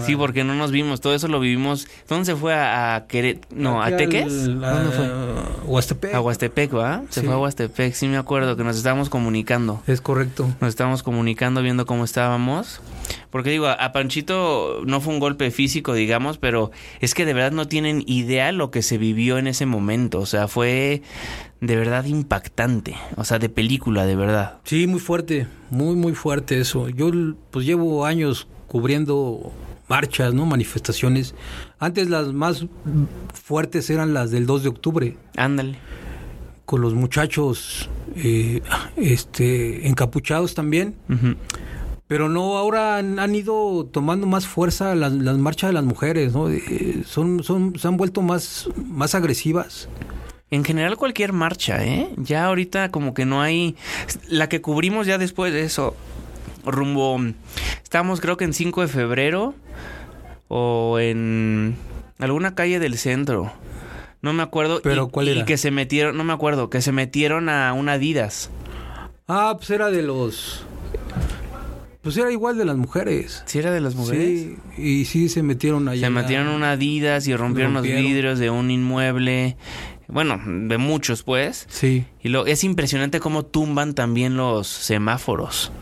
Sí, 0.00 0.16
porque 0.16 0.44
no 0.44 0.54
nos 0.54 0.70
vimos. 0.72 1.00
Todo 1.00 1.14
eso 1.14 1.28
lo 1.28 1.40
vivimos. 1.40 1.86
¿Dónde 2.08 2.24
se 2.26 2.36
fue? 2.36 2.52
¿A, 2.54 2.96
a 2.96 3.08
Queret- 3.08 3.42
No, 3.50 3.82
Aquí 3.82 3.94
¿a 3.94 3.96
Teques? 3.96 4.24
al- 4.44 4.60
¿Dónde 4.60 4.90
fue? 4.96 5.06
a 5.06 5.64
Huastepec. 5.64 6.14
A 6.14 6.20
Huastepec, 6.20 6.74
¿va? 6.74 7.02
Se 7.10 7.20
Sí. 7.20 7.26
fue 7.26 7.34
a 7.34 7.38
Huastepec. 7.38 7.94
Sí, 7.94 8.06
me 8.08 8.16
acuerdo 8.16 8.56
que 8.56 8.64
nos 8.64 8.76
estábamos 8.76 9.08
comunicando. 9.08 9.82
Es 9.86 10.00
correcto. 10.00 10.48
Nos 10.60 10.68
estábamos 10.70 11.02
comunicando, 11.02 11.62
viendo 11.62 11.86
cómo 11.86 12.04
estábamos. 12.04 12.80
Porque 13.30 13.50
digo, 13.50 13.66
a- 13.66 13.72
a 13.74 13.92
Panchito 13.92 14.82
no 14.86 15.00
fue 15.00 15.14
un 15.14 15.20
golpe 15.20 15.50
físico, 15.50 15.94
digamos, 15.94 16.38
pero 16.38 16.70
es 17.00 17.14
que 17.14 17.24
de 17.24 17.34
verdad 17.34 17.52
no 17.52 17.66
tienen 17.68 18.02
idea 18.06 18.52
lo 18.52 18.70
que 18.70 18.82
se 18.82 18.98
vivió 18.98 19.38
en 19.38 19.46
ese 19.46 19.66
momento. 19.66 20.18
O 20.20 20.26
sea, 20.26 20.48
fue 20.48 21.02
de 21.60 21.76
verdad 21.76 22.04
impactante. 22.04 22.96
O 23.16 23.24
sea, 23.24 23.38
de 23.38 23.48
película, 23.48 24.04
de 24.06 24.16
verdad. 24.16 24.58
Sí, 24.64 24.86
muy 24.86 25.00
fuerte, 25.00 25.46
muy, 25.70 25.94
muy 25.96 26.14
fuerte 26.14 26.60
eso. 26.60 26.88
Yo 26.88 27.10
pues 27.50 27.64
llevo 27.66 28.04
años 28.06 28.46
cubriendo 28.68 29.52
marchas, 29.88 30.34
¿no? 30.34 30.46
Manifestaciones. 30.46 31.34
Antes 31.78 32.08
las 32.08 32.32
más 32.32 32.66
fuertes 33.32 33.88
eran 33.90 34.14
las 34.14 34.30
del 34.30 34.46
2 34.46 34.62
de 34.64 34.68
octubre, 34.68 35.16
Ándale. 35.36 35.76
con 36.64 36.80
los 36.80 36.94
muchachos 36.94 37.88
eh, 38.16 38.62
este, 38.96 39.86
encapuchados 39.88 40.54
también. 40.54 40.94
Pero 42.08 42.28
no, 42.28 42.56
ahora 42.56 42.98
han, 42.98 43.18
han 43.18 43.34
ido 43.34 43.88
tomando 43.90 44.26
más 44.28 44.46
fuerza 44.46 44.94
las, 44.94 45.12
las 45.12 45.38
marchas 45.38 45.70
de 45.70 45.74
las 45.74 45.84
mujeres, 45.84 46.32
¿no? 46.34 46.48
Eh, 46.48 47.02
son, 47.04 47.42
son, 47.42 47.76
se 47.76 47.88
han 47.88 47.96
vuelto 47.96 48.22
más, 48.22 48.68
más 48.76 49.14
agresivas. 49.16 49.88
En 50.52 50.64
general 50.64 50.96
cualquier 50.96 51.32
marcha, 51.32 51.84
¿eh? 51.84 52.08
Ya 52.16 52.44
ahorita 52.46 52.92
como 52.92 53.12
que 53.12 53.24
no 53.24 53.42
hay... 53.42 53.74
La 54.28 54.48
que 54.48 54.60
cubrimos 54.60 55.08
ya 55.08 55.18
después 55.18 55.52
de 55.52 55.62
eso, 55.62 55.96
rumbo... 56.64 57.18
Estábamos 57.82 58.20
creo 58.20 58.36
que 58.36 58.44
en 58.44 58.52
5 58.52 58.82
de 58.82 58.88
febrero 58.88 59.54
o 60.48 60.98
en 60.98 61.76
alguna 62.18 62.54
calle 62.54 62.78
del 62.78 62.96
centro. 62.98 63.52
No 64.22 64.32
me 64.32 64.42
acuerdo. 64.42 64.80
¿Pero 64.82 65.06
y, 65.06 65.10
cuál 65.10 65.28
y 65.28 65.30
era? 65.32 65.44
que 65.44 65.56
se 65.56 65.70
metieron, 65.70 66.16
no 66.16 66.24
me 66.24 66.32
acuerdo, 66.32 66.70
que 66.70 66.80
se 66.82 66.92
metieron 66.92 67.48
a 67.48 67.72
una 67.72 67.92
Adidas. 67.92 68.50
Ah, 69.28 69.54
pues 69.56 69.70
era 69.70 69.90
de 69.90 70.02
los... 70.02 70.64
Pues 72.02 72.16
era 72.16 72.30
igual 72.30 72.56
de 72.56 72.64
las 72.64 72.76
mujeres. 72.76 73.42
¿Sí 73.46 73.58
era 73.58 73.72
de 73.72 73.80
las 73.80 73.96
mujeres? 73.96 74.46
Sí, 74.76 74.80
y 74.82 75.04
sí 75.06 75.28
se 75.28 75.42
metieron 75.42 75.88
allá. 75.88 76.06
Se 76.06 76.10
metieron 76.10 76.46
una 76.48 76.72
Adidas 76.72 77.26
y 77.26 77.34
rompieron, 77.34 77.74
Rompieron. 77.74 78.00
los 78.02 78.10
vidrios 78.12 78.38
de 78.38 78.50
un 78.50 78.70
inmueble. 78.70 79.56
Bueno, 80.06 80.40
de 80.46 80.78
muchos 80.78 81.24
pues. 81.24 81.66
Sí, 81.68 82.04
Y 82.22 82.28
lo, 82.28 82.46
es 82.46 82.62
impresionante 82.62 83.18
cómo 83.18 83.44
tumban 83.44 83.94
también 83.94 84.36
los 84.36 84.68
semáforos, 84.68 85.72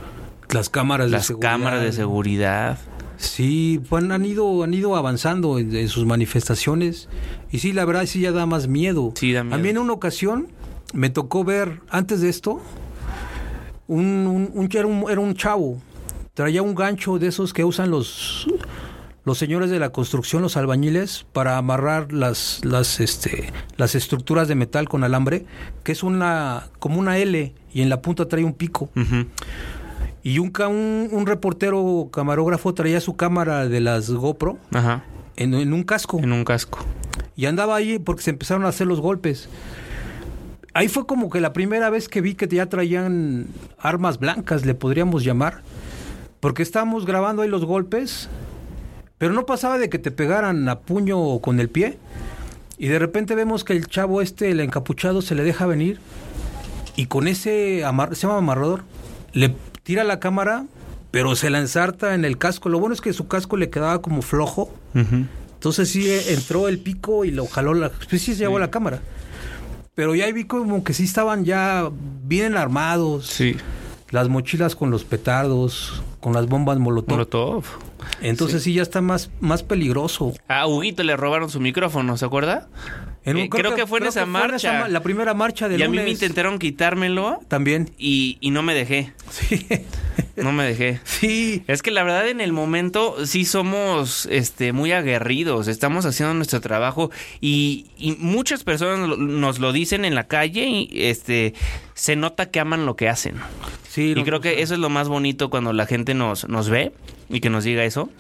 las 0.49 0.71
cámaras 0.71 1.09
de 1.11 1.13
las 1.19 1.27
seguridad. 1.27 1.51
cámaras 1.51 1.83
de 1.83 1.93
seguridad. 1.93 2.79
Sí, 3.25 3.81
han 3.93 4.25
ido, 4.25 4.63
han 4.63 4.75
ido 4.75 4.97
avanzando 4.97 5.59
en, 5.59 5.75
en 5.75 5.89
sus 5.89 6.05
manifestaciones. 6.07 7.09
Y 7.51 7.59
sí, 7.61 7.73
la 7.73 7.85
verdad 7.85 8.07
sí 8.07 8.21
ya 8.21 8.33
da 8.33 8.47
más 8.47 8.69
miedo. 8.69 9.13
Sí, 9.17 9.33
da 9.33 9.43
miedo. 9.45 9.57
A 9.57 9.59
mí 9.59 9.69
en 9.69 9.79
una 9.79 9.93
ocasión 9.93 10.49
me 10.93 11.11
tocó 11.11 11.45
ver, 11.45 11.81
antes 11.91 12.21
de 12.21 12.29
esto, 12.29 12.61
un, 13.87 14.05
un- 14.27 14.51
un- 14.55 14.69
era, 14.73 14.87
un, 14.87 15.11
era 15.11 15.21
un 15.21 15.35
chavo. 15.35 15.81
Traía 16.35 16.63
un 16.63 16.75
gancho 16.75 17.19
de 17.19 17.29
esos 17.29 17.53
que 17.53 17.65
usan 17.65 17.91
los, 17.91 18.47
los 19.25 19.39
señores 19.39 19.71
de 19.71 19.79
la 19.79 19.91
construcción, 19.91 20.43
los 20.43 20.57
albañiles, 20.57 21.27
para 21.33 21.59
amarrar 21.59 22.13
las, 22.13 22.61
las, 22.65 22.99
este, 23.01 23.53
las 23.77 23.95
estructuras 23.95 24.49
de 24.49 24.55
metal 24.57 24.89
con 24.89 25.05
alambre, 25.05 25.47
que 25.85 25.93
es 25.93 26.03
una 26.03 26.69
como 26.81 26.99
una 26.99 27.19
L 27.19 27.53
y 27.73 27.83
en 27.83 27.89
la 27.89 28.03
punta 28.03 28.27
trae 28.27 28.45
un 28.45 28.53
pico. 28.55 28.91
Y 30.25 30.39
un, 30.41 30.51
un, 30.69 31.09
un 31.13 31.27
reportero 31.27 32.09
camarógrafo 32.13 32.75
traía 32.75 33.01
su 33.01 33.15
cámara 33.15 33.69
de 33.69 33.81
las 33.81 34.11
GoPro 34.11 34.59
Ajá, 34.73 35.05
en, 35.37 35.55
en 35.55 35.73
un 35.73 35.85
casco. 35.85 36.19
en 36.19 36.33
un 36.33 36.45
casco. 36.45 36.79
Y 37.37 37.47
andaba 37.47 37.77
ahí 37.77 37.99
porque 38.01 38.23
se 38.23 38.31
empezaron 38.31 38.65
a 38.65 38.69
hacer 38.69 38.87
los 38.87 39.01
golpes. 39.01 39.49
Ahí 40.73 40.89
fue 40.89 41.07
como 41.07 41.31
que 41.31 41.41
la 41.41 41.53
primera 41.53 41.91
vez 41.91 42.09
que 42.09 42.21
vi 42.21 42.35
que 42.35 42.49
ya 42.49 42.67
traían 42.67 43.47
armas 43.79 44.19
blancas, 44.19 44.65
le 44.65 44.75
podríamos 44.75 45.23
llamar. 45.25 45.61
Porque 46.41 46.63
estábamos 46.63 47.07
grabando 47.07 47.43
ahí 47.43 47.49
los 47.49 47.65
golpes, 47.65 48.29
pero 49.19 49.33
no 49.35 49.47
pasaba 49.47 49.79
de 49.79 49.89
que 49.89 49.99
te 49.99 50.11
pegaran 50.11 50.69
a 50.69 50.81
puño 50.81 51.21
o 51.21 51.41
con 51.41 51.61
el 51.61 51.69
pie. 51.69 51.99
Y 52.77 52.89
de 52.89 52.99
repente 52.99 53.35
vemos 53.35 53.63
que 53.63 53.73
el 53.75 53.87
chavo 53.87 54.21
este, 54.21 54.51
el 54.51 54.61
encapuchado, 54.61 55.23
se 55.23 55.35
le 55.35 55.45
deja 55.45 55.67
venir. 55.67 56.01
Y 56.97 57.07
con 57.07 57.29
ese, 57.29 57.85
amar- 57.85 58.15
se 58.15 58.23
llama 58.27 58.39
amarrador, 58.39 58.83
le 59.33 59.55
tira 59.85 60.03
la 60.03 60.19
cámara, 60.19 60.67
pero 61.13 61.37
se 61.37 61.51
la 61.51 61.61
ensarta 61.61 62.15
en 62.15 62.25
el 62.25 62.39
casco. 62.39 62.69
Lo 62.69 62.81
bueno 62.81 62.95
es 62.95 63.01
que 63.01 63.13
su 63.13 63.29
casco 63.29 63.57
le 63.57 63.71
quedaba 63.71 64.03
como 64.03 64.21
flojo. 64.21 64.75
Entonces 64.95 65.89
sí 65.89 66.11
eh, 66.11 66.33
entró 66.33 66.69
el 66.69 66.79
pico 66.79 67.25
y 67.25 67.31
lo 67.31 67.47
jaló, 67.47 67.73
la, 67.75 67.91
pues 67.91 68.21
sí 68.23 68.35
se 68.35 68.37
llevó 68.37 68.59
la 68.59 68.71
cámara. 68.71 69.01
Pero 69.95 70.15
ya 70.17 70.31
vi 70.33 70.45
como 70.45 70.83
que 70.83 70.93
sí 70.93 71.05
estaban 71.05 71.45
ya 71.45 71.89
bien 72.25 72.57
armados. 72.57 73.29
Sí. 73.29 73.57
Las 74.11 74.29
mochilas 74.29 74.75
con 74.75 74.91
los 74.91 75.05
petardos, 75.05 76.03
con 76.21 76.33
las 76.33 76.47
bombas 76.47 76.79
molotov. 76.79 77.11
Molotov. 77.11 77.65
Entonces 78.21 78.63
sí. 78.63 78.75
ya 78.75 78.83
está 78.83 79.01
más, 79.01 79.31
más 79.41 79.63
peligroso. 79.63 80.35
A 80.49 80.67
Huguito 80.67 81.03
le 81.03 81.17
robaron 81.17 81.49
su 81.49 81.61
micrófono, 81.61 82.17
¿se 82.17 82.25
acuerda? 82.25 82.69
En 83.27 83.39
Eh, 83.39 83.49
creo 83.49 83.75
que 83.75 83.87
fue 83.87 84.01
en 84.01 84.07
esa 84.07 84.27
marcha. 84.27 84.81
ma- 84.81 84.89
la 84.89 85.01
primera 85.03 85.33
marcha 85.35 85.69
de 85.69 85.79
Y 85.79 85.83
a 85.83 85.89
mí 85.89 85.97
me 85.97 86.11
intentaron 86.11 86.59
quitármelo 86.59 87.41
También. 87.49 87.91
y, 87.99 88.37
y 88.41 88.51
no 88.51 88.63
me 88.63 88.75
dejé. 88.75 89.13
Sí. 89.31 89.67
No 90.37 90.53
me 90.53 90.65
dejé. 90.65 91.01
sí. 91.05 91.63
Es 91.67 91.81
que 91.83 91.91
la 91.91 92.03
verdad 92.03 92.29
en 92.29 92.41
el 92.41 92.53
momento 92.53 93.25
sí 93.27 93.45
somos 93.45 94.27
este, 94.31 94.73
muy 94.73 94.93
aguerridos, 94.93 95.69
estamos 95.69 96.05
haciendo 96.07 96.35
nuestro 96.35 96.61
trabajo 96.61 97.11
y, 97.41 97.87
y 97.97 98.13
muchas 98.19 98.63
personas 98.65 99.17
nos 99.19 99.59
lo 99.59 99.73
dicen 99.73 100.05
en 100.05 100.15
la 100.15 100.25
calle 100.27 100.67
y 100.69 100.89
este, 100.93 101.55
se 101.95 102.17
nota 102.17 102.51
que 102.51 102.61
aman 102.61 102.85
lo 102.85 102.95
que 102.97 103.09
hacen. 103.09 103.37
Sí, 103.89 104.13
Y 104.17 104.23
creo 104.25 104.41
que 104.41 104.61
eso 104.61 104.75
es 104.75 104.81
lo 104.81 104.91
más 104.91 105.09
bonito 105.09 105.49
cuando 105.51 105.73
la 105.73 105.87
gente 105.87 106.15
nos, 106.15 106.49
nos 106.49 106.69
ve 106.69 106.93
y 107.31 107.41
que 107.41 107.49
nos 107.49 107.65
diga 107.65 107.85
eso. 107.85 108.11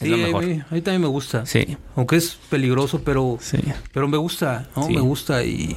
Es 0.00 0.08
Sí, 0.08 0.08
lo 0.08 0.38
a 0.38 0.40
mí, 0.40 0.60
a 0.68 0.74
mí 0.74 0.80
también 0.80 1.02
me 1.02 1.08
gusta. 1.08 1.46
Sí, 1.46 1.76
Aunque 1.96 2.16
es 2.16 2.36
peligroso, 2.50 3.02
pero, 3.04 3.38
sí. 3.40 3.58
pero 3.92 4.08
me 4.08 4.16
gusta, 4.16 4.68
¿no? 4.74 4.86
Sí. 4.86 4.94
Me 4.94 5.00
gusta 5.00 5.44
y... 5.44 5.76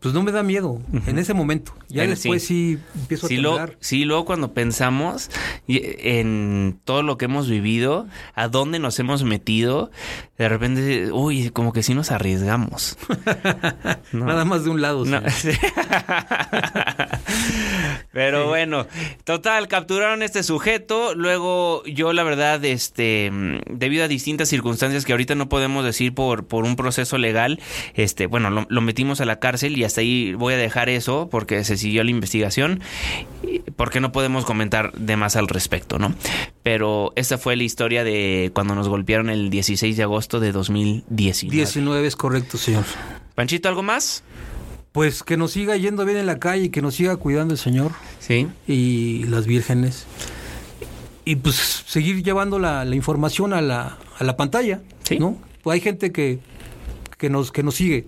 Pues 0.00 0.14
no 0.14 0.22
me 0.22 0.30
da 0.30 0.44
miedo 0.44 0.80
en 1.06 1.18
ese 1.18 1.34
momento. 1.34 1.72
Ya 1.88 2.06
después 2.06 2.44
sí, 2.46 2.78
empiezo 2.94 3.26
Sí, 3.26 3.38
a 3.38 3.40
lo, 3.40 3.56
temblar. 3.56 3.76
sí, 3.80 4.04
luego 4.04 4.24
cuando 4.26 4.54
pensamos 4.54 5.28
en 5.66 6.78
todo 6.84 7.02
lo 7.02 7.18
que 7.18 7.24
hemos 7.24 7.48
vivido, 7.48 8.06
a 8.36 8.46
dónde 8.46 8.78
nos 8.78 8.96
hemos 9.00 9.24
metido, 9.24 9.90
de 10.38 10.48
repente, 10.48 11.10
uy, 11.10 11.50
como 11.50 11.72
que 11.72 11.82
sí 11.82 11.94
nos 11.94 12.12
arriesgamos. 12.12 12.96
No. 14.10 14.24
Nada 14.24 14.46
más 14.46 14.64
de 14.64 14.70
un 14.70 14.80
lado. 14.80 15.04
No, 15.04 15.20
sí. 15.28 15.50
Pero 18.12 18.48
bueno, 18.48 18.86
total, 19.24 19.68
capturaron 19.68 20.22
este 20.22 20.42
sujeto. 20.42 21.14
Luego 21.14 21.84
yo, 21.84 22.12
la 22.12 22.22
verdad, 22.22 22.64
este, 22.64 23.30
debido 23.70 24.04
a 24.04 24.08
distintas 24.08 24.48
circunstancias 24.48 25.04
que 25.04 25.12
ahorita 25.12 25.34
no 25.34 25.48
podemos 25.48 25.84
decir 25.84 26.14
por, 26.14 26.46
por 26.46 26.64
un 26.64 26.76
proceso 26.76 27.18
legal, 27.18 27.60
este, 27.94 28.26
bueno, 28.26 28.50
lo, 28.50 28.66
lo 28.68 28.80
metimos 28.80 29.20
a 29.20 29.24
la 29.26 29.38
cárcel 29.40 29.76
y 29.76 29.84
hasta 29.88 30.00
ahí 30.02 30.32
voy 30.34 30.54
a 30.54 30.56
dejar 30.56 30.88
eso 30.88 31.28
porque 31.30 31.64
se 31.64 31.76
siguió 31.76 32.04
la 32.04 32.10
investigación, 32.12 32.80
porque 33.76 33.98
no 34.00 34.12
podemos 34.12 34.44
comentar 34.44 34.92
de 34.92 35.16
más 35.16 35.34
al 35.34 35.48
respecto, 35.48 35.98
¿no? 35.98 36.14
Pero 36.62 37.12
esta 37.16 37.36
fue 37.38 37.56
la 37.56 37.64
historia 37.64 38.04
de 38.04 38.52
cuando 38.54 38.74
nos 38.76 38.88
golpearon 38.88 39.28
el 39.30 39.50
16 39.50 39.96
de 39.96 40.02
agosto 40.04 40.38
de 40.40 40.52
2019. 40.52 41.56
19 41.56 42.06
es 42.06 42.14
correcto, 42.16 42.56
señor. 42.58 42.84
Panchito, 43.34 43.68
¿algo 43.68 43.82
más? 43.82 44.22
Pues 44.92 45.22
que 45.22 45.36
nos 45.36 45.52
siga 45.52 45.76
yendo 45.76 46.04
bien 46.04 46.18
en 46.18 46.26
la 46.26 46.38
calle 46.38 46.64
y 46.64 46.68
que 46.70 46.82
nos 46.82 46.94
siga 46.94 47.16
cuidando 47.16 47.54
el 47.54 47.58
Señor 47.58 47.92
Sí. 48.20 48.48
y 48.66 49.24
las 49.24 49.46
vírgenes. 49.46 50.06
Y 51.24 51.36
pues 51.36 51.84
seguir 51.86 52.22
llevando 52.22 52.58
la, 52.58 52.84
la 52.84 52.96
información 52.96 53.52
a 53.52 53.60
la, 53.60 53.98
a 54.18 54.24
la 54.24 54.36
pantalla. 54.36 54.80
Sí. 55.04 55.18
¿no? 55.18 55.36
Pues 55.62 55.74
hay 55.74 55.80
gente 55.82 56.10
que, 56.10 56.38
que, 57.18 57.28
nos, 57.30 57.52
que 57.52 57.62
nos 57.62 57.74
sigue. 57.76 58.06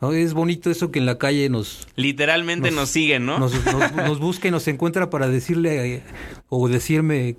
¿No? 0.00 0.12
Es 0.12 0.34
bonito 0.34 0.70
eso 0.70 0.90
que 0.90 0.98
en 0.98 1.06
la 1.06 1.18
calle 1.18 1.48
nos, 1.48 1.86
Literalmente 1.96 2.70
nos, 2.70 2.80
Nos- 2.80 2.88
siguen, 2.90 3.26
¿no? 3.26 3.38
nos, 3.38 3.52
nos, 3.64 3.92
nos 3.94 4.18
busca 4.18 4.48
y 4.48 4.50
nos 4.50 4.66
encuentra 4.68 5.10
para 5.10 5.28
decirle 5.28 5.94
eh, 5.96 6.02
o 6.48 6.68
decirme 6.68 7.36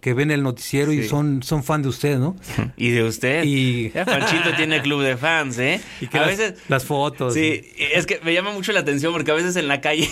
que 0.00 0.14
ven 0.14 0.30
el 0.30 0.42
noticiero 0.44 0.92
y 0.92 1.06
son, 1.08 1.42
son 1.42 1.64
fan 1.64 1.82
de 1.82 1.88
usted, 1.88 2.18
¿no? 2.18 2.36
Y 2.76 2.90
de 2.90 3.02
usted. 3.02 3.42
Y- 3.44 3.88
Panchito 3.90 4.54
tiene 4.56 4.80
club 4.80 5.02
de 5.02 5.16
fans, 5.16 5.58
¿eh? 5.58 5.80
Y 6.00 6.06
que 6.06 6.18
a 6.18 6.20
las, 6.26 6.30
veces. 6.38 6.54
las 6.68 6.84
fotos. 6.84 7.34
Sí, 7.34 7.62
es 7.94 8.06
que 8.06 8.20
me 8.22 8.32
llama 8.32 8.52
mucho 8.52 8.72
la 8.72 8.80
atención 8.80 9.12
porque 9.12 9.30
a 9.30 9.34
veces 9.34 9.56
en 9.56 9.66
la 9.68 9.80
calle 9.80 10.08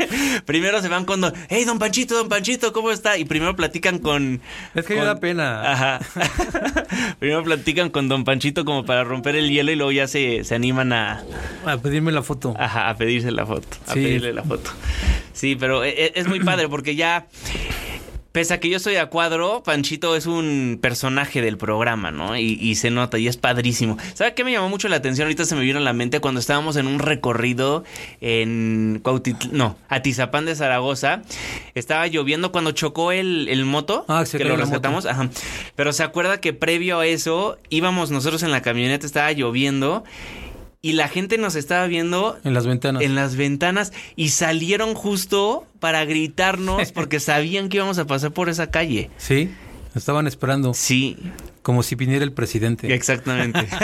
primero 0.44 0.80
se 0.82 0.88
van 0.88 1.04
con 1.04 1.20
don, 1.20 1.32
hey 1.48 1.64
don 1.64 1.78
Panchito, 1.78 2.14
don 2.16 2.28
Panchito, 2.28 2.72
¿cómo 2.72 2.90
está? 2.90 3.16
Y 3.18 3.24
primero 3.24 3.56
platican 3.56 3.98
con... 3.98 4.40
Es 4.74 4.84
que 4.84 4.94
me 4.94 5.00
con- 5.00 5.06
da 5.08 5.20
pena. 5.20 5.72
Ajá. 5.72 6.00
primero 7.18 7.42
platican 7.44 7.90
con 7.90 8.08
don 8.08 8.24
Panchito 8.24 8.64
como 8.64 8.84
para 8.84 9.04
romper 9.04 9.36
el 9.36 9.50
hielo 9.50 9.72
y 9.72 9.76
luego 9.76 9.92
ya 9.92 10.06
se, 10.06 10.44
se 10.44 10.54
animan 10.54 10.92
a, 10.92 11.24
A 11.64 11.78
pedirme 11.78 12.12
la 12.12 12.22
foto. 12.22 12.54
Ajá, 12.58 12.88
a 12.90 12.96
pedirse 12.96 13.30
la 13.30 13.46
foto. 13.46 13.68
A 13.86 13.94
Sí. 13.94 14.00
pedirle 14.02 14.32
la 14.32 14.42
foto. 14.42 14.70
Sí, 15.32 15.56
pero 15.58 15.84
e- 15.84 15.90
e- 15.90 16.12
es 16.16 16.26
muy 16.28 16.40
padre 16.40 16.68
porque 16.68 16.94
ya. 16.96 17.26
Pese 18.32 18.54
a 18.54 18.60
que 18.60 18.68
yo 18.70 18.78
soy 18.78 18.94
a 18.94 19.06
cuadro, 19.06 19.62
Panchito 19.64 20.14
es 20.14 20.26
un 20.26 20.78
personaje 20.80 21.42
del 21.42 21.58
programa, 21.58 22.12
¿no? 22.12 22.36
Y, 22.36 22.52
y 22.60 22.76
se 22.76 22.90
nota 22.92 23.18
y 23.18 23.26
es 23.26 23.36
padrísimo. 23.36 23.96
¿Sabe 24.14 24.34
qué 24.34 24.44
me 24.44 24.52
llamó 24.52 24.68
mucho 24.68 24.86
la 24.88 24.94
atención? 24.96 25.26
Ahorita 25.26 25.44
se 25.44 25.56
me 25.56 25.62
vino 25.62 25.78
a 25.78 25.82
la 25.82 25.92
mente 25.92 26.20
cuando 26.20 26.38
estábamos 26.38 26.76
en 26.76 26.86
un 26.86 27.00
recorrido 27.00 27.82
en 28.20 29.00
Cuautitl- 29.02 29.50
no, 29.50 29.76
Atizapán 29.88 30.44
de 30.46 30.54
Zaragoza. 30.54 31.22
Estaba 31.74 32.06
lloviendo 32.06 32.52
cuando 32.52 32.70
chocó 32.70 33.10
el, 33.10 33.48
el 33.48 33.64
moto, 33.64 34.04
Ah, 34.06 34.24
que 34.30 34.44
lo 34.44 34.56
rescatamos. 34.56 35.06
Ajá. 35.06 35.28
Pero 35.74 35.92
se 35.92 36.04
acuerda 36.04 36.40
que 36.40 36.52
previo 36.52 37.00
a 37.00 37.06
eso 37.06 37.58
íbamos 37.68 38.12
nosotros 38.12 38.44
en 38.44 38.52
la 38.52 38.62
camioneta, 38.62 39.06
estaba 39.06 39.32
lloviendo 39.32 40.04
y 40.82 40.92
la 40.92 41.08
gente 41.08 41.36
nos 41.38 41.56
estaba 41.56 41.86
viendo 41.86 42.38
En 42.44 42.54
las 42.54 42.66
ventanas. 42.66 43.02
en 43.02 43.14
las 43.14 43.36
ventanas 43.36 43.92
y 44.16 44.30
salieron 44.30 44.94
justo 44.94 45.66
para 45.78 46.04
gritarnos 46.04 46.92
porque 46.94 47.20
sabían 47.20 47.68
que 47.68 47.78
íbamos 47.78 47.98
a 47.98 48.06
pasar 48.06 48.32
por 48.32 48.48
esa 48.48 48.70
calle. 48.70 49.10
Sí, 49.18 49.50
estaban 49.94 50.26
esperando 50.26 50.72
Sí, 50.74 51.16
como 51.62 51.82
si 51.82 51.94
viniera 51.94 52.24
el 52.24 52.32
presidente. 52.32 52.92
exactamente. 52.92 53.66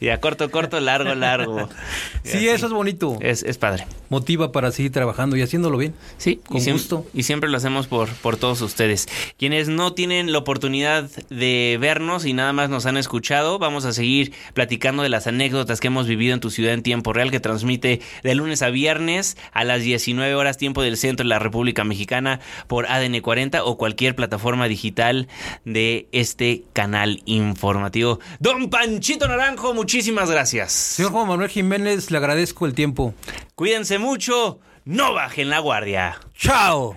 Ya 0.00 0.20
corto, 0.20 0.50
corto, 0.50 0.80
largo, 0.80 1.14
largo. 1.14 1.68
Sí, 2.24 2.48
eso 2.48 2.66
es 2.66 2.72
bonito. 2.72 3.18
Es, 3.20 3.42
es 3.42 3.58
padre. 3.58 3.86
Motiva 4.08 4.52
para 4.52 4.70
seguir 4.72 4.92
trabajando 4.92 5.36
y 5.36 5.42
haciéndolo 5.42 5.76
bien. 5.78 5.94
Sí, 6.18 6.40
Con 6.44 6.60
y 6.60 6.70
gusto. 6.72 7.06
Y 7.14 7.24
siempre 7.24 7.48
lo 7.50 7.56
hacemos 7.56 7.86
por, 7.86 8.08
por 8.08 8.36
todos 8.36 8.60
ustedes. 8.62 9.08
Quienes 9.38 9.68
no 9.68 9.92
tienen 9.92 10.32
la 10.32 10.38
oportunidad 10.38 11.08
de 11.30 11.78
vernos 11.80 12.24
y 12.26 12.32
nada 12.32 12.52
más 12.52 12.70
nos 12.70 12.86
han 12.86 12.96
escuchado, 12.96 13.58
vamos 13.58 13.84
a 13.84 13.92
seguir 13.92 14.32
platicando 14.54 15.02
de 15.02 15.08
las 15.08 15.26
anécdotas 15.26 15.80
que 15.80 15.88
hemos 15.88 16.06
vivido 16.06 16.34
en 16.34 16.40
tu 16.40 16.50
ciudad 16.50 16.74
en 16.74 16.82
tiempo 16.82 17.12
real, 17.12 17.30
que 17.30 17.40
transmite 17.40 18.00
de 18.22 18.34
lunes 18.34 18.62
a 18.62 18.70
viernes 18.70 19.36
a 19.52 19.64
las 19.64 19.82
19 19.82 20.34
horas 20.34 20.58
tiempo 20.58 20.82
del 20.82 20.96
centro 20.96 21.24
de 21.24 21.28
la 21.28 21.38
República 21.38 21.84
Mexicana 21.84 22.40
por 22.66 22.86
ADN 22.86 23.20
40 23.20 23.64
o 23.64 23.76
cualquier 23.76 24.14
plataforma 24.14 24.68
digital 24.68 25.28
de 25.64 26.08
este 26.42 26.64
canal 26.72 27.22
informativo. 27.24 28.18
Don 28.40 28.68
Panchito 28.68 29.28
Naranjo, 29.28 29.74
muchísimas 29.74 30.30
gracias. 30.30 30.72
Señor 30.72 31.12
Juan 31.12 31.28
Manuel 31.28 31.48
Jiménez, 31.48 32.10
le 32.10 32.18
agradezco 32.18 32.66
el 32.66 32.74
tiempo. 32.74 33.14
Cuídense 33.54 33.98
mucho, 33.98 34.58
no 34.84 35.14
bajen 35.14 35.50
la 35.50 35.60
guardia. 35.60 36.18
¡Chao! 36.34 36.96